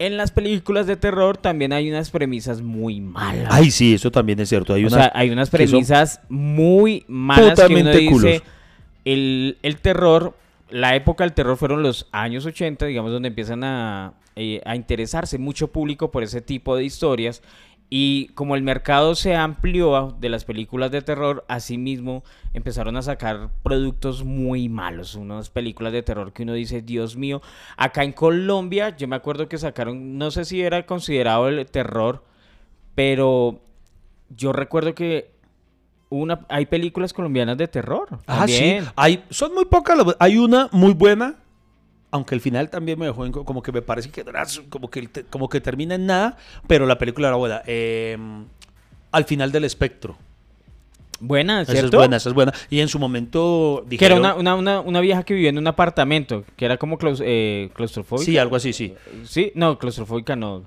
En 0.00 0.16
las 0.16 0.32
películas 0.32 0.86
de 0.86 0.96
terror 0.96 1.36
también 1.36 1.74
hay 1.74 1.90
unas 1.90 2.10
premisas 2.10 2.62
muy 2.62 3.02
malas. 3.02 3.48
Ay, 3.50 3.70
sí, 3.70 3.94
eso 3.94 4.10
también 4.10 4.40
es 4.40 4.48
cierto. 4.48 4.72
Hay 4.72 4.84
o 4.84 4.86
una. 4.88 4.96
sea, 4.96 5.12
hay 5.14 5.28
unas 5.28 5.50
que 5.50 5.58
premisas 5.58 6.22
muy 6.30 7.04
malas 7.06 7.40
que 7.40 7.44
uno 7.44 7.54
totalmente 7.54 7.98
dice, 7.98 8.10
culos. 8.10 8.42
el, 9.04 9.58
el 9.62 9.76
terror, 9.76 10.34
la 10.70 10.96
época 10.96 11.24
del 11.24 11.34
terror 11.34 11.58
fueron 11.58 11.82
los 11.82 12.08
años 12.12 12.46
80, 12.46 12.86
digamos, 12.86 13.12
donde 13.12 13.28
empiezan 13.28 13.62
a, 13.62 14.14
eh, 14.36 14.62
a 14.64 14.74
interesarse 14.74 15.36
mucho 15.36 15.68
público 15.68 16.10
por 16.10 16.22
ese 16.22 16.40
tipo 16.40 16.76
de 16.76 16.84
historias. 16.84 17.42
Y 17.92 18.28
como 18.34 18.54
el 18.54 18.62
mercado 18.62 19.16
se 19.16 19.34
amplió 19.34 20.16
de 20.20 20.28
las 20.28 20.44
películas 20.44 20.92
de 20.92 21.02
terror, 21.02 21.44
asimismo 21.48 22.22
empezaron 22.54 22.96
a 22.96 23.02
sacar 23.02 23.50
productos 23.64 24.22
muy 24.22 24.68
malos, 24.68 25.16
unas 25.16 25.50
películas 25.50 25.92
de 25.92 26.04
terror 26.04 26.32
que 26.32 26.44
uno 26.44 26.52
dice, 26.52 26.82
Dios 26.82 27.16
mío, 27.16 27.42
acá 27.76 28.04
en 28.04 28.12
Colombia, 28.12 28.96
yo 28.96 29.08
me 29.08 29.16
acuerdo 29.16 29.48
que 29.48 29.58
sacaron, 29.58 30.18
no 30.18 30.30
sé 30.30 30.44
si 30.44 30.62
era 30.62 30.86
considerado 30.86 31.48
el 31.48 31.66
terror, 31.66 32.22
pero 32.94 33.60
yo 34.28 34.52
recuerdo 34.52 34.94
que 34.94 35.32
una, 36.10 36.46
hay 36.48 36.66
películas 36.66 37.12
colombianas 37.12 37.56
de 37.58 37.66
terror. 37.66 38.20
Ah, 38.26 38.46
sí. 38.46 38.78
Hay, 38.96 39.24
son 39.30 39.54
muy 39.54 39.64
pocas. 39.64 39.96
Hay 40.18 40.38
una 40.38 40.68
muy 40.72 40.92
buena. 40.92 41.36
Aunque 42.12 42.34
el 42.34 42.40
final 42.40 42.70
también 42.70 42.98
me 42.98 43.06
dejó 43.06 43.24
en 43.24 43.32
como 43.32 43.62
que 43.62 43.70
me 43.72 43.82
parece 43.82 44.10
que 44.10 44.24
como 44.68 44.90
que, 44.90 45.08
como 45.30 45.48
que 45.48 45.60
termina 45.60 45.94
en 45.94 46.06
nada, 46.06 46.36
pero 46.66 46.86
la 46.86 46.98
película 46.98 47.28
era 47.28 47.36
buena. 47.36 47.62
Eh, 47.66 48.18
al 49.12 49.24
final 49.24 49.52
del 49.52 49.64
espectro. 49.64 50.16
Buena, 51.22 51.60
Esa 51.60 51.72
¿cierto? 51.72 51.88
es 51.88 51.94
buena, 51.96 52.16
esa 52.16 52.30
es 52.30 52.34
buena. 52.34 52.54
Y 52.70 52.80
en 52.80 52.88
su 52.88 52.98
momento 52.98 53.84
Que 53.90 54.04
era 54.06 54.16
una, 54.16 54.34
una, 54.34 54.54
una, 54.54 54.80
una 54.80 55.00
vieja 55.00 55.22
que 55.22 55.34
vivía 55.34 55.50
en 55.50 55.58
un 55.58 55.66
apartamento, 55.66 56.44
que 56.56 56.64
era 56.64 56.78
como 56.78 56.96
claus- 56.98 57.22
eh, 57.22 57.68
claustrofóbica. 57.74 58.24
Sí, 58.24 58.38
algo 58.38 58.56
así, 58.56 58.72
sí. 58.72 58.94
Sí, 59.24 59.52
no, 59.54 59.78
claustrofóbica 59.78 60.34
no. 60.34 60.64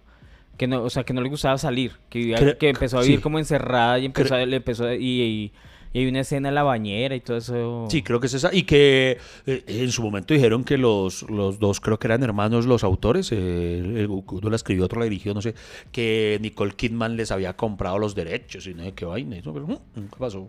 Que 0.57 0.67
no, 0.67 0.83
o 0.83 0.89
sea, 0.91 1.03
que 1.03 1.13
no 1.13 1.21
le 1.21 1.29
gustaba 1.29 1.57
salir, 1.57 1.93
que, 2.09 2.19
vivía- 2.19 2.37
Cre- 2.37 2.57
que 2.59 2.69
empezó 2.69 2.99
a 2.99 3.01
vivir 3.01 3.17
sí. 3.17 3.23
como 3.23 3.39
encerrada 3.39 3.97
y 3.97 4.05
empezó, 4.05 4.37
le 4.37 4.55
empezó 4.57 4.93
y, 4.93 5.51
Y 5.93 5.99
hay 5.99 6.07
una 6.07 6.21
escena 6.21 6.49
en 6.49 6.55
la 6.55 6.63
bañera 6.63 7.15
y 7.15 7.21
todo 7.21 7.37
eso. 7.37 7.87
Sí, 7.89 8.01
creo 8.01 8.19
que 8.19 8.25
es 8.27 8.33
esa. 8.33 8.53
Y 8.53 8.63
que 8.63 9.17
eh, 9.45 9.63
en 9.67 9.91
su 9.91 10.01
momento 10.01 10.33
dijeron 10.33 10.63
que 10.63 10.77
los, 10.77 11.23
los 11.29 11.59
dos, 11.59 11.79
creo 11.79 11.99
que 11.99 12.07
eran 12.07 12.23
hermanos 12.23 12.65
los 12.65 12.83
autores, 12.83 13.29
eh, 13.31 14.07
uno 14.09 14.49
la 14.49 14.55
escribió, 14.55 14.85
otro 14.85 14.99
la 14.99 15.05
dirigió, 15.05 15.33
no 15.33 15.41
sé, 15.41 15.53
que 15.91 16.39
Nicole 16.41 16.73
Kidman 16.73 17.15
les 17.15 17.31
había 17.31 17.55
comprado 17.55 17.99
los 17.99 18.15
derechos 18.15 18.65
y 18.65 18.73
no 18.73 18.83
sé 18.83 18.93
qué 18.93 19.05
vaina. 19.05 19.37
eso, 19.37 19.53
pero, 19.53 19.67
mm, 19.67 19.77
nunca 19.95 20.17
pasó. 20.17 20.47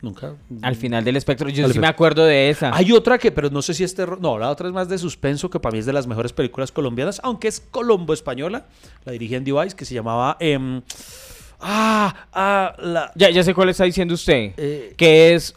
Nunca. 0.00 0.36
Al 0.62 0.76
final 0.76 1.04
del 1.04 1.16
espectro. 1.16 1.48
Yo 1.48 1.64
Al 1.66 1.72
sí 1.72 1.78
me 1.80 1.88
acuerdo 1.88 2.24
de 2.24 2.50
esa. 2.50 2.74
Hay 2.74 2.92
otra 2.92 3.18
que, 3.18 3.32
pero 3.32 3.50
no 3.50 3.62
sé 3.62 3.74
si 3.74 3.82
es 3.82 3.94
terror. 3.94 4.20
No, 4.20 4.38
la 4.38 4.48
otra 4.48 4.68
es 4.68 4.72
más 4.72 4.88
de 4.88 4.96
suspenso, 4.96 5.50
que 5.50 5.58
para 5.58 5.72
mí 5.72 5.80
es 5.80 5.86
de 5.86 5.92
las 5.92 6.06
mejores 6.06 6.32
películas 6.32 6.70
colombianas, 6.70 7.20
aunque 7.24 7.48
es 7.48 7.60
colombo 7.60 8.12
española. 8.14 8.66
La 9.04 9.12
dirige 9.12 9.34
en 9.36 9.44
Device, 9.44 9.74
que 9.74 9.84
se 9.84 9.94
llamaba. 9.94 10.36
em, 10.38 10.82
ah, 11.60 12.14
ah, 12.32 12.74
la. 12.78 13.12
Ya, 13.14 13.30
ya 13.30 13.42
sé 13.42 13.54
cuál 13.54 13.68
está 13.68 13.84
diciendo 13.84 14.14
usted. 14.14 14.52
Eh, 14.56 14.94
que 14.96 15.34
es 15.34 15.54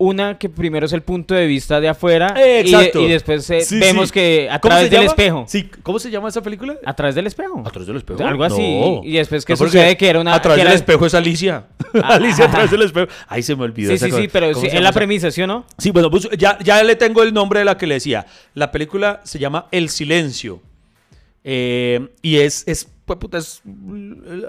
una 0.00 0.38
que 0.38 0.48
primero 0.48 0.86
es 0.86 0.92
el 0.92 1.02
punto 1.02 1.34
de 1.34 1.44
vista 1.48 1.80
de 1.80 1.88
afuera 1.88 2.32
Eh, 2.36 2.62
y 2.64 2.70
de- 2.70 2.76
exacto. 2.76 3.00
y, 3.02 3.08
después 3.08 3.50
eh, 3.50 3.62
Sí, 3.62 3.80
vemos 3.80 4.10
sí. 4.10 4.12
que 4.14 4.48
a 4.48 4.60
¿Cómo 4.60 4.70
través 4.74 4.90
del 4.92 5.00
llama? 5.00 5.10
espejo. 5.10 5.44
Sí, 5.48 5.68
¿cómo 5.82 5.98
se 5.98 6.08
llama 6.08 6.28
esa 6.28 6.40
película? 6.40 6.76
A 6.84 6.94
través 6.94 7.16
del 7.16 7.26
espejo. 7.26 7.60
¿A 7.66 7.70
través 7.70 7.88
del 7.88 7.96
espejo? 7.96 8.24
Algo 8.24 8.44
así. 8.44 8.62
No. 8.80 9.00
Y 9.02 9.14
después 9.14 9.44
que 9.44 9.54
No, 9.54 9.56
sucede 9.56 9.96
que 9.96 10.08
era 10.08 10.20
una... 10.20 10.34
A 10.36 10.40
través 10.40 10.58
del 10.58 10.68
era- 10.68 10.76
espejo 10.76 11.04
es 11.04 11.14
Alicia. 11.14 11.64
Ah, 11.94 12.14
Alicia 12.14 12.44
a 12.44 12.50
través 12.50 12.70
del 12.70 12.82
espejo. 12.82 13.08
Ahí 13.26 13.42
se 13.42 13.56
me 13.56 13.64
olvidó. 13.64 13.88
Sí, 13.88 13.94
esa 13.96 14.04
sí, 14.06 14.10
cosa. 14.12 14.22
sí, 14.22 14.28
pero 14.32 14.52
¿Cómo 14.52 14.60
sí, 14.70 14.76
es 14.76 14.80
la 14.80 14.92
premisa, 14.92 15.32
¿sí 15.32 15.42
o 15.42 15.48
no? 15.48 15.66
Sí, 15.78 15.90
bueno, 15.90 16.12
pues 16.12 16.28
ya, 16.38 16.56
ya 16.62 16.80
le 16.84 16.94
tengo 16.94 17.24
el 17.24 17.34
nombre 17.34 17.58
de 17.58 17.64
la 17.64 17.76
que 17.76 17.88
le 17.88 17.94
decía. 17.94 18.24
La 18.54 18.70
película 18.70 19.20
se 19.24 19.40
llama 19.40 19.66
El 19.72 19.88
Silencio. 19.88 20.62
Eh, 21.42 22.06
y 22.22 22.36
es, 22.36 22.62
es, 22.68 22.86
pues, 23.08 23.18
puta, 23.18 23.38
es- 23.38 23.60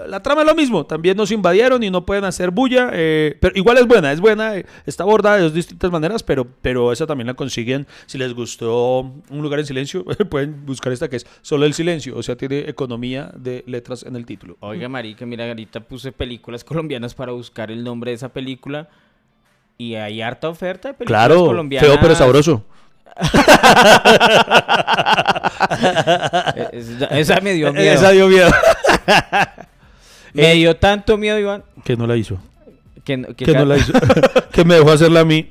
La 0.06 0.22
trama 0.22 0.42
es 0.42 0.46
lo 0.46 0.54
mismo. 0.54 0.86
También 0.86 1.16
nos 1.16 1.32
invadieron 1.32 1.82
y 1.82 1.90
no 1.90 2.06
pueden 2.06 2.24
hacer 2.24 2.52
bulla. 2.52 2.90
eh, 2.92 3.36
pero 3.40 3.56
igual 3.56 3.78
es 3.78 3.86
buena, 3.88 4.12
es 4.12 4.20
buena. 4.20 4.56
eh, 4.56 4.66
está 4.86 5.02
abordada 5.02 5.36
de 5.38 5.42
dos 5.42 5.52
distintas 5.54 5.90
maneras, 5.90 6.22
pero, 6.22 6.46
pero 6.62 6.92
esa 6.92 7.06
también 7.08 7.26
la 7.26 7.34
consiguen. 7.34 7.88
Si 8.06 8.16
les 8.18 8.32
gustó 8.34 9.00
Un 9.30 9.42
lugar 9.42 9.58
en 9.58 9.66
silencio, 9.66 10.04
pueden 10.30 10.64
buscar 10.64 10.92
esta 10.92 11.08
que 11.08 11.16
es 11.16 11.26
Solo 11.42 11.66
el 11.66 11.74
Silencio. 11.74 12.16
O 12.16 12.22
sea, 12.22 12.36
tiene 12.36 12.60
economía 12.68 13.32
de 13.36 13.64
letras 13.66 14.04
en 14.04 14.14
el 14.14 14.24
título. 14.26 14.56
Oiga, 14.60 14.88
marica, 14.88 15.26
mira, 15.26 15.48
ahorita 15.48 15.80
puse 15.80 16.12
películas 16.12 16.62
colombianas 16.62 17.14
para 17.14 17.32
buscar 17.32 17.70
el 17.72 17.82
nombre 17.82 18.10
de 18.12 18.14
esa 18.16 18.28
película 18.28 18.88
y 19.78 19.94
hay 19.94 20.20
harta 20.20 20.48
oferta 20.48 20.88
de 20.88 20.94
películas 20.94 21.26
Claro, 21.26 21.46
colombianas. 21.46 21.88
feo 21.88 21.98
pero 22.00 22.14
sabroso. 22.14 22.64
Esa, 27.10 27.40
me 27.40 27.54
dio 27.54 27.72
miedo. 27.72 27.92
Esa 27.92 28.10
dio 28.10 28.28
miedo. 28.28 28.50
Me 30.32 30.54
dio 30.54 30.76
tanto 30.76 31.16
miedo, 31.16 31.40
Iván, 31.40 31.64
Que 31.82 31.96
no 31.96 32.06
la 32.06 32.16
hizo. 32.16 32.38
que, 33.04 33.16
no- 33.16 33.26
que 33.34 33.44
Que 33.46 33.52
ca- 33.52 33.58
no 33.58 33.64
la 33.64 33.78
hizo. 33.78 33.92
que 34.52 34.64
me 34.64 34.76
dejó 34.76 34.92
hacerla 34.92 35.20
a 35.20 35.24
mí. 35.24 35.44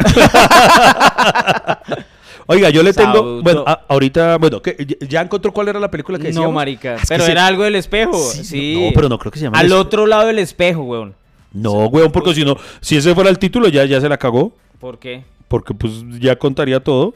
Oiga, 2.45 2.69
yo 2.69 2.81
le 2.81 2.93
tengo. 2.93 3.41
Bueno, 3.41 3.65
a- 3.67 3.81
ahorita. 3.89 4.37
Bueno, 4.37 4.61
que 4.61 4.77
ya- 4.87 5.05
¿ya 5.05 5.21
encontró 5.21 5.51
cuál 5.51 5.67
era 5.67 5.81
la 5.81 5.91
película 5.91 6.17
que 6.17 6.27
decíamos? 6.27 6.47
No, 6.49 6.55
marica. 6.55 6.95
Es 6.95 7.09
pero 7.09 7.25
se- 7.25 7.31
era 7.33 7.45
algo 7.45 7.65
del 7.65 7.75
espejo. 7.75 8.17
Sí, 8.31 8.45
Sí. 8.45 8.85
no, 8.87 8.93
pero 8.95 9.09
no 9.09 9.19
creo 9.19 9.33
que 9.33 9.39
se 9.39 9.45
llame 9.45 9.57
Al 9.57 9.65
El 9.65 9.73
otro 9.73 10.07
lado 10.07 10.27
del 10.27 10.39
espejo, 10.39 10.83
weón. 10.83 11.13
No, 11.51 11.87
weón, 11.87 12.13
porque 12.13 12.33
si 12.33 12.45
no. 12.45 12.55
Si 12.79 12.95
ese 12.95 13.13
fuera 13.13 13.29
el 13.29 13.37
título, 13.37 13.67
ya, 13.67 13.83
ya 13.83 13.99
se 13.99 14.07
la 14.07 14.15
cagó. 14.17 14.53
¿Por 14.79 14.97
qué? 14.97 15.25
Porque 15.49 15.73
pues 15.73 15.91
ya 16.21 16.37
contaría 16.37 16.79
todo. 16.79 17.15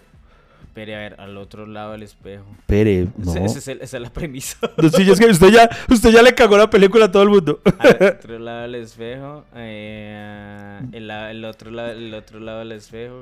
Espere, 0.73 0.95
a 0.95 0.97
ver, 0.97 1.15
al 1.19 1.37
otro 1.37 1.67
lado 1.67 1.91
del 1.91 2.01
espejo. 2.01 2.45
Pere, 2.65 3.07
no. 3.17 3.31
Ese- 3.31 3.45
ese 3.45 3.59
es 3.59 3.67
el- 3.67 3.81
esa 3.81 3.97
es 3.97 4.01
la 4.03 4.09
premisa. 4.11 4.57
No, 4.81 4.89
sí, 4.89 5.07
es 5.07 5.19
que 5.19 5.27
usted 5.27 5.49
ya, 5.51 5.69
usted 5.87 6.09
ya 6.09 6.23
le 6.23 6.33
cagó 6.33 6.57
la 6.57 6.67
película 6.67 7.05
a 7.05 7.11
todo 7.11 7.21
el 7.21 7.29
mundo. 7.29 7.61
Al 7.77 7.97
otro 8.17 8.39
lado 8.39 8.61
del 8.63 8.75
espejo. 8.75 9.45
eh, 9.55 10.79
el, 10.91 11.11
el 11.11 11.45
otro 11.45 11.69
lado, 11.69 11.91
el 11.91 12.11
otro 12.15 12.39
lado 12.39 12.59
del 12.59 12.71
espejo. 12.71 13.21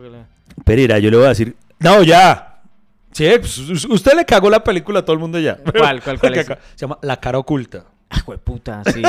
Pereira, 0.63 0.97
yo 0.99 1.11
le 1.11 1.17
voy 1.17 1.25
a 1.25 1.29
decir. 1.29 1.53
No, 1.79 2.01
ya. 2.03 2.61
Sí, 3.11 3.27
pues, 3.37 3.57
us- 3.57 3.83
usted 3.83 4.13
le 4.13 4.23
cagó 4.23 4.49
la 4.49 4.63
película 4.63 4.99
a 4.99 5.01
todo 5.03 5.13
el 5.15 5.19
mundo 5.19 5.37
ya. 5.37 5.57
¿Cuál, 5.57 6.01
cuál, 6.01 6.19
cuál 6.21 6.33
es? 6.35 6.45
Se 6.45 6.55
llama 6.77 6.99
La 7.01 7.19
cara 7.19 7.37
oculta. 7.37 7.83
Ah, 8.11 8.23
puta, 8.43 8.83
sí. 8.93 9.01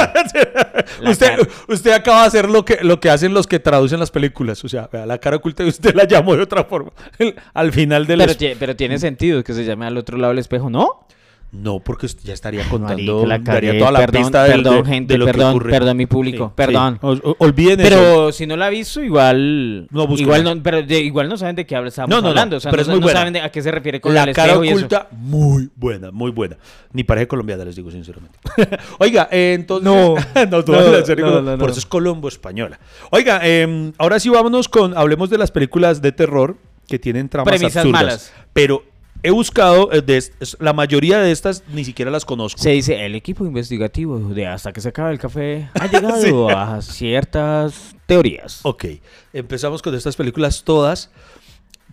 Usted, 1.05 1.49
usted 1.69 1.91
acaba 1.91 2.21
de 2.23 2.27
hacer 2.29 2.49
lo 2.49 2.65
que, 2.65 2.79
lo 2.83 3.01
que 3.01 3.11
hacen 3.11 3.35
los 3.35 3.49
que 3.49 3.59
traducen 3.59 3.99
las 3.99 4.12
películas. 4.12 4.65
O 4.65 4.69
sea, 4.69 4.88
vea, 4.93 5.07
la 5.07 5.19
cara 5.19 5.37
oculta 5.37 5.65
y 5.65 5.69
usted 5.69 5.95
la 5.95 6.05
llamó 6.05 6.37
de 6.37 6.43
otra 6.43 6.65
forma. 6.65 6.93
Al 7.55 7.73
final 7.73 8.07
del... 8.07 8.19
Pero, 8.19 8.57
pero 8.59 8.77
tiene 8.77 8.99
sentido 8.99 9.43
que 9.43 9.55
se 9.55 9.65
llame 9.65 9.87
al 9.87 9.97
otro 9.99 10.17
lado 10.19 10.31
del 10.33 10.38
espejo, 10.38 10.71
¿no? 10.71 11.07
No, 11.53 11.81
porque 11.81 12.07
ya 12.25 12.33
estaría 12.33 12.67
contando... 12.67 13.27
la 13.27 13.38
daría 13.38 13.79
toda 13.79 13.93
la 13.93 13.99
Perdón, 14.01 14.23
pista 14.23 14.45
del- 14.45 14.62
perdón, 14.62 14.83
de, 14.85 14.88
gente, 14.88 15.12
de 15.15 15.19
lo 15.19 15.27
que 15.27 15.33
perdón, 15.33 15.51
ocurre. 15.51 15.71
perdón, 15.71 15.97
mi 15.99 16.07
público, 16.07 16.47
Sí, 16.47 16.53
perdón. 16.57 16.95
sí. 16.95 17.07
O- 17.07 17.31
o- 17.31 17.37
olviden 17.41 17.81
eso. 17.81 17.88
Pero 17.91 18.33
si 18.33 18.47
no 18.47 18.57
la 18.57 18.67
ha 18.67 18.71
visto, 18.71 19.03
igual. 19.03 19.87
No, 19.91 20.09
igual 20.17 20.45
no, 20.45 20.62
pero 20.62 20.83
de- 20.83 21.01
igual 21.01 21.29
no 21.29 21.37
saben 21.37 21.55
de 21.55 21.67
qué 21.67 21.75
estamos 21.87 22.09
No, 22.09 22.23
no, 22.23 22.29
hablando. 22.29 22.57
o 22.57 22.61
sea, 22.61 22.71
pero 22.71 22.81
no, 22.81 22.83
es 22.85 22.88
muy 22.88 23.01
no 23.01 23.05
buena. 23.05 23.19
saben 23.21 23.33
de 23.35 23.41
a 23.43 23.51
qué 23.53 23.61
se 23.61 23.71
refiere 23.71 24.01
con 24.01 24.15
La 24.15 24.25
el 24.25 24.35
cara 24.35 24.53
espejo 24.53 24.65
y 24.65 24.69
eso. 24.69 24.77
oculta, 24.79 25.09
muy 25.12 25.69
buena, 25.77 26.11
muy 26.11 26.31
buena. 26.31 26.57
Ni 26.95 27.05
pareja 27.05 27.27
colombiana, 27.29 27.67
les 27.67 27.77
digo 27.77 27.91
sinceramente. 27.91 28.38
Oiga, 28.99 29.29
eh, 29.31 29.53
entonces... 29.55 29.85
No. 29.85 30.15
en 30.35 31.05
serio, 31.07 31.45
Por 31.59 31.69
eso 31.69 31.81
es 31.81 31.87
Colombo 31.87 32.29
española. 32.29 32.81
Oiga, 33.11 33.41
eh, 33.43 33.93
ahora 33.99 34.19
sí 34.21 34.31
vámonos 34.31 34.71
con... 34.71 34.97
Hablemos 34.97 35.29
de 35.29 35.37
las 35.37 35.51
películas 35.51 36.01
de 36.01 36.12
terror 36.12 36.57
que 36.88 36.99
tienen 36.99 37.29
tramas 37.29 37.49
Premisas 37.53 37.77
absurdas. 37.77 38.03
malas. 38.03 38.33
Pero 38.55 38.85
he 39.22 39.30
buscado... 39.30 39.92
eh, 39.92 40.02
de 40.02 40.16
es- 40.16 40.32
la 40.61 40.72
mayoría 40.72 41.18
de 41.18 41.30
estas 41.32 41.62
ni 41.72 41.85
siquiera 41.85 42.11
las 42.11 42.24
conozco. 42.24 42.61
Se 42.61 42.70
dice, 42.70 43.04
el 43.06 43.14
equipo 43.14 43.44
investigativo 43.44 44.18
de 44.18 44.46
Hasta 44.46 44.72
que 44.72 44.80
se 44.80 44.88
acabe 44.88 45.12
el 45.12 45.18
café 45.18 45.68
ha 45.74 45.87
llegado 45.90 46.48
a 46.50 46.80
ciertas 46.82 47.94
teorías. 48.06 48.61
Ok, 48.62 48.85
empezamos 49.32 49.82
con 49.82 49.94
estas 49.94 50.16
películas 50.16 50.62
todas. 50.64 51.11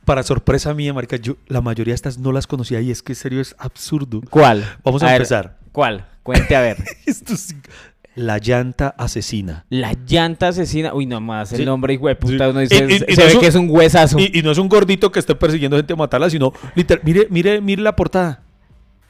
Para 0.06 0.24
sorpresa 0.24 0.74
mía, 0.74 0.94
marica, 0.94 1.18
yo 1.18 1.36
la 1.48 1.62
mayoría 1.62 1.92
de 1.92 1.96
estas 1.96 2.18
no 2.18 2.32
las 2.32 2.48
conocía 2.48 2.82
y 2.82 2.90
es 2.90 3.04
que 3.04 3.12
en 3.12 3.16
serio 3.18 3.42
es 3.42 3.56
absurdo. 3.60 4.22
¿Cuál? 4.30 4.66
Vamos 4.84 5.04
a 5.04 5.14
empezar. 5.14 5.58
¿Cuál? 5.72 6.08
Cuente 6.24 6.56
a 6.56 6.62
ver. 6.62 6.78
Esto 7.06 7.36
sí- 7.38 7.56
La 8.16 8.38
llanta 8.38 8.94
asesina. 8.98 9.66
La 9.70 9.94
llanta 10.06 10.50
asesina. 10.50 10.94
Uy, 10.94 11.06
no 11.06 11.22
más, 11.22 11.52
el 11.54 11.60
Sí. 11.60 11.66
nombre, 11.66 11.94
hijo 11.94 12.08
de 12.08 12.16
puta. 12.16 12.46
Sí. 12.46 12.50
Uno 12.50 12.60
dice, 12.60 12.76
Y- 12.90 12.94
y- 12.94 12.96
y 13.12 13.16
se 13.16 13.22
no 13.22 13.28
ve 13.28 13.34
un- 13.36 13.40
que 13.40 13.48
es 13.48 13.56
un 13.56 13.68
huesazo. 13.70 14.18
Y, 14.20 14.42
no 14.42 14.52
es 14.52 14.58
un 14.58 14.68
gordito 14.68 15.12
que 15.12 15.20
esté 15.20 15.36
persiguiendo 15.36 15.78
gente 15.78 15.94
a 15.94 15.96
matarla, 15.96 16.30
sino 16.30 16.52
literal. 16.76 17.02
Mire, 17.06 17.28
mire, 17.30 17.62
mire 17.62 17.82
la 17.82 17.96
portada. 17.96 18.42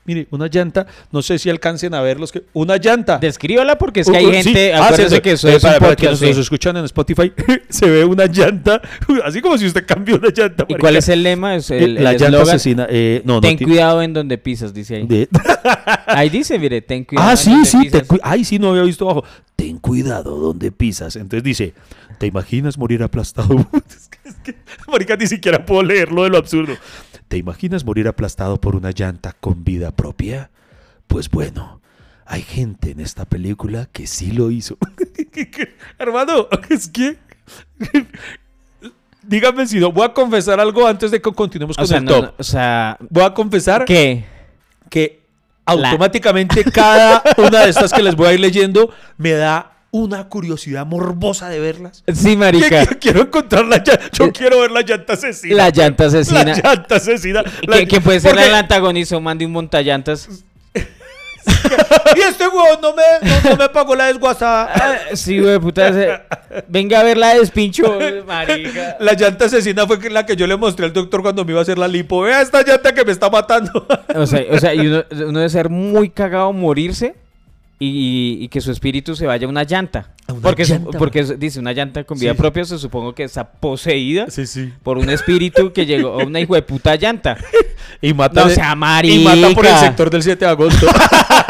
Mire, 0.10 0.28
una 0.32 0.48
llanta. 0.48 0.88
No 1.12 1.22
sé 1.22 1.38
si 1.38 1.52
alcancen 1.52 1.94
a 1.94 2.02
ver 2.02 2.20
los 2.20 2.32
que. 2.32 2.42
Una 2.54 2.78
llanta. 2.78 3.20
Descríbala 3.20 3.78
porque 3.78 4.00
es 4.00 4.08
que 4.08 4.14
Uh, 4.14 4.16
hay 4.18 4.26
uh, 4.26 4.32
gente. 4.32 4.68
sí. 4.68 4.72
Ah, 4.74 4.92
sí, 4.96 5.04
sí. 5.08 5.22
que 5.22 5.32
eso 5.34 5.48
Eh, 5.48 5.56
es 5.58 5.62
para, 5.62 5.76
un 5.76 5.80
para 5.82 5.96
que 5.96 6.06
podcast, 6.08 6.22
nos, 6.24 6.30
nos 6.30 6.36
sí. 6.38 6.42
escuchan 6.42 6.78
en 6.78 6.86
Spotify, 6.86 7.32
se 7.70 7.88
ve 7.88 8.04
una 8.06 8.26
llanta. 8.26 8.82
Así 9.24 9.40
como 9.42 9.56
si 9.60 9.68
usted 9.68 9.86
cambió 9.86 10.16
una 10.16 10.30
llanta. 10.30 10.64
¿Y 10.68 10.74
marica. 10.74 10.80
cuál 10.80 10.96
es 10.96 11.10
el 11.10 11.22
lema? 11.22 11.56
Es 11.56 11.70
el, 11.70 11.98
Eh, 11.98 12.02
la 12.02 12.12
el 12.12 12.18
llanta 12.18 12.26
eslogan. 12.38 12.56
asesina. 12.56 12.88
eh, 12.90 13.22
no. 13.26 13.40
Ten 13.40 13.58
cuidado 13.58 14.02
en 14.02 14.14
donde 14.14 14.38
pisas, 14.40 14.74
dice 14.74 14.96
ahí. 14.96 15.06
de- 15.06 15.30
Ahí 16.08 16.30
dice, 16.30 16.58
mire, 16.58 16.82
ten 16.82 17.04
cuidado. 17.04 17.30
Ah, 17.30 17.36
sí, 17.36 17.52
donde 17.52 17.66
sí. 17.66 17.78
pisas. 17.84 18.04
Ay, 18.24 18.44
sí, 18.44 18.58
no 18.58 18.72
había 18.72 18.82
visto 18.84 19.06
abajo. 19.10 19.24
Ten 19.56 19.78
cuidado 19.78 20.38
donde 20.40 20.72
pisas. 20.72 21.16
Entonces 21.18 21.44
dice, 21.44 21.74
¿te 22.18 22.26
imaginas 22.26 22.78
morir 22.78 23.04
aplastado? 23.04 23.56
es 23.74 24.08
que, 24.10 24.30
es 24.30 24.36
que, 24.44 24.56
marica, 24.92 25.16
ni 25.18 25.28
siquiera 25.28 25.64
puedo 25.66 25.84
leerlo 25.84 26.24
de 26.24 26.30
lo 26.30 26.38
absurdo. 26.38 26.74
¿Te 27.30 27.38
imaginas 27.38 27.86
morir 27.86 28.08
aplastado 28.08 28.60
por 28.60 28.76
una 28.76 28.90
llanta 28.90 29.34
con 29.40 29.64
vida 29.64 29.92
propia? 29.92 30.50
Pues 31.08 31.30
bueno, 31.30 31.80
hay 32.26 32.42
gente 32.42 32.90
en 32.90 33.00
esta 33.00 33.26
película 33.26 33.88
que 33.94 34.08
sí 34.08 34.32
lo 34.32 34.50
hizo. 34.50 34.78
Hermano, 36.00 36.48
es 36.70 36.90
que... 36.90 37.18
Dígame 39.22 39.68
si 39.68 39.80
no, 39.80 39.92
voy 39.92 40.06
a 40.06 40.14
confesar 40.14 40.60
algo 40.60 40.88
antes 40.88 41.12
de 41.12 41.22
que 41.22 41.32
continuemos 41.32 41.78
con 41.78 41.84
O 41.84 41.88
sea, 41.88 41.98
el 42.00 42.06
no, 42.06 42.12
top. 42.12 42.24
no, 42.24 42.34
o 42.36 42.44
sea, 42.44 42.98
Voy 43.12 43.24
a 43.24 43.34
confesar 43.34 43.86
¿qué? 43.86 44.26
que 44.90 45.22
automáticamente 45.66 46.64
cada 46.64 47.22
una 47.38 47.60
de 47.60 47.70
estas 47.70 47.94
que 47.94 48.02
les 48.02 48.16
voy 48.16 48.28
a 48.28 48.34
ir 48.34 48.40
leyendo 48.40 48.92
me 49.18 49.34
da 49.34 49.72
una 49.92 50.28
curiosidad 50.30 50.86
morbosa 50.86 51.50
de 51.50 51.60
verlas. 51.60 52.04
Sí, 52.14 52.36
marica. 52.36 52.86
que 52.86 52.98
Quiero 53.00 53.22
encontrar 53.22 53.66
la 53.66 53.78
llanta. 53.78 54.10
Yo 54.14 54.32
quiero 54.32 54.60
ver 54.62 54.72
la 54.72 54.82
llanta 54.82 55.14
asesina. 55.14 55.56
La 55.56 55.70
llanta 55.70 56.06
asesina. 56.06 56.44
La 56.44 56.54
llanta 56.56 56.96
asesina. 56.96 57.44
La- 57.68 57.86
Que, 57.86 58.00
puede 58.02 58.20
ser 58.20 58.32
porque- 58.34 58.48
el 58.48 58.54
antagonista 58.56 59.18
o 59.18 59.22
mande 59.22 59.46
un 59.46 59.52
montallantas. 59.52 60.30
Y 62.16 62.20
este 62.22 62.48
huevón 62.48 62.80
no 62.82 62.94
me, 62.94 63.02
no, 63.28 63.50
no 63.52 63.56
me 63.58 63.70
pagó 63.70 63.96
la 63.96 64.06
desguazada. 64.08 64.72
Ah, 64.74 64.96
Sí, 65.16 65.40
güey, 65.40 65.58
puta. 65.60 66.24
Venga 66.68 67.00
a 67.00 67.04
ver 67.04 67.18
la 67.18 67.34
despincho, 67.36 67.98
marica. 68.28 68.98
La 69.00 69.14
llanta 69.14 69.46
asesina 69.46 69.88
fue 69.88 69.98
la 70.10 70.26
que 70.26 70.36
yo 70.36 70.46
le 70.48 70.58
mostré 70.58 70.86
al 70.86 70.94
doctor 70.94 71.22
cuando 71.22 71.46
me 71.46 71.52
iba 71.52 71.60
a 71.60 71.64
hacer 71.64 71.78
la 71.78 71.88
lipo. 71.88 72.22
Vea 72.22 72.42
esta 72.42 72.62
llanta 72.64 72.94
que 72.94 73.04
me 73.06 73.12
está 73.12 73.30
matando. 73.30 73.86
O 74.16 74.26
sea, 74.28 74.44
o 74.52 74.58
sea 74.60 74.74
y 74.76 74.88
uno, 74.88 75.04
uno 75.12 75.40
debe 75.40 75.50
ser 75.50 75.70
muy 75.70 76.10
cagado 76.10 76.52
morirse 76.54 77.16
y, 77.82 78.38
y 78.42 78.48
que 78.50 78.60
su 78.62 78.72
espíritu 78.72 79.16
se 79.16 79.26
vaya 79.26 79.48
a 79.48 79.50
una 79.50 79.64
llanta. 79.64 80.12
A 80.28 80.34
una 80.34 80.42
porque, 80.42 80.66
llanta. 80.66 80.98
porque 80.98 81.24
dice 81.38 81.60
una 81.60 81.72
llanta 81.72 82.04
con 82.04 82.20
vida 82.20 82.34
Sí. 82.34 82.38
propia, 82.38 82.66
se 82.66 82.78
supongo 82.78 83.16
que 83.16 83.24
está 83.24 83.50
poseída 83.52 84.30
Sí, 84.30 84.46
sí. 84.46 84.74
por 84.84 84.98
un 84.98 85.10
espíritu 85.10 85.72
que 85.72 85.86
llegó 85.86 86.20
a 86.20 86.26
una 86.26 86.42
hijo 86.42 86.56
de 86.56 86.62
puta 86.62 86.96
llanta. 86.96 87.38
Y 88.02 88.14
mata, 88.14 88.42
No 88.42 88.48
de- 88.50 88.56
sea 88.56 88.78
y 89.04 89.24
mata 89.24 89.50
por 89.56 89.66
el 89.66 89.76
sector 89.78 90.10
del 90.10 90.22
7 90.24 90.46
de 90.46 90.52
agosto. 90.52 90.86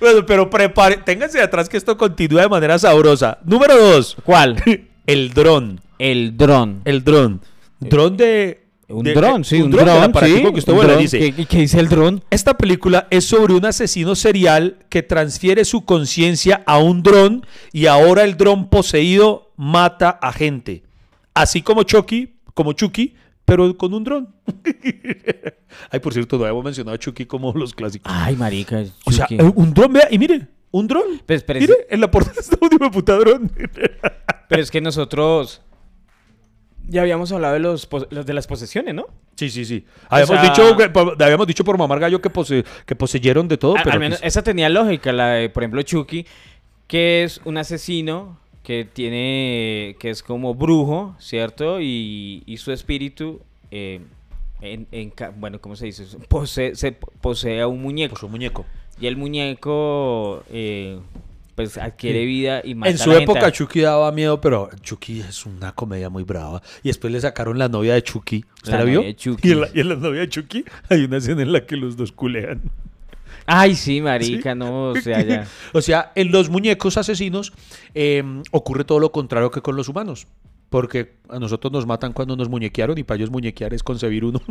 bueno, 0.00 0.26
pero 0.26 0.50
prepare, 0.50 0.98
ténganse 0.98 1.40
atrás 1.40 1.68
que 1.68 1.76
esto 1.76 1.96
continúa 1.96 2.42
de 2.42 2.48
manera 2.48 2.78
sabrosa. 2.78 3.38
Número 3.44 3.76
2. 3.76 4.16
¿Cuál? 4.24 4.62
El 5.06 5.32
dron. 5.34 5.80
El 5.98 6.36
dron. 6.36 6.80
El 6.84 7.04
dron. 7.04 7.40
Dron 7.80 8.16
de. 8.16 8.63
Un 8.94 9.04
de- 9.04 9.14
dron, 9.14 9.44
sí, 9.44 9.60
un, 9.60 9.70
dron, 9.70 10.12
sí. 10.20 10.42
que 10.42 10.58
usted 10.58 10.72
un 10.72 10.98
dice. 10.98 11.32
¿Qué, 11.32 11.46
qué 11.46 11.58
dice 11.58 11.80
el 11.80 11.88
dron? 11.88 12.22
Esta 12.30 12.56
película 12.56 13.06
es 13.10 13.24
sobre 13.24 13.54
un 13.54 13.64
asesino 13.64 14.14
serial 14.14 14.78
que 14.88 15.02
transfiere 15.02 15.64
su 15.64 15.84
conciencia 15.84 16.62
a 16.66 16.78
un 16.78 17.02
dron 17.02 17.46
y 17.72 17.86
ahora 17.86 18.24
el 18.24 18.36
dron 18.36 18.68
poseído 18.68 19.52
mata 19.56 20.10
a 20.10 20.32
gente. 20.32 20.84
Así 21.34 21.62
como 21.62 21.82
Chucky, 21.82 22.34
como 22.54 22.72
Chucky, 22.72 23.14
pero 23.44 23.76
con 23.76 23.92
un 23.94 24.04
dron. 24.04 24.34
Ay, 25.90 26.00
por 26.00 26.12
cierto, 26.12 26.38
no 26.38 26.44
habíamos 26.44 26.64
mencionado 26.64 26.94
a 26.94 26.98
Chucky 26.98 27.26
como 27.26 27.52
los 27.52 27.74
clásicos. 27.74 28.10
Ay, 28.14 28.36
marica. 28.36 28.84
o 29.04 29.12
sea, 29.12 29.26
Chucky. 29.26 29.42
eh, 29.42 29.52
un 29.54 29.74
dron, 29.74 29.92
vea, 29.92 30.08
y 30.10 30.18
mire, 30.18 30.46
un 30.70 30.86
dron. 30.86 31.22
Pues, 31.26 31.42
pero, 31.42 31.60
mire, 31.60 31.72
es, 31.72 31.86
en 31.90 32.00
la 32.00 32.10
portada 32.10 32.40
está 32.40 32.56
un 32.60 32.90
puta 32.90 33.16
dron. 33.16 33.50
pero 34.48 34.62
es 34.62 34.70
que 34.70 34.80
nosotros 34.80 35.60
ya 36.88 37.02
habíamos 37.02 37.30
hablado 37.32 37.54
de, 37.54 37.60
los, 37.60 37.88
de 38.10 38.34
las 38.34 38.46
posesiones, 38.46 38.94
¿no? 38.94 39.06
Sí, 39.36 39.50
sí, 39.50 39.64
sí. 39.64 39.84
Habíamos, 40.08 40.40
sea- 40.40 40.42
dicho, 40.50 40.76
que- 40.76 40.88
po- 40.90 41.14
habíamos 41.18 41.46
dicho 41.46 41.64
por 41.64 41.76
mamar 41.78 41.98
gallo 42.00 42.20
que, 42.20 42.30
pose- 42.30 42.64
que 42.86 42.94
poseyeron 42.96 43.48
de 43.48 43.56
todo, 43.56 43.74
pero 43.82 43.92
al 43.92 44.00
menos 44.00 44.20
esa 44.22 44.42
tenía 44.42 44.68
lógica, 44.68 45.12
la 45.12 45.28
de, 45.34 45.48
por 45.50 45.62
ejemplo, 45.62 45.82
Chucky, 45.82 46.26
que 46.86 47.24
es 47.24 47.40
un 47.44 47.56
asesino 47.58 48.38
que 48.62 48.84
tiene, 48.90 49.96
que 49.98 50.10
es 50.10 50.22
como 50.22 50.54
brujo, 50.54 51.14
¿cierto? 51.18 51.80
Y, 51.80 52.42
y 52.46 52.56
su 52.58 52.72
espíritu, 52.72 53.40
eh, 53.70 54.00
en, 54.60 54.86
en 54.92 55.10
ca- 55.10 55.32
bueno, 55.36 55.60
¿cómo 55.60 55.76
se 55.76 55.86
dice? 55.86 56.04
Posee, 56.28 56.74
se 56.74 56.92
posee 56.92 57.60
a 57.60 57.66
un 57.66 57.82
muñeco. 57.82 58.12
pues 58.14 58.22
un 58.22 58.30
muñeco. 58.30 58.64
Y 59.00 59.06
el 59.08 59.16
muñeco, 59.16 60.44
eh, 60.50 60.98
pues, 61.54 61.78
adquiere 61.78 62.24
vida 62.24 62.60
y 62.64 62.74
mata 62.74 62.90
En 62.90 62.96
a 62.96 62.98
su 62.98 63.10
gente. 63.10 63.24
época 63.24 63.52
Chucky 63.52 63.80
daba 63.80 64.10
miedo, 64.12 64.40
pero 64.40 64.70
Chucky 64.82 65.20
es 65.20 65.46
una 65.46 65.72
comedia 65.72 66.10
muy 66.10 66.24
brava. 66.24 66.62
Y 66.82 66.88
después 66.88 67.12
le 67.12 67.20
sacaron 67.20 67.58
la 67.58 67.68
novia 67.68 67.94
de 67.94 68.02
Chucky. 68.02 68.44
¿Usted 68.56 68.72
La 68.72 68.78
la, 68.78 68.84
vio? 68.84 69.02
de 69.02 69.14
Chucky. 69.16 69.48
Y 69.48 69.52
en 69.52 69.60
la, 69.60 69.68
y 69.74 69.80
en 69.80 69.88
la 69.88 69.94
novia 69.96 70.20
de 70.22 70.28
Chucky 70.28 70.64
hay 70.88 71.04
una 71.04 71.18
escena 71.18 71.42
en 71.42 71.52
la 71.52 71.64
que 71.66 71.76
los 71.76 71.96
dos 71.96 72.12
culean. 72.12 72.60
Ay, 73.46 73.74
sí, 73.74 74.00
marica, 74.00 74.54
no, 74.54 74.90
o 74.90 74.96
sea, 75.00 75.20
ya. 75.22 75.46
O 75.72 75.80
sea, 75.82 76.12
en 76.14 76.32
los 76.32 76.48
muñecos 76.48 76.96
asesinos 76.96 77.52
eh, 77.94 78.22
ocurre 78.50 78.84
todo 78.84 78.98
lo 79.00 79.12
contrario 79.12 79.50
que 79.50 79.60
con 79.60 79.76
los 79.76 79.88
humanos. 79.88 80.26
Porque 80.74 81.18
a 81.28 81.38
nosotros 81.38 81.72
nos 81.72 81.86
matan 81.86 82.12
cuando 82.12 82.34
nos 82.34 82.48
muñequearon 82.48 82.98
y 82.98 83.04
para 83.04 83.18
ellos 83.18 83.30
muñequear 83.30 83.72
es 83.74 83.84
concebir 83.84 84.24
uno. 84.24 84.40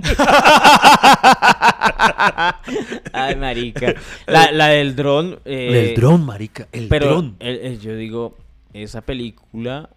Ay, 3.12 3.36
marica. 3.36 3.94
La, 4.26 4.50
la 4.54 4.68
del 4.68 4.96
dron. 4.96 5.42
eh, 5.44 5.90
el 5.94 6.00
dron, 6.00 6.26
marica, 6.26 6.70
el 6.72 6.88
Pero 6.88 7.08
dron. 7.10 7.36
el- 7.40 7.60
el- 7.60 7.80
yo 7.82 7.94
digo, 7.98 8.38
esa 8.74 9.02
película 9.02 9.90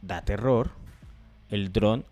da 0.00 0.22
terror, 0.22 0.70
el 1.50 1.70
dron, 1.70 2.06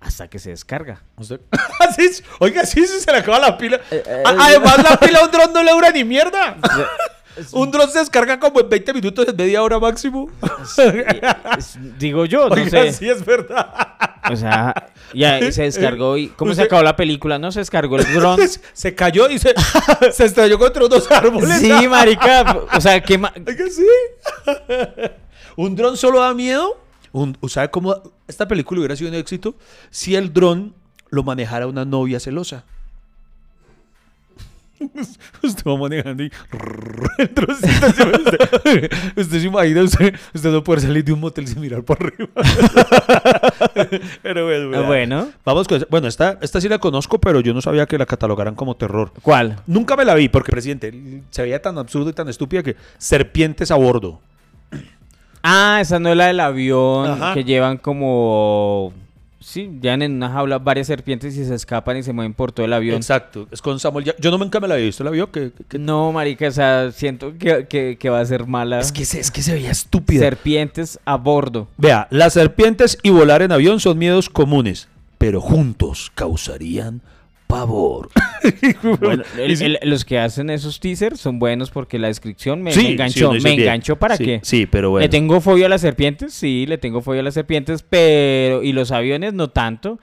hasta 0.00 0.28
que 0.28 0.38
se 0.38 0.50
descarga. 0.50 1.02
Oiga, 2.38 2.64
sí, 2.66 2.86
se 2.86 3.10
le 3.10 3.18
acaba 3.18 3.40
la 3.40 3.58
pila. 3.58 3.80
Eh, 3.90 4.02
eh, 4.06 4.22
Además, 4.24 4.78
la 4.88 4.96
pila 5.00 5.18
a 5.20 5.24
un 5.24 5.30
dron 5.32 5.52
no 5.52 5.62
le 5.62 5.72
dura 5.72 5.90
ni 5.90 6.04
mierda. 6.04 6.56
Un 7.52 7.70
dron 7.70 7.90
se 7.90 7.98
descarga 7.98 8.38
como 8.40 8.60
en 8.60 8.68
20 8.68 8.94
minutos, 8.94 9.26
en 9.28 9.36
media 9.36 9.62
hora 9.62 9.78
máximo. 9.78 10.28
Es- 11.58 11.78
digo 11.98 12.24
yo, 12.24 12.48
no 12.48 12.54
Oiga, 12.54 12.70
sé. 12.70 12.92
sí 12.92 13.08
es 13.08 13.24
verdad. 13.24 13.68
O 14.30 14.36
sea, 14.36 14.90
ya 15.14 15.52
se 15.52 15.62
descargó 15.62 16.16
y... 16.16 16.28
¿Cómo 16.28 16.52
se 16.54 16.62
acabó 16.62 16.82
la 16.82 16.96
película? 16.96 17.38
No, 17.38 17.52
se 17.52 17.60
descargó 17.60 17.96
el 17.98 18.12
dron. 18.14 18.40
Se 18.72 18.94
cayó 18.94 19.28
y 19.30 19.38
se, 19.38 19.54
se 20.12 20.24
estrelló 20.24 20.58
contra 20.58 20.84
unos 20.84 21.10
árboles. 21.10 21.60
Sí, 21.60 21.70
marica. 21.88 22.58
O 22.74 22.80
sea, 22.80 23.00
¿qué 23.02 23.16
ma- 23.18 23.32
Oiga, 23.46 23.64
sí. 23.70 23.86
Un 25.56 25.76
dron 25.76 25.96
solo 25.96 26.20
da 26.20 26.34
miedo. 26.34 26.80
Un, 27.12 27.36
¿Sabe 27.48 27.70
cómo 27.70 27.94
esta 28.28 28.46
película 28.48 28.80
hubiera 28.80 28.96
sido 28.96 29.08
un 29.10 29.16
éxito? 29.16 29.54
Si 29.90 30.14
el 30.16 30.32
dron 30.32 30.74
lo 31.08 31.22
manejara 31.22 31.66
una 31.66 31.84
novia 31.84 32.20
celosa. 32.20 32.64
Usted 35.42 35.62
va 35.66 35.76
manejando 35.76 36.22
y 36.24 36.30
el 37.18 37.34
droncito 37.34 37.90
se 37.92 38.04
va- 38.04 38.18
usted, 38.18 38.90
usted 39.16 39.40
se 39.40 39.46
imagina 39.46 39.82
usted, 39.82 40.14
usted 40.34 40.50
no 40.52 40.62
puede 40.64 40.80
salir 40.82 41.04
de 41.04 41.12
un 41.12 41.20
motel 41.20 41.46
sin 41.46 41.60
mirar 41.60 41.82
por 41.82 41.98
arriba. 42.02 42.28
Pero 44.22 44.44
bueno, 44.46 44.78
Ah, 44.78 44.82
bueno. 44.82 45.28
Vamos 45.44 45.68
con 45.68 45.84
Bueno, 45.90 46.08
esta, 46.08 46.38
esta 46.40 46.60
sí 46.60 46.68
la 46.68 46.78
conozco, 46.78 47.18
pero 47.20 47.40
yo 47.40 47.54
no 47.54 47.60
sabía 47.62 47.86
que 47.86 47.98
la 47.98 48.06
catalogaran 48.06 48.54
como 48.54 48.76
terror. 48.76 49.12
¿Cuál? 49.22 49.56
Nunca 49.66 49.96
me 49.96 50.04
la 50.04 50.14
vi 50.14 50.28
porque, 50.28 50.50
presidente, 50.52 51.22
se 51.30 51.42
veía 51.42 51.60
tan 51.62 51.78
absurdo 51.78 52.10
y 52.10 52.12
tan 52.12 52.28
estúpida 52.28 52.62
que 52.62 52.76
serpientes 52.98 53.70
a 53.70 53.76
bordo. 53.76 54.20
Ah, 55.42 55.78
esa 55.80 55.98
no 56.00 56.10
es 56.10 56.16
la 56.16 56.26
del 56.26 56.40
avión 56.40 57.10
Ajá. 57.10 57.34
que 57.34 57.44
llevan 57.44 57.76
como... 57.78 58.92
Sí, 59.48 59.78
llevan 59.80 60.02
en 60.02 60.14
una 60.16 60.28
jaula 60.28 60.58
varias 60.58 60.88
serpientes 60.88 61.36
y 61.36 61.44
se 61.44 61.54
escapan 61.54 61.96
y 61.96 62.02
se 62.02 62.12
mueven 62.12 62.34
por 62.34 62.50
todo 62.50 62.66
el 62.66 62.72
avión. 62.72 62.96
Exacto. 62.96 63.46
Es 63.52 63.62
con 63.62 63.78
Samuel. 63.78 64.12
Yo 64.18 64.30
no 64.32 64.38
nunca 64.38 64.58
me 64.58 64.66
la 64.66 64.74
vi. 64.74 64.88
¿Usted 64.88 65.04
la 65.04 65.12
vio? 65.12 65.30
Que, 65.30 65.52
que- 65.68 65.78
No, 65.78 66.10
marica, 66.10 66.48
o 66.48 66.50
sea, 66.50 66.90
siento 66.90 67.32
que, 67.38 67.66
que- 67.68 67.96
que 67.96 68.10
va 68.10 68.18
a 68.18 68.24
ser 68.26 68.48
mala. 68.48 68.80
Es, 68.80 68.90
que 68.90 69.04
se, 69.04 69.20
es 69.20 69.30
que 69.30 69.42
se 69.42 69.52
veía 69.54 69.70
estúpida. 69.70 70.18
Serpientes 70.18 70.98
a 71.04 71.14
bordo. 71.16 71.68
Vea, 71.76 72.08
las 72.10 72.32
serpientes 72.32 72.98
y 73.04 73.10
volar 73.10 73.40
en 73.42 73.52
avión 73.52 73.78
son 73.78 73.98
miedos 73.98 74.28
comunes, 74.28 74.88
pero 75.16 75.40
juntos 75.40 76.10
causarían 76.16 77.00
pavor. 77.46 78.10
Bueno, 79.00 79.24
el- 79.38 79.60
el- 79.62 79.78
los 79.84 80.04
que 80.04 80.18
hacen 80.18 80.50
esos 80.50 80.78
teasers 80.78 81.18
son 81.20 81.38
buenos 81.38 81.70
porque 81.70 81.98
la 81.98 82.06
descripción 82.08 82.62
me, 82.62 82.70
Sí, 82.72 82.78
me 82.80 82.86
sí, 82.86 82.92
enganchó. 82.92 83.32
me 83.32 83.38
bien. 83.40 83.60
enganchó 83.60 83.96
para 83.96 84.16
Sí, 84.16 84.24
qué. 84.24 84.40
Sí, 84.42 84.66
pero 84.66 84.90
bueno. 84.90 85.02
¿Le 85.02 85.08
tengo 85.08 85.40
fobia 85.40 85.66
a 85.66 85.68
las 85.68 85.80
serpientes? 85.80 86.32
Sí, 86.32 86.64
le 86.66 86.78
tengo 86.78 87.00
fobia 87.02 87.20
a 87.20 87.24
las 87.24 87.34
serpientes, 87.34 87.82
pero... 87.82 88.62
Y 88.62 88.72
los 88.72 88.92
aviones 88.92 89.32
no 89.34 89.48
tanto. 89.50 89.98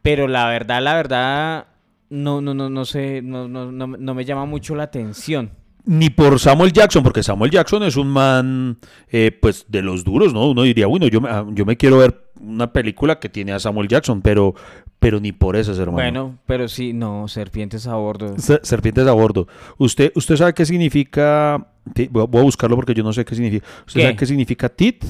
Pero 0.00 0.26
la 0.28 0.46
verdad, 0.48 0.82
la 0.82 0.94
verdad... 0.94 1.66
No, 2.08 2.40
no, 2.40 2.52
no, 2.54 2.68
no 2.70 2.84
sé, 2.84 3.20
no, 3.22 3.48
no, 3.48 3.72
no, 3.72 3.86
no 3.86 4.14
me 4.14 4.24
llama 4.24 4.44
mucho 4.46 4.74
la 4.74 4.82
atención. 4.84 5.50
Ni 5.84 6.10
por 6.10 6.38
Samuel 6.38 6.72
Jackson, 6.72 7.02
porque 7.02 7.22
Samuel 7.24 7.50
Jackson 7.50 7.82
es 7.82 7.96
un 7.96 8.06
man, 8.08 8.78
eh, 9.10 9.36
pues, 9.42 9.66
de 9.68 9.82
los 9.82 10.04
duros, 10.04 10.32
¿no? 10.32 10.48
Uno 10.50 10.62
diría, 10.62 10.86
bueno, 10.86 11.08
yo 11.08 11.20
me, 11.20 11.28
ah, 11.28 11.44
yo 11.50 11.64
me 11.66 11.76
quiero 11.76 11.98
ver 11.98 12.28
una 12.40 12.72
película 12.72 13.18
que 13.18 13.28
tiene 13.28 13.52
a 13.52 13.58
Samuel 13.58 13.88
Jackson, 13.88 14.22
pero, 14.22 14.54
pero 15.00 15.18
ni 15.18 15.32
por 15.32 15.56
eso, 15.56 15.72
hermano. 15.72 15.92
Bueno, 15.94 16.38
pero 16.46 16.68
sí, 16.68 16.92
no, 16.92 17.26
serpientes 17.26 17.88
a 17.88 17.96
bordo. 17.96 18.34
Se- 18.38 18.60
Serpientes 18.62 19.06
a 19.08 19.12
bordo. 19.12 19.48
¿Usted, 19.78 20.12
usted 20.14 20.36
sabe 20.36 20.54
qué 20.54 20.64
significa? 20.64 21.66
Voy 22.10 22.22
a 22.40 22.44
buscarlo 22.44 22.76
porque 22.76 22.94
yo 22.94 23.02
no 23.02 23.12
sé 23.12 23.24
qué 23.24 23.34
significa. 23.34 23.66
¿Usted 23.84 24.00
¿Qué? 24.00 24.02
sabe 24.06 24.16
qué 24.16 24.26
significa 24.26 24.68
tit? 24.68 25.04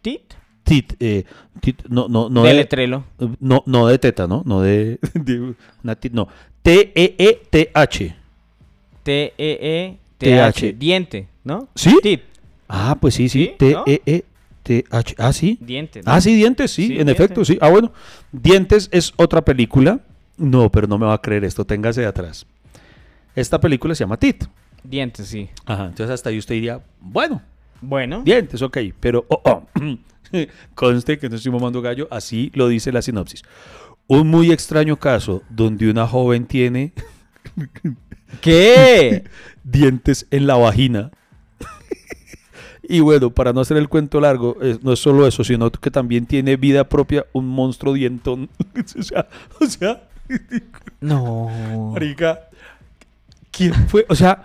¿Tit? 0.00 0.34
Tit, 0.62 0.94
eh, 1.00 1.24
tit, 1.60 1.82
no, 1.88 2.06
no, 2.08 2.28
no 2.28 2.42
de 2.44 2.54
letrelo. 2.54 3.04
no, 3.40 3.62
no 3.66 3.86
de 3.88 3.98
teta, 3.98 4.26
¿no? 4.28 4.42
No 4.46 4.60
de, 4.62 4.98
de 5.14 5.54
una 5.82 5.94
tit, 5.96 6.12
no. 6.12 6.28
T-E-E-T-H. 6.62 8.16
T-E-E-T-H. 9.06 10.72
TH. 10.72 10.78
Diente, 10.78 11.28
¿no? 11.44 11.68
¿Sí? 11.74 11.96
Tit. 12.02 12.22
Ah, 12.68 12.96
pues 13.00 13.14
sí, 13.14 13.28
sí. 13.28 13.52
¿Sí? 13.58 13.72
¿No? 13.72 13.84
T-E-E-T-H. 13.84 15.14
Ah, 15.18 15.32
sí. 15.32 15.58
Diente. 15.60 16.00
¿no? 16.04 16.10
Ah, 16.12 16.20
sí, 16.20 16.34
dientes, 16.34 16.70
sí, 16.72 16.86
Sí, 16.88 16.92
en 16.92 17.06
Dientes. 17.06 17.14
efecto, 17.14 17.44
sí. 17.44 17.56
Ah, 17.60 17.68
bueno. 17.70 17.92
Dientes 18.32 18.88
es 18.92 19.12
otra 19.16 19.44
película. 19.44 20.00
No, 20.36 20.70
pero 20.70 20.86
no 20.86 20.98
me 20.98 21.06
va 21.06 21.14
a 21.14 21.20
creer 21.22 21.44
esto, 21.44 21.64
téngase 21.64 22.00
de 22.02 22.06
atrás. 22.08 22.44
Esta 23.34 23.60
película 23.60 23.94
se 23.94 24.04
llama 24.04 24.16
Tit. 24.18 24.44
Dientes, 24.82 25.26
sí. 25.28 25.48
Ajá, 25.64 25.86
entonces 25.86 26.12
hasta 26.12 26.30
ahí 26.30 26.38
usted 26.38 26.54
diría, 26.56 26.80
bueno, 27.00 27.42
Bueno. 27.80 28.22
dientes, 28.24 28.60
ok, 28.62 28.78
pero 29.00 29.24
oh, 29.28 29.40
oh, 29.44 29.62
conste 30.74 31.18
que 31.18 31.28
no 31.28 31.36
estoy 31.36 31.52
mamando 31.52 31.80
gallo, 31.82 32.06
así 32.10 32.50
lo 32.54 32.68
dice 32.68 32.92
la 32.92 33.02
sinopsis. 33.02 33.42
Un 34.08 34.28
muy 34.28 34.52
extraño 34.52 34.96
caso 34.96 35.42
donde 35.50 35.88
una 35.90 36.06
joven 36.06 36.46
tiene 36.46 36.92
¿Qué? 38.40 39.24
dientes 39.64 40.26
en 40.30 40.46
la 40.46 40.56
vagina. 40.56 41.10
Y 42.88 43.00
bueno, 43.00 43.30
para 43.30 43.52
no 43.52 43.60
hacer 43.60 43.76
el 43.78 43.88
cuento 43.88 44.20
largo, 44.20 44.56
eh, 44.62 44.78
no 44.80 44.92
es 44.92 45.00
solo 45.00 45.26
eso, 45.26 45.42
sino 45.42 45.70
que 45.72 45.90
también 45.90 46.24
tiene 46.24 46.56
vida 46.56 46.88
propia 46.88 47.26
un 47.32 47.48
monstruo 47.48 47.92
dientón. 47.94 48.48
o 48.98 49.02
sea, 49.02 49.26
o 49.60 49.66
sea, 49.66 50.02
No. 51.00 51.90
marica, 51.92 52.48
¿quién 53.50 53.74
fue? 53.88 54.06
O 54.08 54.14
sea, 54.14 54.44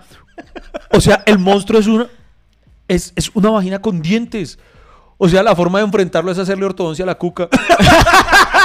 o 0.91 0.99
sea, 0.99 1.23
el 1.27 1.37
monstruo 1.37 1.79
es 1.79 1.85
una 1.87 2.07
es, 2.87 3.13
es 3.15 3.29
una 3.35 3.51
vagina 3.51 3.79
con 3.79 4.01
dientes. 4.01 4.57
O 5.17 5.29
sea, 5.29 5.43
la 5.43 5.55
forma 5.55 5.77
de 5.79 5.85
enfrentarlo 5.85 6.31
es 6.31 6.39
hacerle 6.39 6.65
ortodoncia 6.65 7.03
a 7.03 7.05
la 7.05 7.15
cuca. 7.15 7.47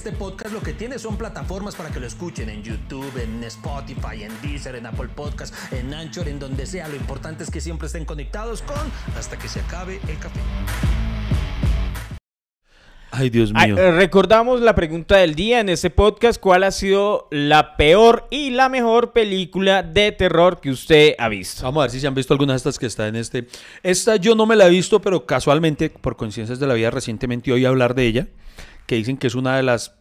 este 0.00 0.12
podcast 0.12 0.54
lo 0.54 0.62
que 0.62 0.72
tiene 0.72 0.98
son 0.98 1.18
plataformas 1.18 1.74
para 1.74 1.90
que 1.90 2.00
lo 2.00 2.06
escuchen 2.06 2.48
en 2.48 2.62
YouTube, 2.62 3.12
en 3.22 3.44
Spotify, 3.44 4.22
en 4.22 4.32
Deezer, 4.40 4.76
en 4.76 4.86
Apple 4.86 5.10
Podcast, 5.14 5.54
en 5.74 5.92
Anchor, 5.92 6.26
en 6.26 6.38
donde 6.38 6.64
sea. 6.64 6.88
Lo 6.88 6.96
importante 6.96 7.44
es 7.44 7.50
que 7.50 7.60
siempre 7.60 7.86
estén 7.86 8.06
conectados 8.06 8.62
con 8.62 8.78
hasta 9.14 9.38
que 9.38 9.46
se 9.46 9.60
acabe 9.60 10.00
el 10.08 10.18
café. 10.18 10.40
Ay, 13.10 13.28
Dios 13.28 13.52
mío. 13.52 13.76
eh, 13.76 13.90
recordamos 13.90 14.62
la 14.62 14.74
pregunta 14.74 15.16
del 15.16 15.34
día 15.34 15.60
en 15.60 15.68
este 15.68 15.90
podcast. 15.90 16.40
¿Cuál 16.40 16.64
ha 16.64 16.70
sido 16.70 17.28
la 17.30 17.76
peor 17.76 18.26
y 18.30 18.48
la 18.48 18.70
mejor 18.70 19.12
película 19.12 19.82
de 19.82 20.12
terror 20.12 20.62
que 20.62 20.70
usted 20.70 21.14
ha 21.18 21.28
visto? 21.28 21.62
Vamos 21.64 21.82
a 21.82 21.84
ver 21.84 21.90
si 21.90 22.00
se 22.00 22.06
han 22.06 22.14
visto 22.14 22.32
algunas 22.32 22.54
de 22.54 22.56
estas 22.56 22.78
que 22.78 22.86
están 22.86 23.08
en 23.08 23.16
este. 23.16 23.48
Esta 23.82 24.16
yo 24.16 24.34
no 24.34 24.46
me 24.46 24.56
la 24.56 24.66
he 24.66 24.70
visto, 24.70 25.02
pero 25.02 25.26
casualmente, 25.26 25.90
por 25.90 26.16
coincidencias 26.16 26.58
de 26.58 26.66
la 26.66 26.72
vida, 26.72 26.90
recientemente 26.90 27.52
oí 27.52 27.66
hablar 27.66 27.94
de 27.94 28.06
ella, 28.06 28.28
que 28.90 28.96
dicen 28.96 29.16
que 29.16 29.28
es 29.28 29.36
una 29.36 29.56
de 29.56 29.62
las 29.62 29.94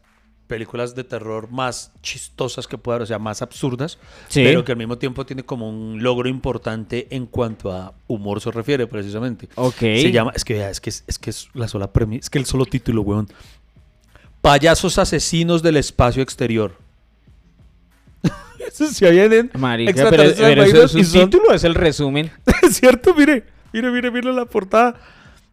películas 0.47 0.95
de 0.95 1.03
terror 1.03 1.51
más 1.51 1.91
chistosas 2.01 2.65
que 2.65 2.75
puede 2.79 2.95
haber, 2.95 3.03
o 3.03 3.05
sea, 3.05 3.19
más 3.19 3.43
absurdas, 3.43 3.99
Sí. 4.29 4.41
pero 4.43 4.65
que 4.65 4.71
al 4.71 4.79
mismo 4.79 4.97
tiempo 4.97 5.27
tiene 5.27 5.43
como 5.43 5.69
un 5.69 6.01
logro 6.01 6.27
importante 6.27 7.05
en 7.11 7.27
cuanto 7.27 7.71
a 7.71 7.93
humor 8.07 8.41
se 8.41 8.49
refiere, 8.49 8.87
precisamente. 8.87 9.47
Ok. 9.53 9.77
Se 9.77 10.11
llama, 10.11 10.31
es 10.33 10.43
que 10.43 10.67
es 10.67 10.81
que 10.81 10.89
es, 10.89 11.03
es 11.05 11.19
que 11.19 11.29
es 11.29 11.49
la 11.53 11.67
sola 11.67 11.93
premisa, 11.93 12.21
es 12.21 12.29
que 12.31 12.39
el 12.39 12.47
solo 12.47 12.65
título, 12.65 13.03
weón. 13.03 13.27
Payasos 14.41 14.97
asesinos 14.97 15.61
del 15.61 15.77
espacio 15.77 16.23
exterior. 16.23 16.75
Eso 18.67 18.87
se 18.87 19.11
vienen 19.11 19.51
Marica, 19.53 20.09
pero, 20.09 20.23
pero 20.35 20.63
eso 20.63 20.83
es 20.97 21.13
un 21.13 21.29
título, 21.29 21.53
es 21.53 21.63
el 21.63 21.75
resumen. 21.75 22.31
es 22.63 22.77
cierto, 22.77 23.13
mire, 23.13 23.43
mire, 23.71 23.91
mire, 23.91 24.09
mire 24.09 24.33
la 24.33 24.45
portada. 24.45 24.99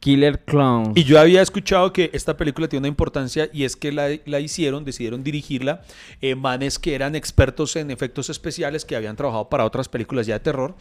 Killer 0.00 0.44
Clown. 0.44 0.92
Y 0.94 1.04
yo 1.04 1.18
había 1.18 1.42
escuchado 1.42 1.92
que 1.92 2.10
esta 2.12 2.36
película 2.36 2.68
tiene 2.68 2.80
una 2.80 2.88
importancia 2.88 3.48
y 3.52 3.64
es 3.64 3.76
que 3.76 3.92
la, 3.92 4.08
la 4.24 4.40
hicieron, 4.40 4.84
decidieron 4.84 5.24
dirigirla, 5.24 5.82
eh, 6.20 6.34
manes 6.34 6.78
que 6.78 6.94
eran 6.94 7.14
expertos 7.14 7.76
en 7.76 7.90
efectos 7.90 8.30
especiales 8.30 8.84
que 8.84 8.96
habían 8.96 9.16
trabajado 9.16 9.48
para 9.48 9.64
otras 9.64 9.88
películas 9.88 10.26
ya 10.26 10.34
de 10.34 10.40
terror. 10.40 10.76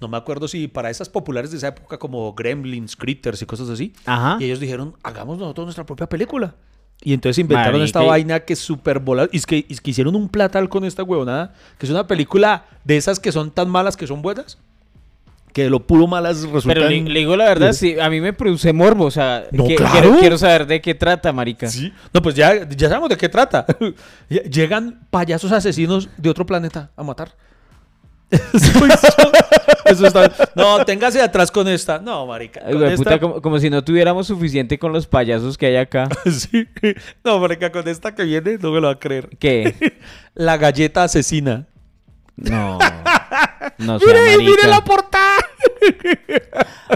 No 0.00 0.08
me 0.08 0.16
acuerdo 0.16 0.48
si 0.48 0.68
para 0.68 0.90
esas 0.90 1.08
populares 1.08 1.50
de 1.50 1.58
esa 1.58 1.68
época 1.68 1.98
como 1.98 2.32
Gremlins, 2.32 2.96
Critters 2.96 3.42
y 3.42 3.46
cosas 3.46 3.68
así. 3.68 3.92
Ajá. 4.06 4.38
Y 4.40 4.44
ellos 4.44 4.60
dijeron, 4.60 4.94
hagamos 5.02 5.38
nosotros 5.38 5.66
nuestra 5.66 5.84
propia 5.84 6.08
película. 6.08 6.54
Y 7.02 7.14
entonces 7.14 7.38
inventaron 7.38 7.80
esta 7.82 8.02
vaina 8.02 8.40
que 8.40 8.52
es 8.52 8.58
súper 8.58 8.98
volada. 8.98 9.28
Y 9.32 9.38
es, 9.38 9.46
que, 9.46 9.64
y 9.68 9.72
es 9.72 9.80
que 9.80 9.90
hicieron 9.90 10.14
un 10.16 10.28
platal 10.28 10.68
con 10.68 10.84
esta 10.84 11.02
huevonada, 11.02 11.54
que 11.78 11.86
es 11.86 11.90
una 11.90 12.06
película 12.06 12.66
de 12.84 12.96
esas 12.96 13.18
que 13.18 13.32
son 13.32 13.50
tan 13.50 13.70
malas 13.70 13.96
que 13.96 14.06
son 14.06 14.20
buenas, 14.20 14.58
que 15.52 15.64
de 15.64 15.70
lo 15.70 15.86
puro 15.86 16.06
malas 16.06 16.42
resultan... 16.42 16.74
Pero 16.74 16.88
le, 16.88 17.00
le 17.02 17.18
digo 17.20 17.36
la 17.36 17.44
verdad, 17.46 17.72
sí, 17.72 17.98
a 17.98 18.08
mí 18.10 18.20
me 18.20 18.32
produce 18.32 18.72
morbo, 18.72 19.04
o 19.06 19.10
sea, 19.10 19.44
No, 19.52 19.66
que- 19.66 19.74
claro. 19.76 19.92
quiero, 20.00 20.18
quiero 20.18 20.38
saber 20.38 20.66
de 20.66 20.80
qué 20.80 20.94
trata, 20.94 21.32
marica. 21.32 21.68
Sí. 21.68 21.92
No, 22.12 22.22
pues 22.22 22.34
ya, 22.34 22.68
ya 22.68 22.88
sabemos 22.88 23.08
de 23.10 23.16
qué 23.16 23.28
trata. 23.28 23.66
Llegan 24.28 25.06
payasos 25.10 25.50
asesinos 25.52 26.08
de 26.16 26.30
otro 26.30 26.46
planeta 26.46 26.90
a 26.96 27.02
matar. 27.02 27.34
Eso, 28.30 30.06
eso 30.06 30.06
está- 30.06 30.30
No, 30.54 30.84
téngase 30.84 31.20
atrás 31.20 31.50
con 31.50 31.66
esta. 31.66 31.98
No, 31.98 32.26
marica. 32.26 32.60
Ay, 32.64 32.76
esta- 32.92 33.18
como, 33.18 33.42
como 33.42 33.58
si 33.58 33.68
no 33.70 33.82
tuviéramos 33.82 34.28
suficiente 34.28 34.78
con 34.78 34.92
los 34.92 35.06
payasos 35.06 35.58
que 35.58 35.66
hay 35.66 35.76
acá. 35.76 36.08
Sí. 36.30 36.66
No, 37.24 37.40
marica, 37.40 37.72
con 37.72 37.86
esta 37.88 38.14
que 38.14 38.22
viene 38.24 38.56
no 38.60 38.70
me 38.70 38.80
lo 38.80 38.86
va 38.86 38.92
a 38.92 38.98
creer. 39.00 39.30
¿Qué? 39.40 39.94
La 40.34 40.56
galleta 40.58 41.02
asesina. 41.04 41.66
No. 42.36 42.78
No 43.78 43.98
Mire, 43.98 44.38
mire 44.38 44.66
la 44.68 44.82
portada. 44.84 45.36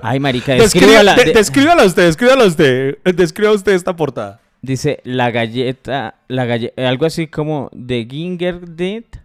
Ay, 0.02 0.20
marica, 0.20 0.54
descríbala. 0.54 1.14
de- 1.14 1.24
de- 1.26 1.32
descríbala 1.32 1.84
usted, 1.84 2.04
descríbala 2.06 2.44
usted. 2.44 2.98
Describa 3.04 3.52
usted 3.52 3.72
esta 3.72 3.94
portada. 3.96 4.40
Dice 4.62 5.00
la 5.04 5.30
galleta, 5.30 6.14
la 6.28 6.46
galle- 6.46 6.72
algo 6.76 7.04
así 7.06 7.26
como 7.26 7.68
de 7.72 8.06
Gingerdet. 8.10 9.20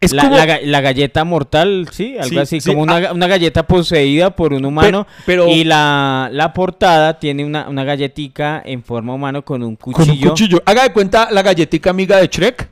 Es 0.00 0.12
la, 0.12 0.24
como... 0.24 0.36
la 0.36 0.44
ga- 0.46 0.60
la 0.62 0.80
galleta 0.82 1.24
mortal, 1.24 1.88
sí, 1.90 2.16
algo 2.18 2.28
Sí, 2.28 2.38
así, 2.38 2.60
sí, 2.60 2.68
como 2.70 2.82
una, 2.82 2.96
ah. 3.08 3.12
una 3.14 3.26
galleta 3.26 3.62
poseída 3.66 4.36
por 4.36 4.52
un 4.52 4.66
humano. 4.66 5.06
pero- 5.24 5.48
Y 5.48 5.64
la, 5.64 6.28
la 6.30 6.52
portada 6.52 7.18
tiene 7.18 7.42
una, 7.46 7.66
una 7.70 7.84
galletica 7.84 8.60
en 8.62 8.82
forma 8.84 9.14
humano 9.14 9.42
con 9.42 9.62
un 9.62 9.76
con 9.76 9.94
cuchillo. 9.94 10.24
un 10.24 10.30
cuchillo. 10.30 10.62
Haga 10.66 10.82
de 10.82 10.92
cuenta 10.92 11.28
la 11.30 11.40
galletica 11.40 11.88
amiga 11.88 12.18
de 12.18 12.26
Shrek, 12.26 12.68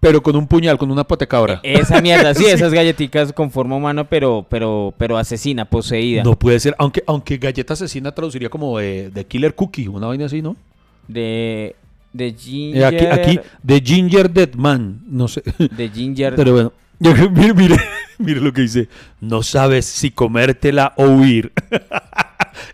pero 0.00 0.22
con 0.22 0.34
un 0.34 0.46
puñal, 0.46 0.78
con 0.78 0.90
una 0.90 1.04
potecabra. 1.04 1.60
Esa 1.62 2.00
mierda, 2.00 2.34
sí, 2.34 2.44
Sí. 2.46 2.50
esas 2.50 2.72
galletitas 2.72 3.32
con 3.32 3.50
forma 3.50 3.76
humana, 3.76 4.04
pero, 4.04 4.46
pero, 4.48 4.94
pero 4.96 5.18
asesina, 5.18 5.64
poseída. 5.66 6.22
No 6.24 6.38
puede 6.38 6.58
ser, 6.58 6.74
aunque, 6.78 7.04
aunque 7.06 7.36
galleta 7.38 7.74
asesina 7.74 8.12
traduciría 8.12 8.48
como 8.48 8.78
de, 8.78 9.10
de 9.10 9.24
killer 9.26 9.54
cookie, 9.54 9.88
una 9.88 10.06
vaina 10.06 10.24
así, 10.26 10.40
¿no? 10.42 10.56
De, 11.06 11.74
de 12.12 12.26
Eh, 12.28 12.34
ginger. 12.38 12.84
aquí, 12.84 13.04
aquí, 13.06 13.40
de 13.62 13.80
Ginger 13.80 14.30
Dead 14.30 14.54
Man, 14.54 15.00
no 15.06 15.28
sé. 15.28 15.42
De 15.58 15.88
ginger. 15.90 16.34
Pero 16.34 16.52
bueno, 16.52 16.72
mire, 17.30 17.52
mire, 17.54 17.76
mire 18.18 18.40
lo 18.40 18.52
que 18.52 18.62
dice. 18.62 18.88
No 19.20 19.42
sabes 19.42 19.84
si 19.86 20.10
comértela 20.10 20.92
o 20.96 21.04
huir. 21.06 21.52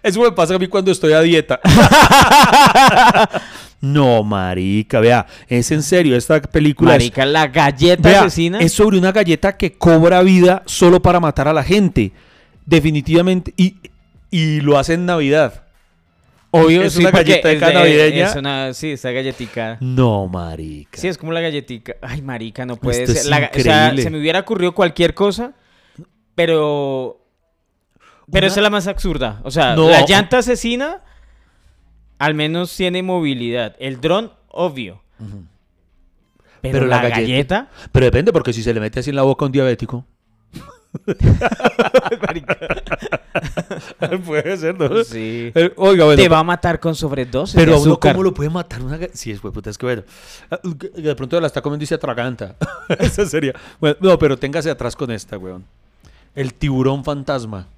Eso 0.06 0.20
me 0.22 0.32
pasa 0.32 0.54
a 0.54 0.58
mí 0.58 0.68
cuando 0.68 0.90
estoy 0.92 1.12
a 1.12 1.20
dieta. 1.20 1.60
no, 3.80 4.22
marica, 4.22 5.00
vea, 5.00 5.26
es 5.48 5.70
en 5.70 5.82
serio, 5.82 6.16
esta 6.16 6.40
película 6.40 6.92
es- 6.92 6.98
Marica, 7.02 7.26
la 7.26 7.46
galleta 7.48 8.08
Vea, 8.08 8.20
asesina. 8.22 8.60
es 8.60 8.72
sobre 8.72 8.98
una 8.98 9.12
galleta 9.12 9.56
que 9.56 9.72
cobra 9.74 10.22
vida 10.22 10.62
solo 10.66 11.00
para 11.02 11.20
matar 11.20 11.48
a 11.48 11.52
la 11.52 11.62
gente. 11.62 12.12
Definitivamente. 12.64 13.52
Y, 13.56 13.76
y 14.30 14.60
lo 14.60 14.78
hace 14.78 14.94
en 14.94 15.06
Navidad. 15.06 15.62
Obvio, 16.50 16.82
es 16.82 16.94
sí, 16.94 17.00
una 17.04 17.10
es 17.10 17.26
de- 17.26 17.58
navideña. 17.74 18.26
Es 18.28 18.36
una, 18.36 18.72
sí, 18.74 18.92
esa 18.92 19.10
galletica. 19.10 19.76
No, 19.80 20.26
marica. 20.26 20.98
Sí, 20.98 21.06
es 21.08 21.18
como 21.18 21.32
la 21.32 21.40
galletica. 21.42 21.96
Ay, 22.00 22.22
marica, 22.22 22.64
no 22.64 22.76
puede 22.76 23.00
Esto 23.02 23.12
ser. 23.12 23.20
es 23.22 23.26
La 23.26 23.40
ga- 23.40 23.50
o 23.56 23.60
sea, 23.60 23.76
increíble. 23.84 24.02
se 24.02 24.10
me 24.10 24.18
hubiera 24.18 24.40
ocurrido 24.40 24.74
cualquier 24.74 25.14
cosa, 25.14 25.52
pero... 26.34 27.22
Pero 28.30 28.44
Una- 28.44 28.46
esa 28.52 28.60
es 28.60 28.62
la 28.62 28.70
más 28.70 28.86
absurda. 28.86 29.40
O 29.44 29.50
sea, 29.50 29.74
No. 29.76 29.88
la 29.88 30.04
llanta 30.06 30.38
asesina 30.38 31.00
al 32.18 32.34
menos 32.34 32.74
tiene 32.76 33.02
movilidad. 33.02 33.74
El 33.78 34.00
dron, 34.00 34.32
obvio. 34.48 35.02
Pero, 35.18 35.42
Pero 36.72 36.86
la, 36.86 36.96
la 37.02 37.08
galleta- 37.10 37.20
galleta... 37.20 37.68
Pero 37.92 38.04
depende, 38.06 38.32
porque 38.32 38.52
si 38.52 38.62
se 38.62 38.74
le 38.74 38.80
mete 38.80 39.00
así 39.00 39.10
en 39.10 39.16
la 39.16 39.22
boca 39.22 39.44
a 39.44 39.46
un 39.46 39.52
diabético. 39.52 40.04
Puede 44.24 44.56
ser, 44.56 44.78
¿no? 44.78 45.04
Sí. 45.04 45.52
Eh, 45.54 45.72
Oiga, 45.76 46.04
bueno. 46.06 46.22
Te 46.22 46.28
va 46.28 46.38
a 46.38 46.44
matar 46.44 46.80
con 46.80 46.94
sobredosis 46.94 47.54
Pero 47.54 47.72
de 47.72 47.78
uno, 47.78 47.90
azúcar. 47.92 48.12
¿cómo 48.14 48.22
lo 48.22 48.34
puede 48.34 48.50
matar 48.50 48.82
una 48.82 48.98
Sí, 49.12 49.30
es 49.30 49.40
puta, 49.40 49.70
es 49.70 49.78
que 49.78 49.86
bueno. 49.86 50.02
Ah, 50.50 50.58
De 50.62 51.14
pronto 51.14 51.40
la 51.40 51.46
está 51.46 51.60
comiendo 51.60 51.84
y 51.84 51.86
se 51.86 51.94
atraganta. 51.94 52.56
Esa 52.98 53.26
sería. 53.26 53.52
Bueno, 53.80 53.96
no, 54.00 54.18
pero 54.18 54.38
téngase 54.38 54.70
atrás 54.70 54.96
con 54.96 55.10
esta, 55.10 55.38
weón. 55.38 55.64
El 56.34 56.54
tiburón 56.54 57.04
fantasma. 57.04 57.68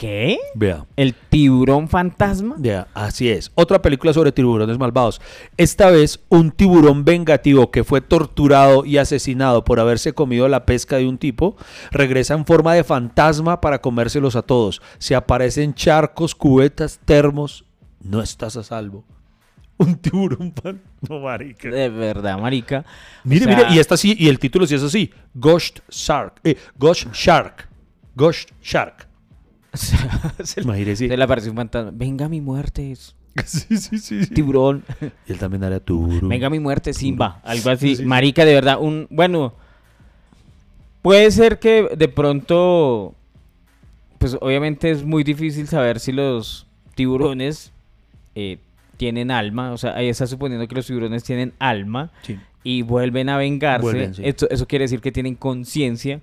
¿Qué? 0.00 0.38
Vea. 0.54 0.86
¿El 0.96 1.12
tiburón 1.12 1.86
fantasma? 1.86 2.56
Ya, 2.58 2.88
así 2.94 3.28
es. 3.28 3.52
Otra 3.54 3.82
película 3.82 4.14
sobre 4.14 4.32
tiburones 4.32 4.78
malvados. 4.78 5.20
Esta 5.58 5.90
vez, 5.90 6.20
un 6.30 6.52
tiburón 6.52 7.04
vengativo 7.04 7.70
que 7.70 7.84
fue 7.84 8.00
torturado 8.00 8.86
y 8.86 8.96
asesinado 8.96 9.62
por 9.62 9.78
haberse 9.78 10.14
comido 10.14 10.48
la 10.48 10.64
pesca 10.64 10.96
de 10.96 11.06
un 11.06 11.18
tipo, 11.18 11.54
regresa 11.90 12.32
en 12.32 12.46
forma 12.46 12.72
de 12.72 12.82
fantasma 12.82 13.60
para 13.60 13.82
comérselos 13.82 14.36
a 14.36 14.42
todos. 14.42 14.80
Se 14.96 15.14
aparecen 15.14 15.74
charcos, 15.74 16.34
cubetas, 16.34 16.98
termos. 17.04 17.66
No 18.02 18.22
estás 18.22 18.56
a 18.56 18.62
salvo. 18.62 19.04
Un 19.76 19.96
tiburón 19.96 20.52
pan. 20.52 20.80
No, 21.06 21.20
marica. 21.20 21.68
De 21.68 21.90
verdad, 21.90 22.38
marica. 22.38 22.86
Mire, 23.22 23.44
O 23.44 23.48
sea, 23.48 23.56
mire, 23.56 23.74
y 23.74 23.78
esta 23.78 23.98
sí, 23.98 24.16
y 24.18 24.28
el 24.28 24.38
título 24.38 24.66
sí 24.66 24.76
es 24.76 24.82
así. 24.82 25.12
Ghost 25.34 25.80
Shark. 25.90 26.40
Eh, 26.42 26.56
Ghost 26.78 27.08
Shark. 27.12 27.68
Ghost 28.14 28.52
Shark. 28.62 29.09
se, 30.42 30.60
Imagínese. 30.62 31.08
se 31.08 31.16
le 31.16 31.24
apareció 31.24 31.50
un 31.52 31.56
fantasma. 31.56 31.90
Venga 31.94 32.28
mi 32.28 32.40
muerte, 32.40 32.94
Sí, 33.46 33.76
sí, 33.76 33.98
sí. 33.98 34.26
tiburón. 34.26 34.84
Y 35.26 35.32
él 35.32 35.38
también 35.38 35.62
era 35.62 35.80
tiburón. 35.80 36.28
Venga 36.28 36.50
mi 36.50 36.58
muerte, 36.58 36.92
Simba. 36.92 37.40
Algo 37.44 37.70
así. 37.70 37.90
Sí, 37.90 37.96
sí. 37.96 38.04
Marica, 38.04 38.44
de 38.44 38.54
verdad. 38.54 38.78
Un, 38.80 39.06
bueno, 39.10 39.54
puede 41.02 41.30
ser 41.30 41.58
que 41.58 41.88
de 41.96 42.08
pronto, 42.08 43.14
pues 44.18 44.36
obviamente 44.40 44.90
es 44.90 45.04
muy 45.04 45.24
difícil 45.24 45.68
saber 45.68 46.00
si 46.00 46.12
los 46.12 46.66
tiburones 46.94 47.72
eh, 48.34 48.58
tienen 48.96 49.30
alma. 49.30 49.72
O 49.72 49.78
sea, 49.78 49.94
ahí 49.96 50.08
está 50.08 50.26
suponiendo 50.26 50.66
que 50.66 50.74
los 50.74 50.86
tiburones 50.86 51.24
tienen 51.24 51.52
alma 51.58 52.10
y 52.64 52.82
vuelven 52.82 53.28
a 53.28 53.36
vengarse. 53.36 53.82
Vuelven, 53.82 54.14
eso 54.18 54.66
quiere 54.66 54.84
decir 54.84 55.00
que 55.00 55.12
tienen 55.12 55.36
conciencia. 55.36 56.20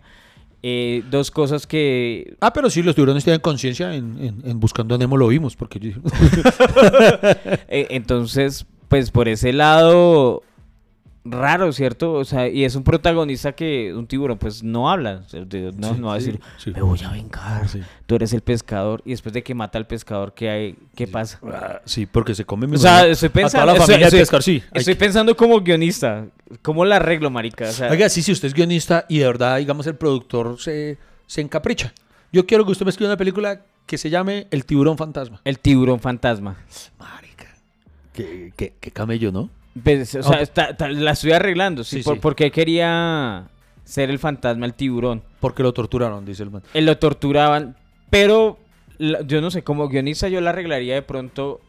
Eh, 0.64 1.04
dos 1.12 1.30
cosas 1.32 1.68
que 1.68 2.36
Ah, 2.42 2.52
pero 2.52 2.70
sí, 2.70 2.82
los 2.82 2.96
tiburones 2.96 3.24
tienen 3.24 3.42
conciencia 3.42 3.94
en, 3.94 4.18
en- 4.20 4.42
en 4.44 4.60
Buscando 4.60 4.96
a 4.96 4.98
Nemo 4.98 5.16
lo 5.18 5.28
vimos, 5.28 5.56
porque 5.56 5.80
Eh, 7.70 7.88
entonces, 7.92 8.66
pues 8.88 9.12
por 9.12 9.28
ese 9.28 9.54
lado, 9.54 10.42
raro, 11.30 11.72
¿cierto? 11.72 12.14
O 12.14 12.26
sea, 12.26 12.48
y 12.48 12.64
es 12.66 12.76
un 12.76 12.84
protagonista 12.84 13.52
que 13.54 13.94
un 13.96 14.08
tiburón 14.08 14.38
pues 14.38 14.64
no 14.64 14.90
habla, 14.90 15.24
o 15.26 15.30
sea, 15.30 15.46
de- 15.46 15.72
no, 15.76 15.94
Sí, 15.94 16.00
no 16.00 16.08
va 16.08 16.14
a 16.14 16.18
decir, 16.18 16.40
sí. 16.58 16.72
me 16.72 16.82
voy 16.82 17.00
a 17.04 17.10
vengar, 17.12 17.66
tú 18.06 18.16
eres 18.16 18.34
el 18.34 18.42
pescador, 18.42 19.02
y 19.06 19.12
después 19.12 19.34
de 19.34 19.44
que 19.44 19.54
mata 19.56 19.78
al 19.78 19.88
pescador, 19.88 20.34
¿qué 20.34 20.50
hay? 20.50 20.76
¿Qué 20.96 21.08
pasa? 21.08 21.40
Ah, 21.44 21.82
sí, 21.86 22.06
porque 22.06 22.34
se 22.36 22.46
come 22.46 22.68
mi 22.68 22.76
O 22.76 22.80
sea, 22.80 23.06
estoy 23.08 23.28
a 23.28 23.32
toda 23.32 23.42
pensando, 23.44 23.66
la 23.66 23.72
estoy, 23.74 23.86
familia 23.88 24.08
estoy- 24.08 24.18
de 24.20 24.22
pescar, 24.24 24.44
sí. 24.44 24.64
Hay 24.72 24.80
estoy 24.80 24.94
que- 24.96 25.00
pensando 25.00 25.36
como 25.38 25.60
guionista, 25.62 26.26
¿cómo 26.62 26.86
la 26.86 26.98
arreglo, 26.98 27.30
marica? 27.30 27.70
O 27.70 27.72
sea, 27.72 27.92
Oiga, 27.92 28.10
sí, 28.10 28.22
si 28.22 28.32
usted 28.32 28.48
es 28.48 28.54
guionista 28.54 29.06
y 29.10 29.20
de 29.20 29.26
verdad, 29.28 29.58
digamos, 29.58 29.88
el 29.88 29.96
productor 29.96 30.60
se, 30.60 30.98
se 31.26 31.42
encapricha. 31.42 31.94
Yo 32.32 32.46
quiero 32.46 32.66
que 32.66 32.72
usted 32.72 32.86
me 32.86 32.90
escriba 32.90 33.10
una 33.12 33.18
película 33.18 33.62
que 33.86 33.98
se 33.98 34.10
llame 34.10 34.48
El 34.52 34.66
tiburón 34.66 34.98
fantasma. 34.98 35.40
el 35.46 35.60
tiburón 35.60 36.00
fantasma. 36.02 36.58
Marica. 37.00 37.48
Qué, 38.14 38.52
qué- 38.58 38.74
qué 38.80 38.92
camello, 38.92 39.32
¿no? 39.32 39.50
Pues, 39.84 40.16
o 40.16 40.24
sea, 40.24 40.42
está- 40.42 40.66
está- 40.72 40.88
la 40.90 41.12
estoy 41.12 41.32
arreglando, 41.32 41.84
sí, 41.84 41.98
Sí, 41.98 42.04
por- 42.04 42.16
sí. 42.16 42.20
porque 42.22 42.52
quería 42.52 43.48
ser 43.84 44.10
el 44.10 44.20
fantasma, 44.20 44.66
el 44.66 44.74
tiburón. 44.74 45.24
Porque 45.40 45.64
lo 45.64 45.74
torturaron, 45.74 46.26
dice 46.26 46.44
el 46.44 46.52
man. 46.52 46.62
Él 46.74 46.86
lo 46.86 46.98
torturaban, 46.98 47.76
pero 48.10 48.60
la- 48.98 49.22
yo 49.22 49.42
no 49.42 49.52
sé, 49.52 49.64
como 49.64 49.88
guionista 49.90 50.28
yo 50.30 50.42
la 50.42 50.50
arreglaría 50.52 50.96
de 50.96 51.02
pronto 51.02 51.62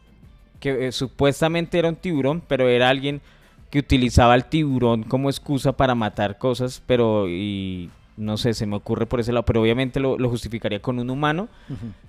que 0.59 0.87
eh, 0.87 0.91
supuestamente 0.91 1.79
era 1.79 1.87
un 1.89 1.95
tiburón, 1.95 2.41
pero 2.47 2.67
era 2.67 2.89
alguien 2.89 3.21
que 3.69 3.79
utilizaba 3.79 4.33
al 4.33 4.45
tiburón 4.49 5.03
como 5.03 5.29
excusa 5.29 5.71
para 5.73 5.93
matar 5.95 6.37
cosas, 6.37 6.81
pero 6.85 7.27
y 7.29 7.89
no 8.19 8.37
sé, 8.37 8.53
se 8.53 8.65
me 8.65 8.75
ocurre 8.75 9.05
por 9.05 9.19
ese 9.21 9.31
lado, 9.31 9.45
pero 9.45 9.61
obviamente 9.61 9.99
lo, 9.99 10.17
lo 10.17 10.29
justificaría 10.29 10.81
con 10.81 10.99
un 10.99 11.09
humano 11.09 11.47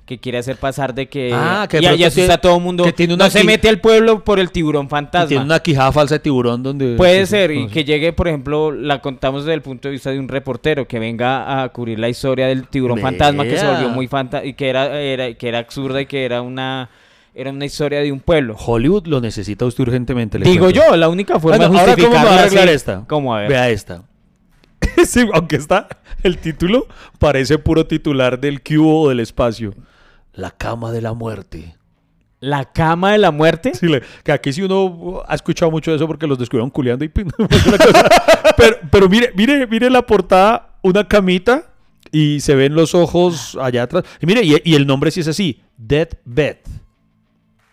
que 0.05 0.19
quiere 0.19 0.39
hacer 0.39 0.57
pasar 0.57 0.93
de 0.93 1.09
que 1.09 1.31
Ah, 1.33 1.67
que 1.71 1.79
y, 1.79 1.83
pronto 1.87 2.05
asusta 2.07 2.35
a 2.35 2.39
todo 2.39 2.57
el 2.57 2.63
mundo, 2.63 2.83
que 2.85 2.93
tiene 2.93 3.15
una 3.15 3.25
no 3.27 3.31
se 3.31 3.45
mete 3.45 3.69
al 3.69 3.81
pueblo 3.81 4.25
por 4.25 4.41
el 4.41 4.51
tiburón 4.51 4.89
fantasma. 4.89 5.29
tiene 5.29 5.45
una 5.45 5.61
quijada 5.61 5.93
falsa 5.93 6.17
de 6.17 6.19
tiburón 6.19 6.63
donde... 6.65 6.97
Puede 6.97 7.25
ser, 7.27 7.53
y 7.53 7.69
que 7.69 7.85
llegue, 7.85 8.13
por 8.13 8.27
ejemplo, 8.27 8.73
la 8.73 9.01
contamos 9.01 9.45
desde 9.45 9.55
el 9.55 9.63
punto 9.63 9.87
de 9.89 9.93
vista 9.93 10.11
de 10.11 10.19
un 10.19 10.29
reportero 10.29 10.89
que 10.89 10.99
venga 10.99 11.63
a 11.63 11.69
cubrir 11.69 11.99
la 12.01 12.09
historia 12.09 12.49
del 12.49 12.67
tiburón 12.67 12.99
fantasma 12.99 13.45
que 13.45 13.57
se 13.57 13.67
volvió 13.67 13.89
muy 13.89 14.09
fanta 14.09 14.45
y 14.45 14.55
que 14.55 14.69
era, 14.69 15.01
era, 15.01 15.33
que 15.35 15.49
era 15.49 15.59
absurda 15.61 16.01
y 16.01 16.07
que 16.07 16.25
era 16.25 16.43
una, 16.43 16.91
era 17.35 17.51
una 17.51 17.65
historia 17.65 18.01
de 18.01 18.11
un 18.11 18.19
pueblo. 18.19 18.57
Hollywood 18.59 19.07
lo 19.07 19.21
necesita 19.21 19.65
usted 19.65 19.83
urgentemente. 19.85 20.41
le 20.41 20.45
Digo 20.45 20.65
cuento. 20.67 20.81
yo, 20.91 20.97
la 20.97 21.09
única 21.09 21.39
forma 21.39 21.57
Bueno, 21.57 21.73
de 21.73 21.79
ahora, 21.81 21.95
¿cómo 21.97 22.09
me 22.11 22.25
va 22.25 22.31
a 22.33 22.39
arreglar 22.41 22.65
así- 22.65 22.75
esta? 22.75 23.05
¿Cómo? 23.07 23.33
A 23.35 23.41
ver. 23.43 23.49
Vea 23.49 23.69
esta. 23.71 24.03
Sí, 25.07 25.27
aunque 25.33 25.57
está 25.57 25.89
el 26.23 26.39
título, 26.39 26.87
parece 27.19 27.59
puro 27.59 27.87
titular 27.87 28.39
del 28.41 28.63
cubo 28.63 29.03
o 29.03 29.09
del 29.09 29.21
espacio. 29.21 29.75
La 30.33 30.51
cama 30.51 30.93
de 30.93 31.01
la 31.03 31.13
muerte. 31.13 31.77
La 32.41 32.65
cama 32.73 33.13
de 33.13 33.19
la 33.19 33.31
muerte. 33.31 33.75
Sí, 33.75 33.87
le- 33.87 34.03
que 34.25 34.33
aquí 34.33 34.53
sí 34.53 34.63
uno 34.63 35.23
ha 35.27 35.35
escuchado 35.35 35.71
mucho 35.71 35.91
de 35.91 35.97
eso 35.99 36.07
porque 36.07 36.27
los 36.27 36.39
descubrieron 36.39 36.71
culeando 36.71 37.05
y 37.05 37.09
pero, 38.57 38.77
pero 38.91 39.09
mire, 39.09 39.33
mire, 39.35 39.67
mire 39.67 39.91
la 39.91 40.03
portada, 40.07 40.77
una 40.83 41.07
camita 41.07 41.67
y 42.13 42.41
se 42.41 42.55
ven 42.55 42.75
los 42.75 42.95
ojos 42.95 43.59
allá 43.61 43.83
atrás. 43.83 44.05
Y 44.21 44.27
mire, 44.27 44.43
y, 44.43 44.57
y 44.65 44.75
el 44.75 44.87
nombre 44.87 45.11
sí 45.11 45.21
es 45.21 45.29
así, 45.29 45.61
Dead 45.77 46.09
Bed. 46.25 46.57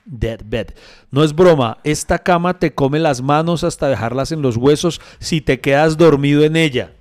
Dead 0.06 0.40
Bed. 0.46 0.68
No 1.12 1.24
es 1.24 1.34
broma, 1.36 1.78
esta 1.84 2.20
cama 2.20 2.60
te 2.60 2.74
come 2.74 3.00
las 3.00 3.22
manos 3.22 3.64
hasta 3.64 3.88
dejarlas 3.90 4.32
en 4.32 4.42
los 4.42 4.56
huesos 4.58 5.02
si 5.20 5.42
te 5.42 5.60
quedas 5.60 5.98
dormido 5.98 6.44
en 6.44 6.56
ella. 6.56 6.92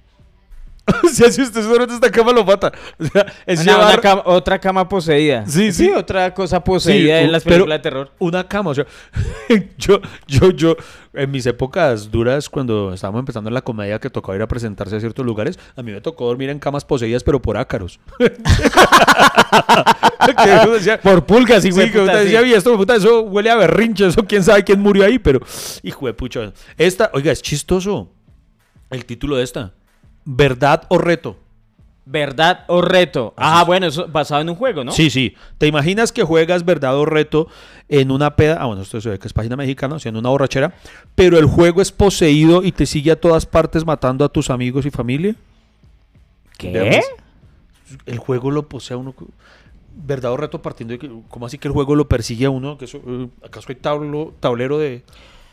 O 1.04 1.08
sea, 1.12 1.30
si 1.32 1.42
usted 1.42 1.64
en 1.82 1.90
esta 1.90 2.10
cama 2.10 2.32
lo 2.32 2.44
mata. 2.44 2.72
O 2.98 3.04
sea, 3.04 3.26
es 3.44 3.60
Una- 3.62 3.76
una 3.76 3.84
llevar- 3.90 4.00
cama- 4.00 4.22
otra 4.26 4.58
cama 4.60 4.88
poseída. 4.88 5.44
Sí, 5.46 5.72
sí. 5.72 5.90
otra 5.90 6.32
cosa 6.32 6.62
poseída 6.62 7.18
Sí, 7.18 7.24
en 7.24 7.32
las 7.32 7.42
películas 7.44 7.78
de 7.78 7.82
terror. 7.82 8.12
una 8.18 8.46
cama. 8.46 8.70
O 8.70 8.74
sea, 8.74 8.86
yo, 9.78 10.00
yo, 10.26 10.50
yo, 10.50 10.76
en 11.14 11.30
mis 11.30 11.44
épocas 11.46 12.10
duras, 12.10 12.48
cuando 12.48 12.92
estábamos 12.92 13.20
empezando 13.20 13.48
en 13.48 13.54
la 13.54 13.62
comedia 13.62 13.98
que 13.98 14.10
tocaba 14.10 14.36
ir 14.36 14.42
a 14.42 14.48
presentarse 14.48 14.96
a 14.96 15.00
ciertos 15.00 15.24
lugares, 15.26 15.58
a 15.76 15.82
mí 15.82 15.90
me 15.92 16.00
tocó 16.00 16.26
dormir 16.26 16.50
en 16.50 16.58
camas 16.58 16.84
poseídas, 16.84 17.24
pero 17.24 17.40
por 17.42 17.56
ácaros. 17.56 17.98
Decía- 20.72 21.00
Por 21.00 21.24
pulgas, 21.24 21.64
hijo 21.64 21.76
de 21.78 21.86
Sí, 21.86 21.92
que 21.92 22.00
puta, 22.00 22.18
sí. 22.18 22.24
decía, 22.24 22.42
"Y 22.42 22.52
esto, 22.52 22.76
puta, 22.76 22.96
eso 22.96 23.22
huele 23.22 23.50
a 23.50 23.56
berrinche, 23.56 24.06
eso 24.06 24.24
quién 24.26 24.42
sabe 24.42 24.64
quién 24.64 24.80
murió 24.80 25.04
ahí, 25.04 25.18
pero 25.18 25.40
hijo 25.82 26.06
de 26.06 26.14
pucha. 26.14 26.52
Esta, 26.76 27.10
oiga, 27.14 27.32
es 27.32 27.42
chistoso 27.42 28.10
el 28.90 29.04
título 29.04 29.36
de 29.36 29.44
esta. 29.44 29.72
¿Verdad 30.26 30.82
o 30.88 30.98
reto? 30.98 31.36
¿Verdad 32.04 32.64
o 32.66 32.82
reto? 32.82 33.32
Ah, 33.36 33.64
bueno, 33.64 33.86
eso 33.86 34.06
basado 34.08 34.40
en 34.40 34.50
un 34.50 34.56
juego, 34.56 34.84
¿no? 34.84 34.92
Sí, 34.92 35.08
sí. 35.08 35.34
¿Te 35.58 35.66
imaginas 35.66 36.12
que 36.12 36.24
juegas 36.24 36.64
verdad 36.64 36.96
o 36.96 37.04
reto 37.04 37.48
en 37.88 38.10
una 38.10 38.36
peda? 38.36 38.58
Ah, 38.60 38.66
bueno, 38.66 38.82
esto 38.82 39.00
se 39.00 39.08
ve 39.08 39.18
que 39.18 39.28
es 39.28 39.32
página 39.32 39.56
mexicana, 39.56 39.96
o 39.96 39.98
sea, 39.98 40.10
en 40.10 40.16
una 40.16 40.28
borrachera. 40.28 40.74
Pero 41.14 41.38
el 41.38 41.46
juego 41.46 41.80
es 41.80 41.92
poseído 41.92 42.64
y 42.64 42.72
te 42.72 42.86
sigue 42.86 43.12
a 43.12 43.20
todas 43.20 43.46
partes 43.46 43.86
matando 43.86 44.24
a 44.24 44.28
tus 44.28 44.50
amigos 44.50 44.84
y 44.84 44.90
familia. 44.90 45.36
¿Qué? 46.58 46.70
Veamos. 46.70 47.06
El 48.04 48.18
juego 48.18 48.50
lo 48.50 48.68
posee 48.68 48.94
a 48.94 48.98
uno. 48.98 49.14
Verdad 49.96 50.32
o 50.32 50.36
reto 50.36 50.60
partiendo 50.60 50.92
de 50.92 50.98
que. 50.98 51.10
¿Cómo 51.28 51.46
así 51.46 51.58
que 51.58 51.68
el 51.68 51.74
juego 51.74 51.94
lo 51.94 52.08
persigue 52.08 52.46
a 52.46 52.50
uno? 52.50 52.78
¿Que 52.78 52.84
eso, 52.84 53.00
eh, 53.06 53.28
¿Acaso 53.44 53.66
hay 53.68 53.76
tablo, 53.76 54.34
tablero 54.40 54.78
de, 54.78 55.04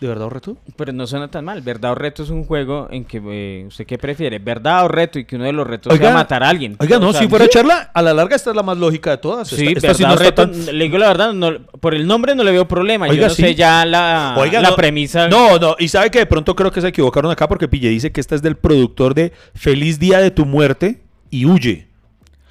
de 0.04 0.10
verdad 0.10 0.28
o 0.28 0.30
reto? 0.30 0.58
Pero 0.76 0.94
no 0.94 1.08
suena 1.08 1.30
tan 1.30 1.46
mal. 1.46 1.62
¿Verdad 1.62 1.92
o 1.92 1.96
reto 1.96 2.24
es 2.24 2.30
un 2.30 2.44
juego 2.46 2.88
en 2.92 3.06
que 3.06 3.22
eh, 3.26 3.66
usted 3.68 3.86
qué 3.86 3.98
prefiere? 3.98 4.40
¿Verdad 4.40 4.86
o 4.86 4.88
reto? 4.88 5.20
Y 5.20 5.26
que 5.26 5.36
uno 5.36 5.46
de 5.46 5.54
los 5.54 5.66
retos 5.66 5.92
Oiga, 5.92 6.06
sea 6.08 6.14
matar 6.14 6.44
a 6.44 6.50
alguien. 6.50 6.76
Oiga, 6.80 7.00
no, 7.00 7.10
O 7.10 7.12
sea, 7.12 7.22
si 7.22 7.28
fuera 7.28 7.46
sí. 7.46 7.52
charla, 7.54 7.92
a 7.94 8.02
la 8.02 8.14
larga 8.14 8.36
esta 8.36 8.50
es 8.52 8.56
la 8.56 8.64
más 8.64 8.78
lógica 8.78 9.12
de 9.12 9.18
todas. 9.18 9.48
Sí, 9.48 9.68
Esta- 9.68 9.92
esta 9.92 9.94
sí 9.96 10.04
no 10.04 10.16
reto. 10.16 10.50
tan- 10.50 10.66
Le 10.78 10.84
digo 10.86 10.98
la 10.98 11.08
verdad, 11.08 11.34
no- 11.34 11.60
por 11.80 11.94
el 11.96 12.06
nombre 12.08 12.36
no 12.36 12.44
le 12.44 12.52
veo 12.52 12.68
problema. 12.68 13.06
Oiga, 13.08 13.22
Yo 13.24 13.28
no 13.30 13.34
sí. 13.34 13.42
sé 13.44 13.56
ya 13.56 13.86
la, 13.86 14.36
Oiga, 14.38 14.62
la 14.62 14.70
no, 14.72 14.76
premisa. 14.76 15.28
No, 15.28 15.58
no, 15.60 15.76
y 15.80 15.88
sabe 15.88 16.12
que 16.12 16.20
de 16.20 16.26
pronto 16.26 16.56
creo 16.56 16.72
que 16.72 16.82
se 16.82 16.88
equivocaron 16.90 17.32
acá 17.32 17.48
porque 17.48 17.68
Pille 17.68 17.90
dice 17.90 18.12
que 18.12 18.22
esta 18.22 18.36
es 18.36 18.42
del 18.42 18.56
productor 18.58 19.14
de 19.16 19.32
Feliz 19.56 20.00
Día 20.00 20.20
de 20.20 20.32
tu 20.32 20.46
Muerte 20.46 21.02
y 21.30 21.46
Huye. 21.46 21.88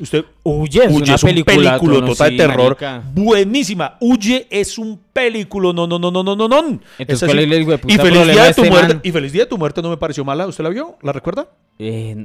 Usted 0.03 0.25
Huye, 0.43 0.85
es 0.85 0.93
una 0.93 1.15
es 1.15 1.23
un 1.23 1.29
película, 1.31 1.79
película 1.79 2.01
no, 2.01 2.07
total 2.07 2.31
sí, 2.31 2.37
de 2.37 2.43
terror. 2.47 2.65
marica. 2.81 3.03
Buenísima. 3.15 3.97
Huye 4.01 4.47
es 4.51 4.77
un 4.79 5.01
película. 5.13 5.73
No, 5.73 5.87
no, 5.87 5.99
no, 5.99 6.11
no, 6.11 6.23
no, 6.23 6.37
no, 6.37 6.49
no. 6.49 6.59
Entonces, 6.59 6.83
Es 6.99 7.21
¿cuál 7.21 7.39
así. 7.39 7.47
es 7.49 7.53
el 7.57 7.63
hijo 7.63 7.71
de 7.71 7.79
puta 7.79 7.95
y 7.95 7.97
Feliz 7.97 8.11
problema 8.13 8.33
Día 8.33 8.43
de 8.43 8.49
de 8.49 8.55
tu 8.55 8.61
este 8.63 8.71
muerte. 8.71 8.95
man? 8.95 9.01
Y 9.05 9.13
Feliz 9.13 9.33
Día 9.33 9.43
de 9.43 9.49
tu 9.49 9.59
muerte 9.59 9.81
no 9.83 9.91
me 9.91 9.97
pareció 9.97 10.25
mala. 10.25 10.47
¿Usted 10.47 10.65
la 10.65 10.71
vio? 10.71 10.97
¿La 11.03 11.13
recuerda? 11.13 11.49
Eh, 11.79 12.17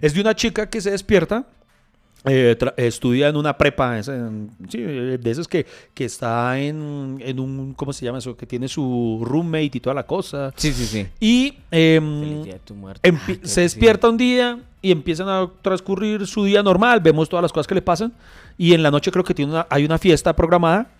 Es 0.00 0.14
de 0.14 0.20
una 0.20 0.34
chica 0.36 0.68
que 0.68 0.80
se 0.80 0.90
despierta, 0.90 1.46
eh, 2.24 2.56
estudia 2.76 3.28
en 3.28 3.36
una 3.36 3.56
prepa, 3.58 3.98
es 3.98 4.08
en- 4.08 4.50
sí, 4.68 4.78
de 4.80 5.30
esas 5.30 5.48
que, 5.48 5.66
que 5.94 6.04
está 6.04 6.58
en, 6.58 7.18
en 7.20 7.40
un, 7.40 7.74
¿cómo 7.74 7.92
se 7.92 8.04
llama 8.04 8.18
eso? 8.18 8.36
Que 8.36 8.46
tiene 8.46 8.68
su 8.68 9.22
roommate 9.24 9.70
y 9.74 9.80
toda 9.80 9.94
la 9.94 10.06
cosa. 10.06 10.52
sí, 10.56 10.72
sí, 10.72 10.86
sí. 10.86 11.06
Y 11.20 11.54
em, 11.70 12.42
de 12.44 12.60
tu 12.64 12.74
muerte. 12.74 13.10
Ah, 13.12 13.32
se 13.42 13.62
despierta 13.62 14.08
un 14.08 14.16
día 14.16 14.58
y 14.80 14.90
empiezan 14.92 15.28
a 15.28 15.48
transcurrir 15.62 16.26
su 16.26 16.44
día 16.44 16.62
normal, 16.62 17.00
vemos 17.00 17.28
todas 17.28 17.42
las 17.42 17.52
cosas 17.52 17.66
que 17.66 17.74
le 17.74 17.82
pasan 17.82 18.12
y 18.58 18.74
en 18.74 18.82
la 18.82 18.90
noche 18.90 19.10
creo 19.10 19.24
que 19.24 19.34
tiene 19.34 19.52
una, 19.52 19.66
hay 19.70 19.84
una 19.84 19.98
fiesta 19.98 20.34
programada 20.34 20.90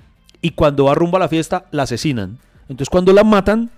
y 0.41 0.51
cuando 0.51 0.85
va 0.85 0.95
rumbo 0.95 1.17
a 1.17 1.21
la 1.21 1.29
fiesta 1.29 1.67
la 1.71 1.85
asesinan. 1.85 2.39
Entonces 2.63 2.89
cuando 2.91 3.13
la 3.13 3.23
matan 3.25 3.71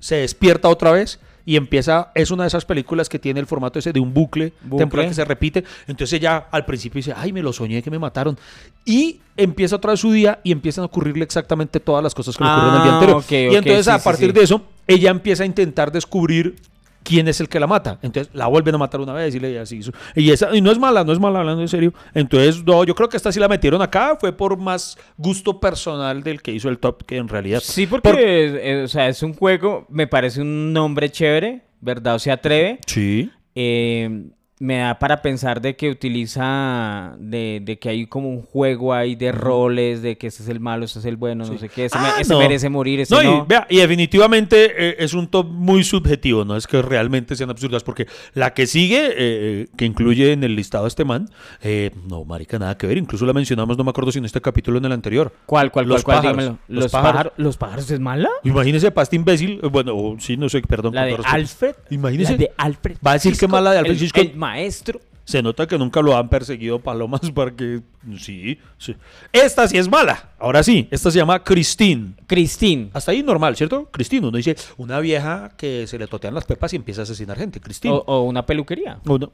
se 0.00 0.16
despierta 0.16 0.68
otra 0.68 0.92
vez 0.92 1.18
y 1.46 1.56
empieza, 1.56 2.10
es 2.14 2.30
una 2.30 2.44
de 2.44 2.48
esas 2.48 2.64
películas 2.64 3.08
que 3.08 3.18
tiene 3.18 3.38
el 3.40 3.46
formato 3.46 3.78
ese 3.78 3.92
de 3.92 4.00
un 4.00 4.14
bucle, 4.14 4.52
Bucle. 4.62 4.78
temporal 4.78 5.08
que 5.08 5.14
se 5.14 5.24
repite. 5.24 5.64
Entonces 5.86 6.12
ella 6.18 6.46
al 6.50 6.64
principio 6.64 6.98
dice, 6.98 7.12
ay, 7.16 7.32
me 7.32 7.42
lo 7.42 7.52
soñé 7.52 7.82
que 7.82 7.90
me 7.90 7.98
mataron. 7.98 8.38
Y 8.84 9.20
empieza 9.36 9.76
otra 9.76 9.90
vez 9.92 10.00
su 10.00 10.10
día 10.12 10.40
y 10.42 10.52
empiezan 10.52 10.82
a 10.82 10.86
ocurrirle 10.86 11.24
exactamente 11.24 11.80
todas 11.80 12.02
las 12.02 12.14
cosas 12.14 12.36
que 12.36 12.44
le 12.44 12.50
ocurrieron 12.50 12.76
el 12.76 12.82
día 12.84 12.92
Ah, 12.92 12.94
anterior. 13.18 13.52
y 13.52 13.56
entonces 13.56 13.84
sí, 13.84 13.90
a 13.90 13.98
sí, 13.98 14.04
partir 14.04 14.26
sí. 14.28 14.32
de 14.32 14.42
eso, 14.42 14.62
ella 14.86 15.10
empieza 15.10 15.42
a 15.42 15.46
intentar 15.46 15.92
descubrir 15.92 16.56
quién 17.04 17.28
es 17.28 17.40
el 17.40 17.48
que 17.48 17.60
la 17.60 17.66
mata. 17.68 17.98
Entonces 18.02 18.34
la 18.34 18.48
vuelven 18.48 18.74
a 18.74 18.78
matar 18.78 19.00
una 19.00 19.12
vez 19.12 19.34
y 19.34 19.38
le 19.40 19.58
así. 19.60 19.80
Y 20.16 20.30
esa 20.30 20.54
y 20.56 20.60
no 20.60 20.72
es 20.72 20.78
mala, 20.78 21.04
no 21.04 21.12
es 21.12 21.20
mala 21.20 21.40
hablando 21.40 21.62
en 21.62 21.68
serio. 21.68 21.94
Entonces, 22.14 22.64
no, 22.64 22.82
yo 22.82 22.94
creo 22.94 23.08
que 23.08 23.16
esta 23.16 23.30
sí 23.30 23.38
la 23.38 23.46
metieron 23.48 23.80
acá, 23.82 24.16
fue 24.18 24.32
por 24.32 24.56
más 24.56 24.96
gusto 25.16 25.60
personal 25.60 26.22
del 26.22 26.42
que 26.42 26.50
hizo 26.52 26.68
el 26.68 26.78
top 26.78 27.04
que 27.04 27.18
en 27.18 27.28
realidad. 27.28 27.60
Sí, 27.62 27.86
porque 27.86 28.08
Por- 28.10 28.18
eh, 28.18 28.82
o 28.84 28.88
sea, 28.88 29.08
es 29.08 29.22
un 29.22 29.34
juego, 29.34 29.86
me 29.88 30.06
parece 30.06 30.40
un 30.40 30.72
nombre 30.72 31.10
chévere, 31.10 31.62
¿verdad? 31.80 32.16
O 32.16 32.18
se 32.18 32.30
atreve. 32.32 32.80
Sí. 32.86 33.30
Eh, 33.54 34.24
me 34.64 34.78
da 34.78 34.98
para 34.98 35.20
pensar 35.20 35.60
de 35.60 35.76
que 35.76 35.90
utiliza, 35.90 37.14
de, 37.18 37.60
de 37.62 37.78
que 37.78 37.88
hay 37.90 38.06
como 38.06 38.30
un 38.30 38.40
juego 38.42 38.94
ahí 38.94 39.14
de 39.14 39.30
roles, 39.30 40.00
de 40.02 40.16
que 40.16 40.26
este 40.28 40.42
es 40.42 40.48
el 40.48 40.58
malo, 40.60 40.84
este 40.86 41.00
es 41.00 41.04
el 41.04 41.16
bueno, 41.16 41.44
no 41.44 41.58
sé 41.58 41.68
qué, 41.68 41.84
ese, 41.86 41.98
me- 41.98 42.06
Ah, 42.06 42.14
ese 42.20 42.32
no. 42.32 42.38
merece 42.38 42.68
morir, 42.70 43.00
ese 43.00 43.14
No, 43.14 43.22
no. 43.22 43.44
y, 43.44 43.48
vea, 43.48 43.66
y 43.68 43.76
definitivamente 43.78 44.72
eh, 44.76 44.96
es 45.00 45.12
un 45.14 45.28
top 45.28 45.46
muy 45.46 45.84
subjetivo, 45.84 46.44
no 46.44 46.56
es 46.56 46.66
que 46.66 46.80
realmente 46.80 47.36
sean 47.36 47.50
absurdas, 47.50 47.82
porque 47.82 48.06
la 48.32 48.54
que 48.54 48.66
sigue, 48.66 49.10
eh, 49.16 49.66
que 49.76 49.84
incluye 49.84 50.32
en 50.32 50.44
el 50.44 50.56
listado 50.56 50.86
a 50.86 50.88
este 50.88 51.04
man, 51.04 51.28
eh, 51.62 51.90
no, 52.08 52.24
marica, 52.24 52.58
nada 52.58 52.78
que 52.78 52.86
ver, 52.86 52.96
incluso 52.96 53.26
la 53.26 53.32
mencionamos, 53.34 53.76
no 53.76 53.84
me 53.84 53.90
acuerdo 53.90 54.12
si 54.12 54.18
en 54.18 54.24
este 54.24 54.40
capítulo 54.40 54.78
o 54.78 54.80
en 54.80 54.86
el 54.86 54.92
anterior. 54.92 55.32
¿Cuál, 55.46 55.70
cuál, 55.70 55.86
Los 55.86 56.02
cuál, 56.04 56.20
cuál? 56.22 56.34
pájaros, 56.36 56.38
Dígamelo. 56.38 56.58
los 56.68 56.84
¿Los, 56.84 56.92
pájaros. 56.92 57.32
¿Los 57.36 57.56
pájaros 57.58 57.90
es 57.90 58.00
mala? 58.00 58.30
Imagínese 58.44 58.90
pasta 58.90 59.14
imbécil, 59.14 59.60
eh, 59.62 59.66
bueno, 59.66 60.16
sí, 60.20 60.36
no 60.36 60.48
sé, 60.48 60.62
perdón. 60.62 60.94
La 60.94 61.04
de. 61.04 61.16
Alfred. 61.24 61.74
Imagínese. 61.90 62.32
La 62.32 62.38
de 62.38 62.50
Alfred. 62.56 62.96
Va 63.06 63.10
a 63.12 63.14
decir 63.14 63.32
que 63.32 63.36
Hitchcock, 63.36 63.50
mala 63.50 63.72
de 63.72 63.78
Alfred 63.78 63.96
el- 63.96 64.02
Hitchcock. 64.02 64.24
El 64.24 64.36
maestro. 64.54 65.00
Se 65.24 65.42
nota 65.42 65.66
que 65.66 65.78
nunca 65.78 66.02
lo 66.02 66.14
han 66.16 66.28
perseguido 66.28 66.78
palomas 66.80 67.30
para 67.34 67.50
que... 67.50 67.80
Sí, 68.18 68.58
sí. 68.78 68.94
Esta 69.32 69.66
sí 69.66 69.78
es 69.78 69.88
mala. 69.88 70.30
Ahora 70.38 70.62
sí, 70.62 70.86
esta 70.90 71.10
se 71.10 71.18
llama 71.18 71.42
Christine. 71.42 72.12
Christine. 72.26 72.90
Hasta 72.92 73.12
ahí 73.12 73.22
normal, 73.22 73.56
¿cierto? 73.56 73.90
Christine. 73.90 74.28
Uno 74.28 74.36
dice, 74.36 74.54
una 74.76 75.00
vieja 75.00 75.54
que 75.56 75.86
se 75.86 75.98
le 75.98 76.06
totean 76.06 76.34
las 76.34 76.44
pepas 76.44 76.72
y 76.72 76.76
empieza 76.76 77.00
a 77.00 77.04
asesinar 77.04 77.38
gente. 77.38 77.60
Christine. 77.60 77.94
O, 77.94 78.04
o 78.06 78.22
una 78.22 78.44
peluquería. 78.44 79.00
O 79.06 79.18
no. 79.18 79.32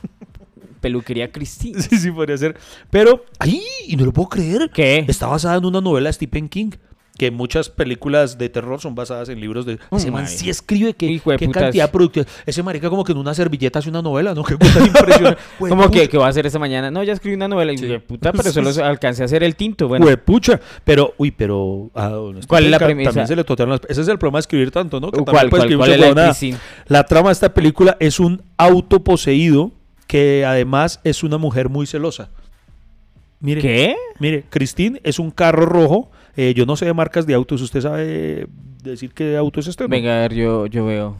Peluquería 0.80 1.32
Christine. 1.32 1.82
Sí, 1.82 1.96
sí, 1.96 2.10
podría 2.12 2.36
ser. 2.36 2.56
Pero, 2.90 3.24
¡ay! 3.38 3.62
Y 3.86 3.96
no 3.96 4.04
lo 4.04 4.12
puedo 4.12 4.28
creer. 4.28 4.70
¿Qué? 4.72 5.04
Está 5.08 5.26
basada 5.26 5.56
en 5.56 5.64
una 5.64 5.80
novela 5.80 6.10
de 6.10 6.12
Stephen 6.12 6.48
King. 6.48 6.70
Que 7.18 7.32
muchas 7.32 7.68
películas 7.68 8.38
de 8.38 8.48
terror 8.48 8.80
son 8.80 8.94
basadas 8.94 9.28
en 9.28 9.40
libros 9.40 9.66
de... 9.66 9.78
Oh, 9.90 9.96
ese 9.96 10.10
man 10.10 10.28
sí 10.28 10.48
escribe 10.48 10.94
que, 10.94 11.08
qué 11.08 11.20
putas. 11.20 11.64
cantidad 11.64 11.86
de 11.86 11.92
productos. 11.92 12.26
Ese 12.46 12.62
marica 12.62 12.88
como 12.88 13.02
que 13.02 13.10
en 13.10 13.18
una 13.18 13.34
servilleta 13.34 13.80
hace 13.80 13.90
una 13.90 14.00
novela, 14.00 14.34
¿no? 14.34 14.44
Qué 14.48 14.56
cosa 14.56 14.86
impresionante. 14.86 15.40
¿Cómo 15.58 15.90
que, 15.90 16.08
que 16.08 16.16
va 16.16 16.26
a 16.26 16.28
hacer 16.28 16.46
esta 16.46 16.60
mañana? 16.60 16.92
No, 16.92 17.02
ya 17.02 17.12
escribí 17.12 17.34
una 17.34 17.48
novela. 17.48 17.72
Y 17.72 17.76
yo, 17.76 18.00
puta, 18.00 18.32
pero 18.32 18.52
solo 18.52 18.70
alcancé 18.84 19.22
a 19.22 19.24
hacer 19.26 19.42
el 19.42 19.56
tinto. 19.56 19.88
Bueno, 19.88 20.06
Huepucha. 20.06 20.60
Pero, 20.84 21.14
uy, 21.18 21.32
pero... 21.32 21.90
ah, 21.94 22.08
don 22.08 22.40
¿Cuál 22.46 22.66
es 22.66 22.70
la 22.70 22.78
premisa? 22.78 23.10
También 23.10 23.26
se 23.26 23.36
le 23.36 23.42
totearon 23.42 23.72
las... 23.72 23.80
Ese 23.88 24.00
es 24.00 24.08
el 24.08 24.18
problema 24.18 24.38
de 24.38 24.42
escribir 24.42 24.70
tanto, 24.70 25.00
¿no? 25.00 25.10
Que 25.10 25.18
¿Cuál, 25.24 25.50
puede 25.50 25.50
cuál, 25.50 25.90
escribir 25.90 26.14
cuál 26.14 26.30
es? 26.30 26.56
La 26.86 27.04
trama 27.04 27.30
de 27.30 27.32
esta 27.32 27.52
película 27.52 27.96
es 27.98 28.20
un 28.20 28.42
auto 28.56 29.02
poseído 29.02 29.72
que 30.06 30.44
además 30.46 31.00
es 31.02 31.24
una 31.24 31.36
mujer 31.36 31.68
muy 31.68 31.86
celosa. 31.86 32.30
Mire, 33.40 33.60
¿Qué? 33.60 33.96
Mire, 34.20 34.44
Christine 34.48 35.00
es 35.04 35.18
un 35.18 35.30
carro 35.30 35.66
rojo. 35.66 36.10
Eh, 36.40 36.54
yo 36.54 36.64
no 36.64 36.76
sé 36.76 36.84
de 36.86 36.94
marcas 36.94 37.26
de 37.26 37.34
autos. 37.34 37.60
¿Usted 37.60 37.80
sabe 37.80 38.46
decir 38.82 39.12
qué 39.12 39.36
auto 39.36 39.58
es 39.60 39.66
este? 39.66 39.84
no? 39.84 39.88
Venga, 39.88 40.16
a 40.16 40.20
ver, 40.20 40.34
yo, 40.34 40.66
yo 40.66 40.86
veo. 40.86 41.16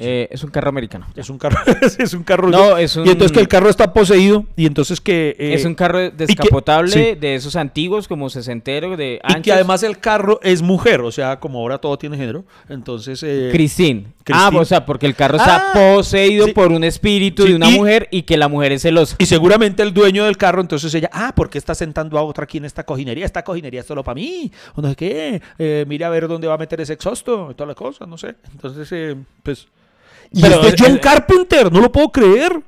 Eh, 0.00 0.26
es 0.32 0.42
un 0.42 0.50
carro 0.50 0.70
americano. 0.70 1.06
Es 1.14 1.30
un 1.30 1.38
carro. 1.38 1.56
es 1.98 2.14
un 2.14 2.24
carro. 2.24 2.48
No, 2.48 2.76
es 2.76 2.96
un- 2.96 3.06
Y 3.06 3.10
entonces 3.10 3.30
que 3.30 3.38
el 3.40 3.46
carro 3.46 3.68
está 3.70 3.92
poseído. 3.92 4.44
Y 4.56 4.66
entonces 4.66 5.00
que. 5.00 5.36
eh, 5.38 5.54
es 5.54 5.64
un 5.64 5.74
carro 5.76 6.10
descapotable 6.10 6.90
sí. 6.90 7.14
de 7.20 7.36
esos 7.36 7.54
antiguos, 7.54 8.08
como 8.08 8.28
sesentero, 8.28 8.96
de 8.96 9.14
Y 9.14 9.18
anchos. 9.22 9.42
que 9.42 9.52
además 9.52 9.82
el 9.84 9.98
carro 9.98 10.40
es 10.42 10.62
mujer. 10.62 11.00
O 11.02 11.12
sea, 11.12 11.38
como 11.38 11.60
ahora 11.60 11.78
todo 11.78 11.96
tiene 11.96 12.16
género. 12.16 12.44
Entonces. 12.68 13.22
eh, 13.22 13.50
Christine. 13.52 14.06
Ah, 14.32 14.50
o 14.54 14.64
sea, 14.64 14.86
porque 14.86 15.06
el 15.06 15.14
carro 15.14 15.36
está 15.36 15.70
Ah, 15.70 15.72
poseído 15.74 16.46
sí. 16.46 16.52
por 16.52 16.72
un 16.72 16.82
espíritu 16.84 17.42
Sí, 17.42 17.50
de 17.50 17.56
una 17.56 17.70
y- 17.70 17.74
mujer 17.78 18.08
y 18.10 18.22
que 18.22 18.36
la 18.36 18.48
mujer 18.48 18.72
es 18.72 18.82
celosa. 18.82 19.16
Y 19.18 19.26
seguramente 19.26 19.82
el 19.82 19.92
dueño 19.92 20.24
del 20.24 20.36
carro, 20.38 20.60
entonces 20.62 20.94
ella, 20.94 21.10
ah, 21.12 21.32
¿por 21.34 21.50
qué 21.50 21.58
está 21.58 21.74
sentando 21.74 22.18
a 22.18 22.22
otra 22.22 22.44
aquí 22.44 22.58
en 22.58 22.64
esta 22.64 22.84
cojinería? 22.84 23.26
Esta 23.26 23.42
cojinería 23.44 23.80
es 23.80 23.86
solo 23.86 24.02
para 24.02 24.14
mí, 24.14 24.50
o 24.74 24.80
no 24.82 24.88
sé 24.88 24.96
qué, 24.96 25.42
eh, 25.58 25.84
mire 25.86 26.04
a 26.04 26.08
ver 26.08 26.26
dónde 26.28 26.46
va 26.48 26.54
a 26.54 26.58
meter 26.58 26.80
ese 26.80 26.94
exhausto, 26.94 27.48
y 27.50 27.54
toda 27.54 27.66
la 27.68 27.74
cosa, 27.74 28.06
no 28.06 28.16
sé. 28.16 28.34
Entonces, 28.52 28.88
eh, 28.92 29.16
pues... 29.42 29.68
Y 30.32 30.40
Pero 30.40 30.62
este 30.62 30.82
John 30.82 30.92
el- 30.92 31.00
Carpenter, 31.00 31.70
no 31.70 31.80
lo 31.80 31.92
puedo 31.92 32.10
creer. 32.10 32.60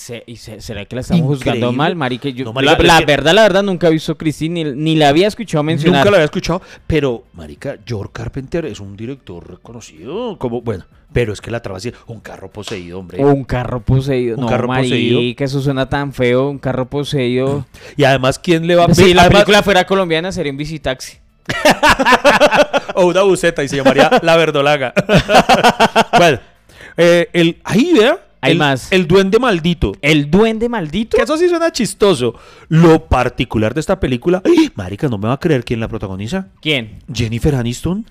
Se- 0.00 0.24
¿Y 0.26 0.36
se- 0.36 0.62
será 0.62 0.86
que 0.86 0.94
la 0.96 1.02
estamos 1.02 1.26
juzgando 1.26 1.58
Increíble. 1.66 1.76
mal, 1.76 1.94
marica? 1.94 2.30
Yo, 2.30 2.46
No, 2.46 2.54
marica, 2.54 2.78
la, 2.78 2.94
la 2.94 2.98
que- 3.00 3.04
verdad, 3.04 3.34
la 3.34 3.42
verdad, 3.42 3.62
nunca 3.62 3.88
he 3.88 3.90
visto 3.90 4.16
Christine 4.16 4.64
ni, 4.64 4.72
ni 4.72 4.96
la 4.96 5.10
había 5.10 5.28
escuchado 5.28 5.62
mencionar. 5.62 5.98
Nunca 6.00 6.10
lo 6.10 6.16
había 6.16 6.24
escuchado, 6.24 6.62
pero, 6.86 7.24
marica, 7.34 7.76
George 7.84 8.10
Carpenter 8.14 8.64
es 8.64 8.80
un 8.80 8.96
director 8.96 9.46
reconocido, 9.46 10.38
como, 10.38 10.62
bueno, 10.62 10.86
pero 11.12 11.34
es 11.34 11.42
que 11.42 11.50
la 11.50 11.60
traba 11.60 11.76
así, 11.76 11.92
un 12.06 12.20
carro 12.20 12.50
poseído, 12.50 12.98
hombre. 12.98 13.22
Un 13.22 13.44
carro 13.44 13.80
poseído. 13.82 14.36
Un 14.36 14.44
no, 14.44 14.48
carro 14.48 14.68
marica, 14.68 14.94
poseído. 14.94 15.20
eso 15.44 15.60
suena 15.60 15.86
tan 15.90 16.14
feo. 16.14 16.48
Un 16.48 16.58
carro 16.58 16.88
poseído. 16.88 17.66
Y 17.98 18.04
además, 18.04 18.38
¿quién 18.38 18.66
le 18.66 18.76
va 18.76 18.86
a... 18.86 18.94
Si 18.94 19.12
la 19.12 19.24
además- 19.24 19.42
película 19.42 19.62
fuera 19.62 19.84
colombiana, 19.84 20.32
sería 20.32 20.50
un 20.50 20.56
visitaxi. 20.56 21.18
o 22.94 23.04
una 23.06 23.20
buceta 23.22 23.62
y 23.62 23.68
se 23.68 23.76
llamaría 23.76 24.10
La 24.22 24.36
Verdolaga. 24.36 24.94
bueno, 26.16 26.38
eh, 26.96 27.28
el, 27.34 27.60
ahí 27.64 27.92
vea. 27.92 28.18
Hay 28.40 28.52
el, 28.52 28.58
más. 28.58 28.90
El 28.92 29.06
duende 29.06 29.38
maldito. 29.38 29.92
El 30.00 30.30
duende 30.30 30.68
maldito. 30.68 31.16
Que 31.16 31.22
eso 31.22 31.36
sí 31.36 31.48
suena 31.48 31.70
chistoso. 31.70 32.34
Lo 32.68 33.06
particular 33.06 33.74
de 33.74 33.80
esta 33.80 34.00
película. 34.00 34.42
¡ay! 34.44 34.70
Marica, 34.74 35.08
no 35.08 35.18
me 35.18 35.28
va 35.28 35.34
a 35.34 35.40
creer 35.40 35.64
quién 35.64 35.80
la 35.80 35.88
protagoniza. 35.88 36.48
¿Quién? 36.60 37.00
Jennifer 37.12 37.54
Aniston. 37.54 38.06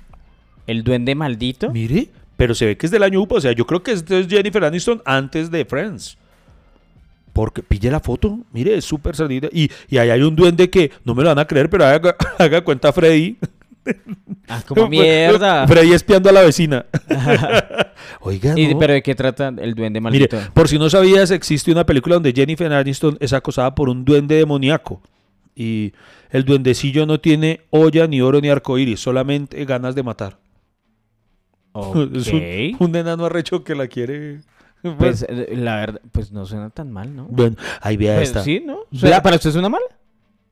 ¿El 0.67 0.83
duende 0.83 1.15
maldito? 1.15 1.71
Mire, 1.71 2.09
pero 2.37 2.53
se 2.53 2.65
ve 2.65 2.77
que 2.77 2.85
es 2.85 2.91
del 2.91 3.03
año 3.03 3.21
UPA. 3.21 3.35
O 3.35 3.41
sea, 3.41 3.51
yo 3.53 3.65
creo 3.65 3.81
que 3.81 3.91
esto 3.91 4.17
es 4.17 4.27
Jennifer 4.27 4.63
Aniston 4.63 5.01
antes 5.03 5.49
de 5.49 5.65
Friends. 5.65 6.17
Porque 7.33 7.63
pille 7.63 7.89
la 7.89 7.99
foto, 7.99 8.39
mire, 8.51 8.75
es 8.77 8.85
súper 8.85 9.15
salida. 9.15 9.49
Y, 9.51 9.71
y 9.87 9.97
ahí 9.97 10.09
hay 10.09 10.21
un 10.21 10.35
duende 10.35 10.69
que 10.69 10.91
no 11.05 11.15
me 11.15 11.23
lo 11.23 11.29
van 11.29 11.39
a 11.39 11.45
creer, 11.45 11.69
pero 11.69 11.85
haga, 11.85 12.15
haga 12.37 12.61
cuenta 12.61 12.93
Freddy. 12.93 13.37
Ah, 14.51 14.63
como 14.67 14.87
mierda. 14.89 15.67
Freddy 15.67 15.93
espiando 15.93 16.29
a 16.29 16.31
la 16.33 16.41
vecina. 16.41 16.85
Oiga, 18.21 18.57
Y- 18.57 18.73
no. 18.73 18.79
¿Pero 18.79 18.93
de 18.93 19.03
qué 19.03 19.13
trata 19.13 19.49
el 19.49 19.75
duende 19.75 20.01
Mire, 20.01 20.27
maldito? 20.27 20.39
por 20.53 20.67
si 20.67 20.79
no 20.79 20.89
sabías, 20.89 21.29
existe 21.31 21.71
una 21.71 21.85
película 21.85 22.15
donde 22.15 22.33
Jennifer 22.33 22.71
Aniston 22.73 23.17
es 23.19 23.31
acosada 23.33 23.75
por 23.75 23.89
un 23.89 24.05
duende 24.05 24.35
demoníaco. 24.35 25.01
Y 25.55 25.93
el 26.31 26.45
duendecillo 26.45 27.05
no 27.05 27.19
tiene 27.19 27.61
olla, 27.69 28.07
ni 28.07 28.21
oro, 28.21 28.41
ni 28.41 28.49
arcoíris, 28.49 28.99
solamente 28.99 29.63
ganas 29.65 29.93
de 29.95 30.03
matar. 30.03 30.37
Es 32.15 32.27
un, 32.27 32.41
un 32.79 32.95
enano 32.95 33.25
arrecho 33.25 33.63
que 33.63 33.75
la 33.75 33.87
quiere. 33.87 34.39
Pues 34.97 35.25
eh, 35.29 35.53
la 35.55 35.75
verdad, 35.75 36.01
pues 36.11 36.31
no 36.31 36.45
suena 36.45 36.69
tan 36.71 36.91
mal, 36.91 37.15
¿no? 37.15 37.25
Bueno, 37.25 37.55
ahí 37.81 37.97
vea 37.97 38.15
Pues, 38.15 38.29
esta. 38.29 38.43
sí, 38.43 38.63
¿no? 38.65 38.79
¿Para 39.21 39.35
usted 39.35 39.51
suena 39.51 39.69
mal? 39.69 39.81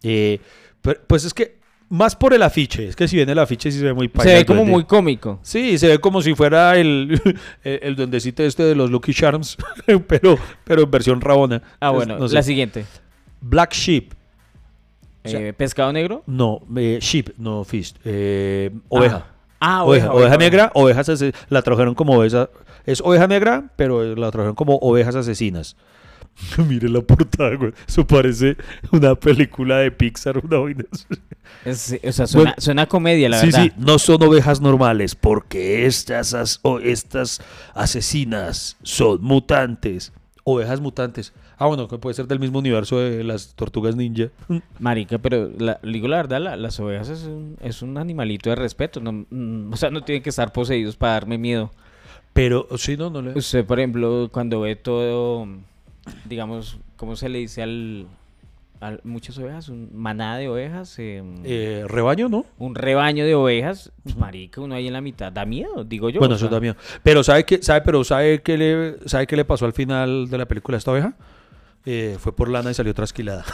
Eh, 0.03 0.39
pero- 0.81 0.99
pues 1.07 1.25
es 1.25 1.33
que, 1.33 1.56
más 1.89 2.15
por 2.15 2.33
el 2.33 2.43
afiche, 2.43 2.87
es 2.87 2.95
que 2.95 3.07
si 3.07 3.15
viene 3.15 3.31
el 3.31 3.39
afiche 3.39 3.71
sí 3.71 3.79
se 3.79 3.85
ve 3.85 3.93
muy 3.93 4.11
Se 4.21 4.33
ve 4.33 4.45
como 4.45 4.65
muy 4.65 4.83
cómico. 4.85 5.39
Sí, 5.41 5.77
se 5.77 5.87
ve 5.87 5.99
como 5.99 6.21
si 6.21 6.35
fuera 6.35 6.75
el, 6.77 7.21
el, 7.63 7.79
el 7.83 7.95
duendecito 7.95 8.43
este 8.43 8.63
de 8.63 8.75
los 8.75 8.91
Lucky 8.91 9.13
Charms, 9.13 9.57
pero, 10.07 10.37
pero 10.63 10.83
en 10.83 10.91
versión 10.91 11.21
rabona. 11.21 11.61
Ah, 11.79 11.89
Es- 11.89 11.95
bueno, 11.95 12.17
no 12.19 12.27
sé. 12.27 12.35
la 12.35 12.43
siguiente. 12.43 12.85
Black 13.41 13.73
Sheep. 13.73 14.13
O 15.25 15.29
sea, 15.29 15.39
Eh, 15.41 15.53
¿Pescado 15.53 15.91
negro? 15.93 16.23
No, 16.25 16.61
eh, 16.77 16.99
sheep, 17.01 17.31
no 17.37 17.63
fish. 17.63 17.93
eh, 18.05 18.71
oveja. 18.89 19.27
Ah, 19.59 19.83
oveja, 19.83 20.11
oveja 20.13 20.37
negra, 20.37 20.71
ovejas 20.75 21.09
ase- 21.09 21.33
la 21.49 21.61
trajeron 21.63 21.95
como 21.95 22.13
oveja. 22.13 22.49
Es 22.85 23.01
oveja 23.01 23.27
negra, 23.27 23.71
pero 23.75 24.15
la 24.15 24.29
trajeron 24.31 24.55
como 24.55 24.75
ovejas 24.77 25.15
asesinas. 25.15 25.75
Mire 26.67 26.87
la 26.89 27.01
portada, 27.01 27.55
güey. 27.55 27.73
Eso 27.87 28.05
parece 28.05 28.57
una 28.91 29.15
película 29.15 29.77
de 29.77 29.91
Pixar, 29.91 30.37
una 30.37 30.57
vaina. 30.59 30.83
Es- 31.65 31.97
o 32.03 32.11
sea, 32.11 32.27
suena, 32.27 32.49
Bueno, 32.51 32.55
suena 32.59 32.81
a 32.83 32.85
comedia, 32.87 33.29
la 33.29 33.39
sí, 33.39 33.47
verdad. 33.47 33.63
sí, 33.63 33.71
no 33.77 33.97
son 33.99 34.21
ovejas 34.23 34.61
normales, 34.61 35.15
porque 35.15 35.85
estas, 35.85 36.33
as- 36.33 36.59
o 36.61 36.79
estas 36.79 37.41
asesinas 37.73 38.77
son 38.83 39.21
mutantes. 39.21 40.13
Ovejas 40.43 40.79
mutantes. 40.79 41.33
Ah, 41.57 41.65
bueno, 41.65 41.87
que 41.87 41.97
puede 41.97 42.13
ser 42.13 42.27
del 42.27 42.39
mismo 42.39 42.59
universo 42.59 42.99
de 42.99 43.23
las 43.23 43.55
tortugas 43.55 43.95
ninja. 43.95 44.27
Marica, 44.79 45.17
pero 45.17 45.49
la, 45.57 45.79
digo 45.83 46.07
la 46.07 46.17
verdad, 46.17 46.39
la- 46.41 46.55
las 46.55 46.79
ovejas 46.79 47.09
es 47.09 47.23
un, 47.23 47.57
es 47.61 47.81
un 47.81 47.97
animalito 47.97 48.49
de 48.51 48.55
respeto. 48.55 48.99
No, 48.99 49.11
mm, 49.29 49.73
o 49.73 49.75
sea, 49.77 49.89
no 49.89 50.01
tienen 50.03 50.21
que 50.23 50.29
estar 50.29 50.53
poseídos 50.53 50.95
para 50.95 51.13
darme 51.13 51.37
miedo. 51.37 51.71
Pero, 52.33 52.67
sí, 52.77 52.95
no, 52.95 53.09
no 53.09 53.21
le. 53.23 53.31
Usted, 53.37 53.65
por 53.65 53.79
ejemplo, 53.79 54.29
cuando 54.31 54.61
ve 54.61 54.75
todo, 54.75 55.47
digamos, 56.25 56.77
¿cómo 56.95 57.15
se 57.15 57.29
le 57.29 57.39
dice 57.39 57.61
al, 57.63 58.07
al 58.79 59.01
muchas 59.03 59.37
ovejas? 59.37 59.69
Un 59.69 59.89
manada 59.93 60.37
de 60.37 60.49
ovejas, 60.49 60.97
eh, 60.99 61.23
Eh, 61.43 61.83
rebaño, 61.87 62.29
¿no? 62.29 62.45
un 62.57 62.75
rebaño 62.75 63.25
de 63.25 63.35
ovejas. 63.35 63.91
Marica, 64.17 64.61
uno 64.61 64.75
ahí 64.75 64.87
en 64.87 64.93
la 64.93 65.01
mitad. 65.01 65.31
Da 65.31 65.45
miedo, 65.45 65.83
digo 65.83 66.09
yo. 66.09 66.19
bueno, 66.19 66.35
eso 66.35 66.45
sea. 66.45 66.51
también. 66.51 66.75
Pero 67.03 67.23
¿sabe 67.23 67.43
qué, 67.45 67.61
sabe, 67.61 67.81
pero 67.81 68.03
¿sabe 68.03 68.41
qué 68.41 68.57
le, 68.57 68.95
sabe 69.09 69.27
qué 69.27 69.35
le 69.35 69.45
pasó 69.45 69.65
al 69.65 69.73
final 69.73 70.29
de 70.29 70.37
la 70.37 70.45
película 70.45 70.77
a 70.77 70.79
esta 70.79 70.91
oveja? 70.91 71.13
Eh, 71.85 72.17
fue 72.19 72.35
por 72.35 72.49
lana 72.49 72.71
y 72.71 72.73
salió 72.73 72.93
trasquilada. 72.93 73.45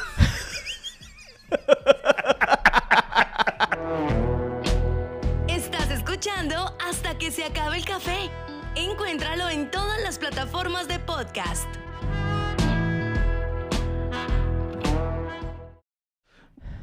Estás 5.48 5.90
escuchando 5.92 6.76
hasta 6.88 7.18
que 7.18 7.32
se 7.32 7.44
acabe 7.44 7.78
el 7.78 7.86
café. 7.86 8.30
Encuéntralo 8.76 9.50
en 9.50 9.70
todas 9.70 10.02
las 10.04 10.18
plataformas 10.20 10.88
de 10.88 11.00
podcast. 11.00 11.68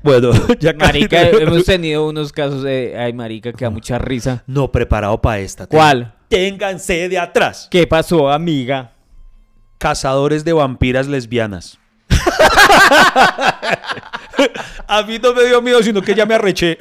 Bueno, 0.03 0.31
ya 0.61 0.73
casi- 0.75 0.77
Marica, 1.01 1.29
hemos 1.29 1.65
tenido 1.65 2.07
unos 2.09 2.33
casos 2.33 2.63
de. 2.63 2.97
Ay, 2.99 3.13
Marica, 3.13 3.53
que 3.53 3.65
da 3.65 3.71
mucha 3.71 3.99
risa. 3.99 4.43
No 4.47 4.71
preparado 4.73 5.21
para 5.21 5.39
esta. 5.41 5.67
¿Cuál? 5.67 6.15
Ténganse 6.29 7.09
de 7.09 7.19
atrás. 7.19 7.69
¿Qué 7.71 7.87
pasó, 7.87 8.31
amiga? 8.31 8.93
Cazadores 9.79 10.45
de 10.45 10.53
vampiras 10.53 11.07
lesbianas. 11.09 11.79
A 14.89 15.03
mí 15.05 15.19
no 15.23 15.33
me 15.35 15.45
dio 15.45 15.61
miedo, 15.63 15.83
sino 15.83 16.03
que 16.03 16.15
ya 16.15 16.27
me 16.27 16.35
arreché. 16.35 16.77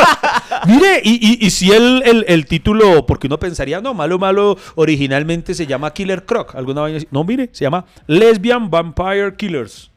Mire, 0.66 1.00
y, 1.02 1.14
y, 1.40 1.46
y 1.46 1.50
si 1.50 1.70
el, 1.70 2.02
el, 2.04 2.24
el 2.28 2.46
título, 2.46 3.06
porque 3.06 3.26
uno 3.26 3.38
pensaría, 3.38 3.80
no, 3.80 3.94
malo, 3.94 4.18
malo, 4.18 4.58
originalmente 4.74 5.54
se 5.54 5.66
llama 5.66 5.92
Killer 5.92 6.24
Croc, 6.24 6.54
alguna 6.54 6.82
vaina 6.82 6.98
así. 6.98 7.08
No, 7.10 7.24
mire, 7.24 7.48
se 7.52 7.64
llama 7.64 7.84
Lesbian 8.06 8.68
Vampire 8.70 9.34
Killers. 9.36 9.90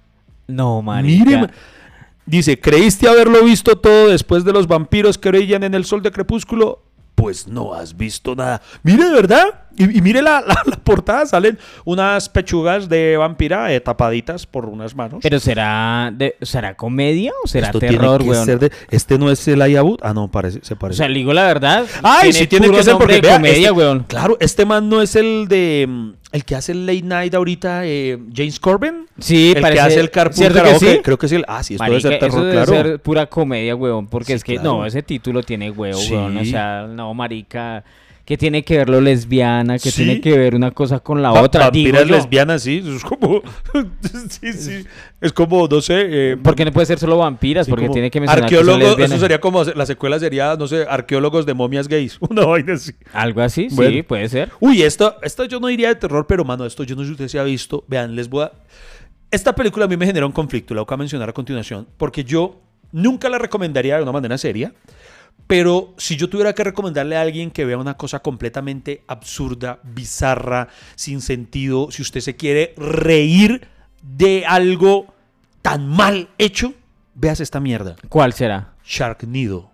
No, 0.47 0.81
Marica. 0.81 1.25
Mire, 1.25 1.37
ma- 1.41 1.49
dice, 2.25 2.59
¿creíste 2.59 3.07
haberlo 3.07 3.43
visto 3.43 3.77
todo 3.77 4.09
después 4.09 4.43
de 4.43 4.53
los 4.53 4.67
vampiros 4.67 5.17
que 5.17 5.29
brillan 5.29 5.63
en 5.63 5.73
el 5.73 5.85
sol 5.85 6.01
de 6.01 6.11
crepúsculo? 6.11 6.83
Pues 7.15 7.47
no 7.47 7.73
has 7.75 7.95
visto 7.97 8.35
nada. 8.35 8.61
Mire, 8.83 9.03
de 9.03 9.11
verdad. 9.11 9.45
Y, 9.77 9.97
y 9.97 10.01
mire 10.01 10.21
la, 10.21 10.41
la- 10.41 10.63
la 10.65 10.75
portada, 10.77 11.25
salen 11.25 11.59
unas 11.85 12.27
pechugas 12.29 12.89
de 12.89 13.15
vampira 13.15 13.71
eh, 13.71 13.79
tapaditas 13.79 14.47
por 14.47 14.65
unas 14.65 14.95
manos. 14.95 15.19
Pero 15.21 15.39
será 15.39 16.09
de, 16.13 16.35
será 16.41 16.75
comedia 16.75 17.31
o 17.43 17.47
será 17.47 17.67
Esto 17.67 17.79
terror, 17.79 18.23
de- 18.23 18.71
Este 18.89 19.19
no 19.19 19.29
es 19.29 19.47
el 19.47 19.61
Ayabut. 19.61 19.99
Ah, 20.03 20.13
no, 20.13 20.31
parece, 20.31 20.59
se 20.63 20.73
O 20.73 20.77
parece. 20.79 20.97
sea, 20.99 21.09
le 21.09 21.15
digo 21.15 21.31
la 21.33 21.43
verdad. 21.43 21.85
Ay, 22.01 22.33
sí 22.33 22.47
tiene 22.47 22.71
que 22.71 22.81
ser 22.83 22.97
porque 22.97 23.15
de 23.15 23.21
vea, 23.21 23.35
comedia, 23.35 23.67
este- 23.67 23.71
weón. 23.71 24.03
Claro, 24.07 24.37
este 24.39 24.65
man 24.65 24.89
no 24.89 25.01
es 25.01 25.15
el 25.15 25.47
de 25.47 25.85
mm, 25.87 26.09
el 26.31 26.45
que 26.45 26.55
hace 26.55 26.71
el 26.71 26.85
late 26.85 27.01
night 27.03 27.33
ahorita, 27.33 27.85
eh, 27.85 28.17
James 28.33 28.59
Corbin. 28.59 29.05
Sí, 29.19 29.51
el 29.55 29.61
parece- 29.61 29.73
que 29.75 29.81
hace 29.81 29.99
el 29.99 30.09
carpool 30.11 30.47
creo 31.03 31.17
que 31.17 31.25
es 31.25 31.31
el. 31.33 31.45
Ah, 31.47 31.61
sí, 31.63 31.73
esto 31.75 31.83
Marica, 31.83 32.07
debe 32.09 32.19
ser 32.19 32.27
eso 32.29 32.37
terror, 32.37 32.45
debe 32.51 32.65
claro. 32.65 32.89
ser 32.89 32.99
pura 33.01 33.25
comedia, 33.27 33.75
huevón, 33.75 34.07
porque 34.07 34.27
Sí, 34.27 34.33
es 34.33 34.43
que, 34.43 34.53
claro. 34.55 34.77
no, 34.77 34.85
ese 34.85 35.03
título 35.03 35.43
tiene 35.43 35.69
huevo, 35.71 35.97
Sí. 35.97 36.13
huevón, 36.13 36.37
o 36.37 36.45
sea, 36.45 36.87
no, 36.89 37.13
marica, 37.13 37.83
que 38.25 38.37
tiene 38.37 38.63
que 38.63 38.77
ver 38.77 38.87
lo 38.89 39.01
lesbiana, 39.01 39.77
que 39.79 39.91
Sí. 39.91 40.03
tiene 40.03 40.21
que 40.21 40.37
ver 40.37 40.55
una 40.55 40.71
cosa 40.71 40.99
con 40.99 41.21
la 41.21 41.31
Va- 41.31 41.41
otra, 41.41 41.65
Vampiras 41.65 42.07
lesbianas, 42.09 42.61
sí. 42.63 42.83
Es 42.95 43.03
como. 43.03 43.41
sí, 44.29 44.53
sí. 44.53 44.85
Es 45.19 45.33
como, 45.33 45.67
no 45.67 45.81
sé. 45.81 46.31
eh, 46.31 46.37
Porque 46.41 46.63
no 46.65 46.71
puede 46.71 46.85
ser 46.85 46.99
solo 46.99 47.17
vampiras, 47.17 47.65
sí, 47.65 47.71
porque 47.71 47.89
tiene 47.89 48.09
que 48.11 48.19
mencionar 48.19 48.47
que 48.49 48.55
son 48.55 48.59
Arqueólogos, 48.69 48.89
lesbianas. 48.97 49.11
eso 49.11 49.21
sería 49.21 49.41
como. 49.41 49.63
La 49.63 49.85
secuela 49.85 50.19
sería, 50.19 50.55
no 50.55 50.67
sé, 50.67 50.85
arqueólogos 50.87 51.45
de 51.45 51.53
momias 51.53 51.87
gays. 51.87 52.17
Una 52.29 52.45
vaina 52.45 52.73
así. 52.73 52.91
Algo 53.13 53.41
así, 53.41 53.69
sí, 53.69 53.75
Bueno. 53.75 54.03
puede 54.07 54.29
ser. 54.29 54.49
Uy, 54.59 54.81
esto, 54.83 55.15
esto 55.23 55.45
yo 55.45 55.59
no 55.59 55.67
diría 55.67 55.89
de 55.89 55.95
terror, 55.95 56.25
pero 56.27 56.45
mano, 56.45 56.65
esto 56.65 56.83
yo 56.83 56.95
no 56.95 57.01
sé 57.01 57.07
si 57.07 57.11
usted 57.13 57.27
se 57.27 57.39
ha 57.39 57.43
visto. 57.43 57.83
Vean, 57.87 58.15
les 58.15 58.29
voy 58.29 58.43
a. 58.45 58.51
Esta 59.31 59.55
película 59.55 59.85
a 59.85 59.87
mí 59.87 59.95
me 59.97 60.05
generó 60.05 60.27
un 60.27 60.33
conflicto, 60.33 60.73
la 60.73 60.81
voy 60.83 60.93
a 60.93 60.97
mencionar 60.97 61.29
a 61.29 61.33
continuación, 61.33 61.87
porque 61.97 62.23
yo 62.23 62.61
nunca 62.91 63.29
la 63.29 63.37
recomendaría 63.37 63.95
de 63.95 64.03
una 64.03 64.11
manera 64.11 64.37
seria, 64.37 64.73
pero 65.51 65.93
si 65.97 66.15
yo 66.15 66.29
tuviera 66.29 66.53
que 66.55 66.63
recomendarle 66.63 67.17
a 67.17 67.21
alguien 67.21 67.51
que 67.51 67.65
vea 67.65 67.77
una 67.77 67.97
cosa 67.97 68.19
completamente 68.21 69.03
absurda, 69.05 69.79
bizarra, 69.83 70.69
sin 70.95 71.19
sentido, 71.19 71.91
si 71.91 72.01
usted 72.01 72.21
se 72.21 72.37
quiere 72.37 72.73
reír 72.77 73.67
de 74.01 74.45
algo 74.47 75.13
tan 75.61 75.89
mal 75.89 76.29
hecho, 76.37 76.73
veas 77.15 77.41
esta 77.41 77.59
mierda. 77.59 77.97
¿Cuál 78.07 78.31
será? 78.31 78.75
Sharknado. 78.85 79.69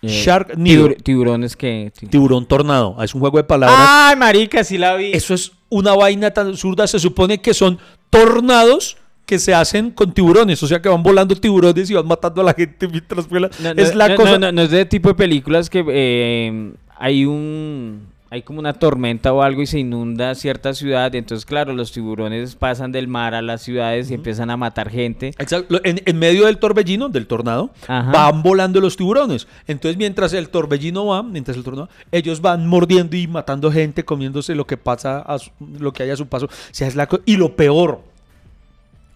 Eh, 0.00 0.08
Sharknado. 0.08 0.64
tibur- 0.64 1.02
tiburones 1.02 1.54
que... 1.54 1.92
ti- 1.94 2.06
Tiburón 2.06 2.46
tornado. 2.46 2.96
Es 3.02 3.14
un 3.14 3.20
juego 3.20 3.36
de 3.36 3.44
palabras. 3.44 3.78
¡Ay, 3.86 4.16
marica, 4.16 4.64
sí 4.64 4.78
la 4.78 4.94
vi! 4.96 5.12
Eso 5.12 5.34
es 5.34 5.52
una 5.68 5.94
vaina 5.94 6.30
tan 6.30 6.46
absurda. 6.46 6.86
Se 6.86 6.98
supone 6.98 7.42
que 7.42 7.52
son 7.52 7.78
tornados 8.08 8.96
que 9.26 9.38
se 9.38 9.52
hacen 9.52 9.90
con 9.90 10.12
tiburones. 10.12 10.62
O 10.62 10.66
sea, 10.66 10.80
que 10.80 10.88
van 10.88 11.02
volando 11.02 11.34
tiburones 11.36 11.90
y 11.90 11.94
van 11.94 12.06
matando 12.06 12.40
a 12.40 12.44
la 12.44 12.54
gente 12.54 12.86
mientras 12.88 13.28
vuelan. 13.28 13.50
No, 13.62 13.74
no, 13.74 13.82
es 13.82 13.94
la 13.94 14.08
no, 14.08 14.14
cosa. 14.16 14.38
no, 14.38 14.62
es 14.62 14.70
de 14.70 14.86
tipo 14.86 15.08
de 15.08 15.14
películas 15.16 15.68
que 15.68 15.84
eh, 15.88 16.72
hay 16.96 17.24
un 17.26 18.14
hay 18.28 18.42
como 18.42 18.58
una 18.58 18.72
tormenta 18.72 19.32
o 19.32 19.40
algo 19.40 19.62
y 19.62 19.66
se 19.66 19.78
inunda 19.78 20.34
cierta 20.34 20.74
ciudad 20.74 21.14
entonces 21.14 21.46
claro 21.46 21.72
los 21.72 21.92
tiburones 21.92 22.56
pasan 22.56 22.90
del 22.90 23.06
mar 23.06 23.34
a 23.34 23.40
las 23.40 23.62
ciudades 23.62 24.10
y 24.10 24.14
empiezan 24.14 24.50
a 24.50 24.56
matar 24.56 24.90
gente 24.90 25.28
Exacto. 25.38 25.80
En, 25.84 26.02
en 26.04 26.18
medio 26.18 26.46
del 26.46 26.58
torbellino, 26.58 27.08
del 27.08 27.28
tornado, 27.28 27.70
Ajá. 27.86 28.10
van 28.10 28.42
volando 28.42 28.80
los 28.80 28.96
tiburones. 28.96 29.46
Entonces, 29.68 29.96
mientras 29.96 30.32
el 30.32 30.48
torbellino 30.48 31.06
va, 31.06 31.22
mientras 31.22 31.56
el 31.56 31.62
tornado, 31.62 31.88
ellos 32.10 32.40
van 32.40 32.66
mordiendo 32.66 33.16
y 33.16 33.28
matando 33.28 33.70
gente, 33.70 34.04
comiéndose 34.04 34.56
lo 34.56 34.66
que 34.66 34.76
pasa, 34.76 35.20
a 35.20 35.38
su- 35.38 35.50
lo 35.78 35.92
que 35.92 36.02
hay 36.02 36.10
a 36.10 36.16
su 36.16 36.26
paso. 36.26 36.46
O 36.46 36.50
sea, 36.72 36.88
es 36.88 36.96
la 36.96 37.08
y 37.26 37.36
lo 37.36 37.54
peor, 37.54 38.00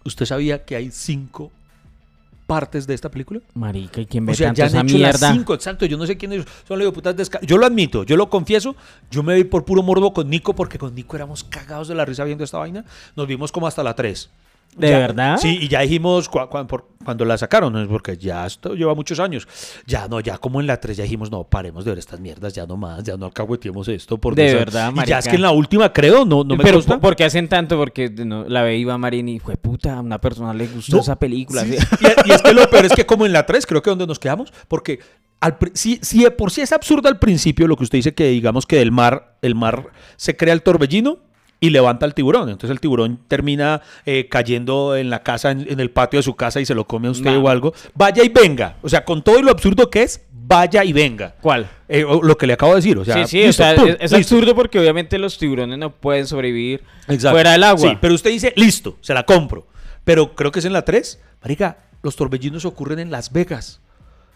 ¿usted 0.04 0.26
sabía 0.26 0.64
que 0.64 0.76
hay 0.76 0.90
cinco 0.90 1.50
partes 2.46 2.86
de 2.86 2.94
esta 2.94 3.08
película? 3.10 3.40
marica 3.54 4.00
y 4.00 4.06
quién 4.06 4.26
ve 4.26 4.32
O 4.32 4.34
sea, 4.34 4.48
tanto 4.48 4.58
ya 4.58 4.64
han 4.64 4.68
esa 4.70 4.80
hecho 4.80 4.98
las 4.98 5.20
mierda 5.20 5.32
cinco, 5.32 5.54
exacto. 5.54 5.86
Yo 5.86 5.96
no 5.96 6.04
sé 6.06 6.16
quiénes 6.16 6.44
son 6.66 6.78
los 6.80 6.92
putas 6.92 7.14
desca- 7.16 7.40
Yo 7.42 7.58
lo 7.58 7.66
admito, 7.66 8.02
yo 8.04 8.16
lo 8.16 8.28
confieso. 8.28 8.74
Yo 9.10 9.22
me 9.22 9.34
vi 9.36 9.44
por 9.44 9.64
puro 9.64 9.82
morbo 9.82 10.12
con 10.12 10.28
Nico, 10.28 10.54
porque 10.54 10.78
con 10.78 10.94
Nico 10.94 11.14
éramos 11.16 11.44
cagados 11.44 11.86
de 11.88 11.94
la 11.94 12.04
risa 12.04 12.24
viendo 12.24 12.42
esta 12.42 12.58
vaina. 12.58 12.84
Nos 13.14 13.26
vimos 13.28 13.52
como 13.52 13.66
hasta 13.68 13.82
la 13.84 13.94
3. 13.94 14.28
¿De 14.76 14.90
verdad? 14.92 15.36
Sí, 15.38 15.58
y 15.62 15.68
ya 15.68 15.80
dijimos 15.80 16.30
cua- 16.30 16.66
por- 16.66 16.88
cuando 17.04 17.24
la 17.24 17.36
sacaron, 17.36 17.72
¿no? 17.72 17.86
porque 17.88 18.16
ya 18.16 18.46
esto 18.46 18.74
lleva 18.74 18.94
muchos 18.94 19.18
años. 19.20 19.48
Ya 19.86 20.06
no, 20.06 20.20
ya 20.20 20.38
como 20.38 20.60
en 20.60 20.66
la 20.66 20.78
3 20.78 20.96
ya 20.98 21.02
dijimos, 21.04 21.30
no, 21.30 21.44
paremos 21.44 21.84
de 21.84 21.90
ver 21.90 21.98
estas 21.98 22.20
mierdas, 22.20 22.54
ya 22.54 22.66
no 22.66 22.76
más, 22.76 23.02
ya 23.02 23.16
no 23.16 23.26
alcahueteemos 23.26 23.88
esto. 23.88 24.18
Por 24.18 24.34
De 24.34 24.54
verdad, 24.54 24.92
Y 24.94 25.06
ya 25.06 25.18
es 25.18 25.26
que 25.28 25.36
en 25.36 25.42
la 25.42 25.50
última, 25.50 25.92
creo, 25.92 26.24
no, 26.24 26.44
no 26.44 26.56
me 26.56 26.62
pero 26.62 26.76
consta. 26.78 27.00
¿por 27.00 27.16
qué 27.16 27.24
hacen 27.24 27.48
tanto? 27.48 27.76
Porque 27.76 28.08
no, 28.10 28.44
la 28.48 28.62
ve 28.62 28.76
Iván 28.78 29.00
Marín 29.00 29.28
y 29.28 29.38
fue 29.40 29.56
puta, 29.56 29.96
a 29.96 30.00
una 30.00 30.20
persona 30.20 30.54
le 30.54 30.66
gustó 30.68 30.96
No, 30.96 31.02
esa 31.02 31.18
película. 31.18 31.62
Sí, 31.64 31.72
¿sí? 31.76 31.86
Y, 32.26 32.30
y 32.30 32.32
es 32.32 32.42
que 32.42 32.52
lo 32.54 32.68
peor 32.70 32.84
es 32.86 32.92
que 32.92 33.04
como 33.06 33.26
en 33.26 33.32
la 33.32 33.44
3, 33.46 33.66
creo 33.66 33.82
que 33.82 33.90
donde 33.90 34.06
nos 34.06 34.18
quedamos, 34.18 34.52
porque 34.68 35.00
al, 35.40 35.56
si, 35.74 35.98
si 36.02 36.22
de 36.22 36.30
por 36.30 36.50
sí 36.52 36.60
es 36.60 36.70
absurdo 36.72 37.08
al 37.08 37.18
principio 37.18 37.66
lo 37.66 37.76
que 37.76 37.84
usted 37.84 37.98
dice 37.98 38.14
que 38.14 38.28
digamos 38.28 38.66
que 38.66 38.76
del 38.76 38.92
mar, 38.92 39.36
el 39.42 39.54
mar 39.54 39.86
se 40.16 40.36
crea 40.36 40.52
el 40.52 40.62
torbellino 40.62 41.18
y 41.60 41.70
levanta 41.70 42.06
al 42.06 42.14
tiburón. 42.14 42.48
Entonces 42.48 42.70
el 42.70 42.80
tiburón 42.80 43.20
termina 43.28 43.82
eh, 44.06 44.28
cayendo 44.28 44.96
en 44.96 45.10
la 45.10 45.22
casa, 45.22 45.50
en, 45.50 45.70
en 45.70 45.78
el 45.78 45.90
patio 45.90 46.18
de 46.18 46.22
su 46.22 46.34
casa 46.34 46.60
y 46.60 46.66
se 46.66 46.74
lo 46.74 46.86
come 46.86 47.08
a 47.08 47.10
usted 47.12 47.36
o 47.36 47.48
algo. 47.48 47.74
Vaya 47.94 48.24
y 48.24 48.28
venga. 48.28 48.76
O 48.82 48.88
sea, 48.88 49.04
con 49.04 49.22
todo 49.22 49.38
y 49.38 49.42
lo 49.42 49.50
absurdo 49.50 49.90
que 49.90 50.02
es, 50.02 50.22
vaya 50.50 50.82
y 50.82 50.92
venga. 50.92 51.36
¿Cuál? 51.40 51.70
Eh, 51.88 52.04
lo 52.22 52.36
que 52.36 52.46
le 52.46 52.54
acabo 52.54 52.72
de 52.72 52.76
decir. 52.76 52.98
O 52.98 53.04
sea, 53.04 53.26
sí, 53.26 53.38
sí, 53.38 53.42
o 53.42 53.46
listo, 53.46 53.62
sea, 53.62 53.76
pum, 53.76 53.94
es, 54.00 54.12
absurdo 54.12 54.54
porque 54.54 54.80
obviamente 54.80 55.16
los 55.18 55.38
tiburones 55.38 55.78
no 55.78 55.90
pueden 55.90 56.26
sobrevivir 56.26 56.82
Exacto. 57.06 57.30
fuera 57.30 57.52
del 57.52 57.62
agua. 57.62 57.90
Sí, 57.90 57.98
pero 58.00 58.14
usted 58.14 58.30
dice, 58.30 58.52
listo, 58.56 58.96
se 59.00 59.14
la 59.14 59.24
compro. 59.24 59.66
Pero 60.02 60.34
creo 60.34 60.50
que 60.50 60.58
es 60.58 60.64
en 60.64 60.72
la 60.72 60.84
3. 60.84 61.20
Marica, 61.42 61.78
los 62.02 62.16
torbellinos 62.16 62.64
ocurren 62.64 62.98
en 62.98 63.10
Las 63.10 63.32
Vegas. 63.32 63.80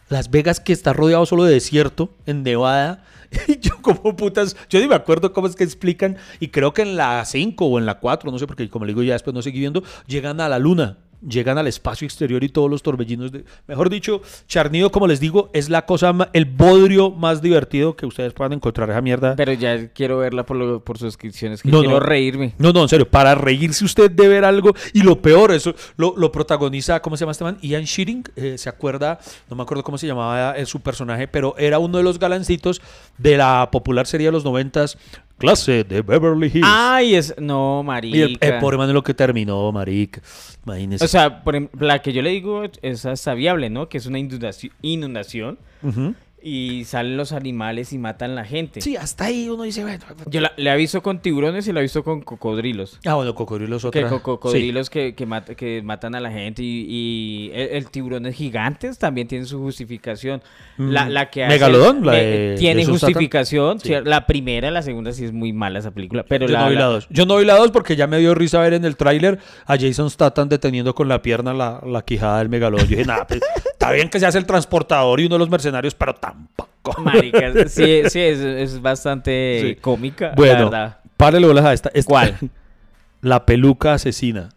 Las 0.08 0.30
Vegas 0.30 0.60
que 0.60 0.72
está 0.72 0.92
rodeado 0.92 1.26
solo 1.26 1.44
de 1.44 1.54
desierto, 1.54 2.14
en 2.26 2.42
Nevada. 2.42 3.04
Y 3.48 3.58
yo 3.58 3.82
como 3.82 4.14
putas, 4.14 4.56
yo 4.68 4.78
ni 4.78 4.86
me 4.86 4.94
acuerdo 4.94 5.32
cómo 5.32 5.48
es 5.48 5.56
que 5.56 5.64
explican. 5.64 6.16
Y 6.38 6.48
creo 6.48 6.72
que 6.72 6.82
en 6.82 6.96
la 6.96 7.24
5 7.24 7.66
o 7.66 7.78
en 7.80 7.86
la 7.86 7.98
4, 7.98 8.30
no 8.30 8.38
sé, 8.38 8.46
porque 8.46 8.68
como 8.68 8.84
le 8.84 8.92
digo 8.92 9.02
ya 9.02 9.14
después 9.14 9.34
no 9.34 9.42
seguí 9.42 9.58
viendo, 9.58 9.82
llegan 10.06 10.40
a 10.40 10.48
la 10.48 10.60
luna. 10.60 10.98
Llegan 11.28 11.56
al 11.58 11.66
espacio 11.66 12.04
exterior 12.04 12.44
y 12.44 12.48
todos 12.48 12.70
los 12.70 12.82
torbellinos 12.82 13.32
de... 13.32 13.44
Mejor 13.66 13.88
dicho, 13.90 14.20
Charnido, 14.46 14.90
como 14.90 15.06
les 15.06 15.20
digo, 15.20 15.50
es 15.52 15.68
la 15.70 15.86
cosa, 15.86 16.14
el 16.32 16.44
bodrio 16.44 17.10
más 17.10 17.40
divertido 17.40 17.96
que 17.96 18.06
ustedes 18.06 18.32
puedan 18.32 18.52
encontrar 18.52 18.90
esa 18.90 19.00
mierda. 19.00 19.34
Pero 19.36 19.52
ya 19.52 19.88
quiero 19.88 20.18
verla 20.18 20.44
por, 20.44 20.56
lo- 20.56 20.80
por 20.84 20.98
suscripciones, 20.98 21.62
que 21.62 21.70
No, 21.70 21.80
quiero 21.80 21.94
no. 21.94 22.00
reírme. 22.00 22.54
No, 22.58 22.72
no, 22.72 22.82
en 22.82 22.88
serio, 22.88 23.08
para 23.08 23.34
reírse 23.34 23.84
usted 23.84 24.10
de 24.10 24.28
ver 24.28 24.44
algo. 24.44 24.72
Y 24.92 25.02
lo 25.02 25.20
peor, 25.22 25.52
eso 25.52 25.74
lo, 25.96 26.14
lo 26.16 26.30
protagoniza, 26.30 27.00
¿cómo 27.00 27.16
se 27.16 27.22
llama 27.22 27.32
este 27.32 27.44
man? 27.44 27.58
Ian 27.62 27.84
Shearing, 27.84 28.24
eh, 28.36 28.58
¿se 28.58 28.68
acuerda? 28.68 29.18
No 29.48 29.56
me 29.56 29.62
acuerdo 29.62 29.82
cómo 29.82 29.96
se 29.98 30.06
llamaba 30.06 30.56
eh, 30.58 30.66
su 30.66 30.80
personaje, 30.80 31.26
pero 31.28 31.54
era 31.58 31.78
uno 31.78 31.98
de 31.98 32.04
los 32.04 32.18
galancitos 32.18 32.82
de 33.18 33.36
la 33.36 33.68
popular 33.72 34.06
serie 34.06 34.26
de 34.26 34.32
los 34.32 34.44
noventas, 34.44 34.98
clase 35.38 35.84
de 35.84 36.02
Beverly 36.02 36.50
Hills. 36.52 36.66
Ay, 36.66 37.14
es... 37.14 37.34
No, 37.38 37.80
y 37.82 37.86
marica. 37.86 38.16
el, 38.16 38.38
el 38.40 38.58
pobre 38.58 38.76
man 38.76 38.88
en 38.88 38.94
lo 38.94 39.02
que 39.02 39.14
terminó, 39.14 39.70
marica. 39.72 40.20
Imagínese. 40.64 41.04
O 41.04 41.08
sea, 41.08 41.42
por 41.42 41.54
ejemplo, 41.54 41.86
la 41.86 42.00
que 42.00 42.12
yo 42.12 42.22
le 42.22 42.30
digo 42.30 42.62
es 42.82 43.06
hasta 43.06 43.34
viable, 43.34 43.70
¿no? 43.70 43.88
Que 43.88 43.98
es 43.98 44.06
una 44.06 44.18
inundación, 44.18 44.72
inundación 44.82 45.58
Ujú. 45.82 46.14
Y 46.46 46.84
salen 46.84 47.16
los 47.16 47.32
animales 47.32 47.94
y 47.94 47.98
matan 47.98 48.34
la 48.34 48.44
gente. 48.44 48.82
Sí, 48.82 48.96
hasta 48.96 49.24
ahí 49.24 49.48
uno 49.48 49.62
dice, 49.62 49.82
bueno. 49.82 50.04
Yo 50.26 50.42
la, 50.42 50.52
la 50.58 50.74
he 50.74 50.76
visto 50.76 51.02
con 51.02 51.20
tiburones 51.20 51.66
y 51.66 51.72
la 51.72 51.80
he 51.80 51.82
visto 51.84 52.04
con 52.04 52.20
cocodrilos. 52.20 53.00
Ah, 53.06 53.14
bueno, 53.14 53.34
cocodrilos 53.34 53.80
Que 53.82 53.88
otra. 53.88 54.08
co- 54.10 54.16
Sí. 54.18 54.22
cocodrilos 54.22 54.90
que, 54.90 55.14
que, 55.14 55.24
mata- 55.24 55.54
que 55.54 55.80
matan 55.82 56.14
a 56.14 56.20
la 56.20 56.30
gente 56.30 56.62
y, 56.62 56.86
y 56.88 57.50
el, 57.54 57.68
el 57.70 57.90
tiburones 57.90 58.34
gigantes 58.34 58.98
también 58.98 59.26
tienen 59.26 59.46
su 59.46 59.58
justificación. 59.58 60.42
La, 60.76 61.06
Mm. 61.06 61.08
la 61.08 61.30
que 61.30 61.44
hace- 61.44 61.54
Megalodón, 61.54 62.04
la 62.04 62.12
de 62.12 62.56
tiene 62.58 62.84
justificación. 62.84 63.80
Sí. 63.80 63.92
La 64.04 64.26
primera, 64.26 64.70
la 64.70 64.82
segunda 64.82 65.12
sí 65.12 65.24
es 65.24 65.32
muy 65.32 65.52
mala 65.54 65.78
esa 65.78 65.92
película. 65.92 66.24
Pero 66.28 66.46
Yo 66.46 66.52
la, 66.52 66.64
no 66.64 66.68
vi 66.68 66.74
la 66.74 66.80
la- 66.82 66.86
2. 66.88 67.06
Yo 67.10 67.24
no 67.26 67.36
vi 67.38 67.44
la 67.46 67.56
2 67.56 67.70
porque 67.70 67.96
ya 67.96 68.06
me 68.06 68.18
dio 68.18 68.34
risa 68.34 68.60
ver 68.60 68.74
en 68.74 68.84
el 68.84 68.96
tráiler 68.96 69.38
a 69.66 69.76
Jason 69.78 70.10
Statham 70.10 70.48
deteniendo 70.50 70.94
con 70.94 71.08
la 71.08 71.22
pierna 71.22 71.54
la, 71.54 71.80
la 71.86 72.02
quijada 72.02 72.38
del 72.40 72.48
megalodón. 72.50 72.86
Yo 72.86 72.96
dije, 72.96 73.06
nada, 73.06 73.26
pues, 73.26 73.40
está 73.72 73.92
bien 73.92 74.10
que 74.10 74.20
se 74.20 74.26
hace 74.26 74.36
el 74.38 74.46
transportador 74.46 75.20
y 75.20 75.26
uno 75.26 75.36
de 75.36 75.38
los 75.38 75.48
mercenarios, 75.50 75.94
pero 75.94 76.14
tampoco. 76.34 77.00
Marica, 77.02 77.52
sí, 77.68 78.02
sí, 78.08 78.20
es, 78.20 78.40
es 78.40 78.82
bastante 78.82 79.60
Sí. 79.62 79.74
cómica, 79.80 80.28
la 80.28 80.34
Bueno, 80.34 80.70
párele 81.16 81.46
bolas 81.46 81.64
a 81.64 81.72
esta. 81.72 81.90
esta- 81.94 82.08
¿Cuál? 82.10 82.36
La 83.22 83.46
peluca 83.46 83.94
asesina. 83.94 84.50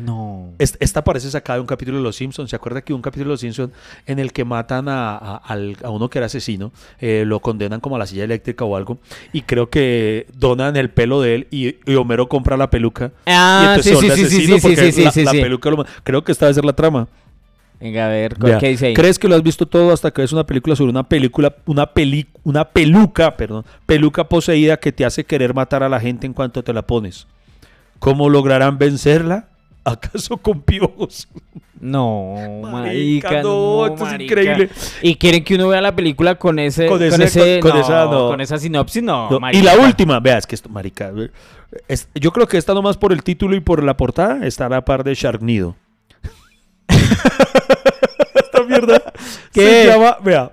No. 0.00 0.48
Es- 0.58 0.76
Esta 0.80 1.04
parece 1.04 1.30
sacada 1.30 1.58
de 1.58 1.60
un 1.60 1.66
capítulo 1.68 1.98
de 1.98 2.02
Los 2.02 2.16
Simpsons. 2.16 2.50
¿Se 2.50 2.56
acuerda 2.56 2.82
que 2.82 2.92
un 2.92 3.02
capítulo 3.02 3.28
de 3.28 3.32
Los 3.34 3.40
Simpsons 3.40 3.72
en 4.06 4.18
el 4.18 4.32
que 4.32 4.44
matan 4.44 4.88
a, 4.88 5.16
a- 5.16 5.36
al- 5.36 5.76
a 5.84 5.90
uno 5.90 6.10
que 6.10 6.18
era 6.18 6.26
asesino? 6.26 6.72
eh, 7.00 7.22
lo 7.24 7.38
condenan 7.38 7.78
como 7.78 7.94
a 7.94 7.98
la 8.00 8.06
silla 8.06 8.24
eléctrica 8.24 8.64
o 8.64 8.74
algo. 8.76 8.98
Y 9.32 9.42
creo 9.42 9.70
que 9.70 10.26
donan 10.36 10.76
el 10.76 10.90
pelo 10.90 11.20
de 11.20 11.36
él 11.36 11.46
y, 11.52 11.76
y 11.88 11.94
Homero 11.94 12.28
compra 12.28 12.56
la 12.56 12.68
peluca. 12.68 13.12
y 13.26 13.30
Ah, 13.30 13.76
entonces 13.76 13.96
sí, 14.00 14.10
sí, 14.10 14.10
sí, 14.10 14.16
sí, 14.16 14.24
asesino 14.26 14.54
sí, 14.56 14.60
sí, 14.60 14.66
porque 14.74 14.92
sí, 14.92 15.04
la, 15.04 15.12
sí, 15.12 15.22
la 15.24 15.30
peluca 15.30 15.70
lo 15.70 15.86
Creo 16.02 16.24
que 16.24 16.32
esta 16.32 16.46
debe 16.46 16.54
ser 16.54 16.64
la 16.64 16.72
trama. 16.74 17.06
Venga, 17.80 18.06
a 18.06 18.08
ver, 18.08 18.36
¿qué 18.58 18.68
dice 18.70 18.86
ahí? 18.86 18.94
¿Crees 18.94 19.18
que 19.18 19.28
lo 19.28 19.34
has 19.34 19.42
visto 19.42 19.66
todo 19.66 19.92
hasta 19.92 20.10
que 20.10 20.22
ves 20.22 20.32
una 20.32 20.44
película 20.46 20.74
sobre 20.74 20.90
una 20.90 21.02
película, 21.06 21.54
una 21.66 21.86
peli, 21.92 22.26
una 22.42 22.64
peluca, 22.64 23.36
perdón, 23.36 23.64
peluca 23.84 24.24
poseída 24.28 24.78
que 24.78 24.92
te 24.92 25.04
hace 25.04 25.24
querer 25.24 25.52
matar 25.52 25.82
a 25.82 25.88
la 25.88 26.00
gente 26.00 26.26
en 26.26 26.32
cuanto 26.32 26.62
te 26.64 26.72
la 26.72 26.82
pones? 26.82 27.26
¿Cómo 27.98 28.28
lograrán 28.30 28.78
vencerla? 28.78 29.48
¿Acaso 29.84 30.38
con 30.38 30.62
piojos? 30.62 31.28
No, 31.78 32.34
Marica, 32.62 33.30
marica, 33.30 33.42
no, 33.42 33.86
esto 33.86 34.06
es 34.08 34.20
increíble. 34.22 34.70
Y 35.02 35.14
quieren 35.16 35.44
que 35.44 35.54
uno 35.54 35.68
vea 35.68 35.82
la 35.82 35.94
película 35.94 36.36
con 36.36 36.58
ese, 36.58 36.86
Con 36.86 37.02
ese- 37.02 37.24
esa, 37.58 38.06
no. 38.06 38.28
con 38.28 38.40
esa 38.40 38.56
sinopsis, 38.58 39.02
no, 39.02 39.28
No, 39.30 39.38
y 39.52 39.60
la 39.60 39.76
última, 39.76 40.18
vea, 40.18 40.38
es 40.38 40.46
que 40.46 40.54
esto, 40.54 40.70
marica, 40.70 41.12
es- 41.88 42.08
yo 42.14 42.32
creo 42.32 42.48
que 42.48 42.56
esta 42.56 42.72
nomás 42.72 42.96
por 42.96 43.12
el 43.12 43.22
título 43.22 43.54
y 43.54 43.60
por 43.60 43.84
la 43.84 43.96
portada 43.98 44.46
está 44.46 44.64
a 44.66 44.68
la 44.70 44.84
par 44.84 45.04
de 45.04 45.14
Sharknido. 45.14 45.76
mierda 48.80 49.12
¿Qué? 49.52 49.82
se 49.82 49.86
llama, 49.86 50.18
vea, 50.24 50.52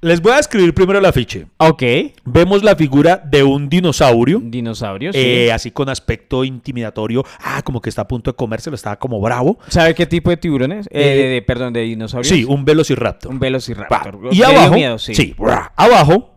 Les 0.00 0.20
voy 0.20 0.32
a 0.32 0.38
escribir 0.38 0.74
primero 0.74 0.98
el 0.98 1.04
afiche. 1.06 1.46
Ok. 1.56 1.82
Vemos 2.24 2.62
la 2.62 2.76
figura 2.76 3.16
de 3.24 3.42
un 3.42 3.68
dinosaurio. 3.70 4.40
Dinosaurios. 4.42 5.16
sí. 5.16 5.22
eh, 5.22 5.52
así 5.52 5.70
con 5.70 5.88
aspecto 5.88 6.44
intimidatorio. 6.44 7.24
Ah, 7.40 7.62
como 7.62 7.80
que 7.80 7.88
está 7.88 8.02
a 8.02 8.08
punto 8.08 8.30
de 8.30 8.36
comérselo, 8.36 8.76
estaba 8.76 8.96
como 8.98 9.18
bravo. 9.20 9.58
¿Sabe 9.68 9.94
qué 9.94 10.04
tipo 10.06 10.28
de 10.30 10.36
tiburones? 10.36 10.86
Eh, 10.88 10.90
Eh, 10.92 11.16
de- 11.22 11.28
de- 11.30 11.42
perdón, 11.42 11.72
de 11.72 11.80
dinosaurios. 11.82 12.28
Sí, 12.28 12.44
un 12.44 12.64
velociraptor. 12.66 13.30
Un 13.32 13.38
velociraptor. 13.40 14.18
Y 14.30 14.38
Le 14.40 14.44
abajo, 14.44 14.74
miedo, 14.74 14.98
sí. 14.98 15.14
sí. 15.14 15.34
abajo 15.76 16.34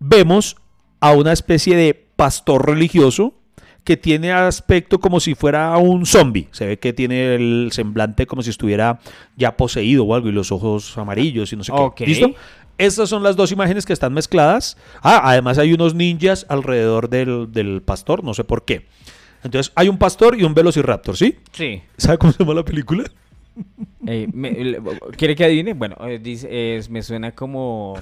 vemos 0.00 0.56
a 1.00 1.12
una 1.12 1.32
especie 1.32 1.76
de 1.76 1.94
pastor 2.16 2.66
religioso 2.66 3.39
que 3.84 3.96
tiene 3.96 4.32
aspecto 4.32 4.98
como 5.00 5.20
si 5.20 5.34
fuera 5.34 5.76
un 5.78 6.06
zombie. 6.06 6.48
Se 6.52 6.66
ve 6.66 6.78
que 6.78 6.92
tiene 6.92 7.34
el 7.34 7.70
semblante 7.72 8.26
como 8.26 8.42
si 8.42 8.50
estuviera 8.50 9.00
ya 9.36 9.56
poseído 9.56 10.04
o 10.04 10.14
algo 10.14 10.28
y 10.28 10.32
los 10.32 10.52
ojos 10.52 10.96
amarillos 10.98 11.52
y 11.52 11.56
no 11.56 11.64
sé 11.64 11.72
qué. 11.96 12.06
¿Listo? 12.06 12.30
Estas 12.78 13.08
son 13.10 13.22
las 13.22 13.36
dos 13.36 13.52
imágenes 13.52 13.84
que 13.84 13.92
están 13.92 14.12
mezcladas. 14.14 14.76
Ah, 15.02 15.20
además 15.24 15.58
hay 15.58 15.72
unos 15.74 15.94
ninjas 15.94 16.46
alrededor 16.48 17.10
del, 17.10 17.52
del 17.52 17.82
pastor, 17.82 18.24
no 18.24 18.32
sé 18.34 18.44
por 18.44 18.64
qué. 18.64 18.86
Entonces 19.42 19.72
hay 19.74 19.88
un 19.88 19.98
pastor 19.98 20.38
y 20.38 20.44
un 20.44 20.54
velociraptor, 20.54 21.16
¿sí? 21.16 21.36
Sí. 21.52 21.82
¿Sabe 21.96 22.18
cómo 22.18 22.32
se 22.32 22.38
llama 22.38 22.54
la 22.54 22.64
película? 22.64 23.04
Eh, 24.06 24.28
me- 24.32 24.78
¿Quiere 25.16 25.34
que 25.36 25.44
adivine? 25.44 25.74
Bueno, 25.74 25.96
eh, 26.06 26.18
dice- 26.18 26.80
me 26.90 27.02
suena 27.02 27.32
como 27.34 27.98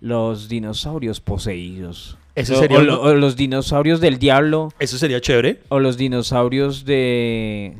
los 0.00 0.48
dinosaurios 0.48 1.20
poseídos. 1.20 2.18
Ese 2.34 2.54
O- 2.54 2.58
sería 2.58 2.78
o, 2.78 2.80
uno. 2.80 2.90
lo- 2.92 3.02
o 3.02 3.14
los 3.14 3.36
dinosaurios 3.36 4.00
del 4.00 4.18
diablo. 4.18 4.72
Eso 4.78 4.96
sería 4.98 5.20
chévere. 5.20 5.60
O 5.68 5.80
los 5.80 5.96
dinosaurios 5.96 6.84
de... 6.84 7.76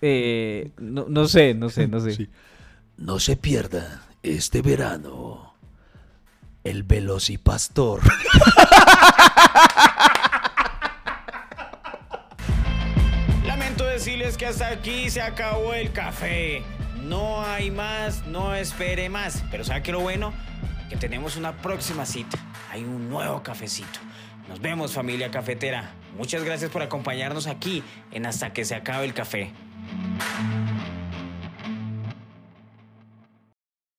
eh, 0.00 0.70
no, 0.78 1.06
no 1.08 1.28
sé, 1.28 1.54
no 1.54 1.68
sé, 1.68 1.86
no 1.88 2.00
sé. 2.00 2.14
Sí. 2.14 2.28
No 2.96 3.20
se 3.20 3.36
pierda 3.36 4.02
este 4.22 4.62
verano 4.62 5.54
el 6.64 6.82
Velocipastor. 6.82 8.00
Lamento 13.46 13.84
decirles 13.84 14.36
que 14.36 14.46
hasta 14.46 14.68
aquí 14.68 15.10
se 15.10 15.20
acabó 15.22 15.74
el 15.74 15.92
café. 15.92 16.62
No 17.02 17.42
hay 17.44 17.70
más, 17.70 18.26
no 18.26 18.54
espere 18.54 19.08
más. 19.08 19.42
Pero 19.50 19.64
¿sabe 19.64 19.82
qué 19.82 19.92
lo 19.92 20.00
bueno? 20.00 20.32
Que 20.88 20.96
tenemos 20.96 21.36
una 21.36 21.52
próxima 21.52 22.06
cita. 22.06 22.38
Hay 22.70 22.84
un 22.84 23.08
nuevo 23.10 23.42
cafecito. 23.42 24.00
Nos 24.48 24.60
vemos 24.60 24.94
familia 24.94 25.30
cafetera. 25.30 25.90
Muchas 26.16 26.42
gracias 26.42 26.70
por 26.70 26.82
acompañarnos 26.82 27.46
aquí 27.46 27.82
en 28.10 28.26
Hasta 28.26 28.52
que 28.52 28.64
se 28.64 28.74
acabe 28.74 29.04
el 29.04 29.14
café. 29.14 29.52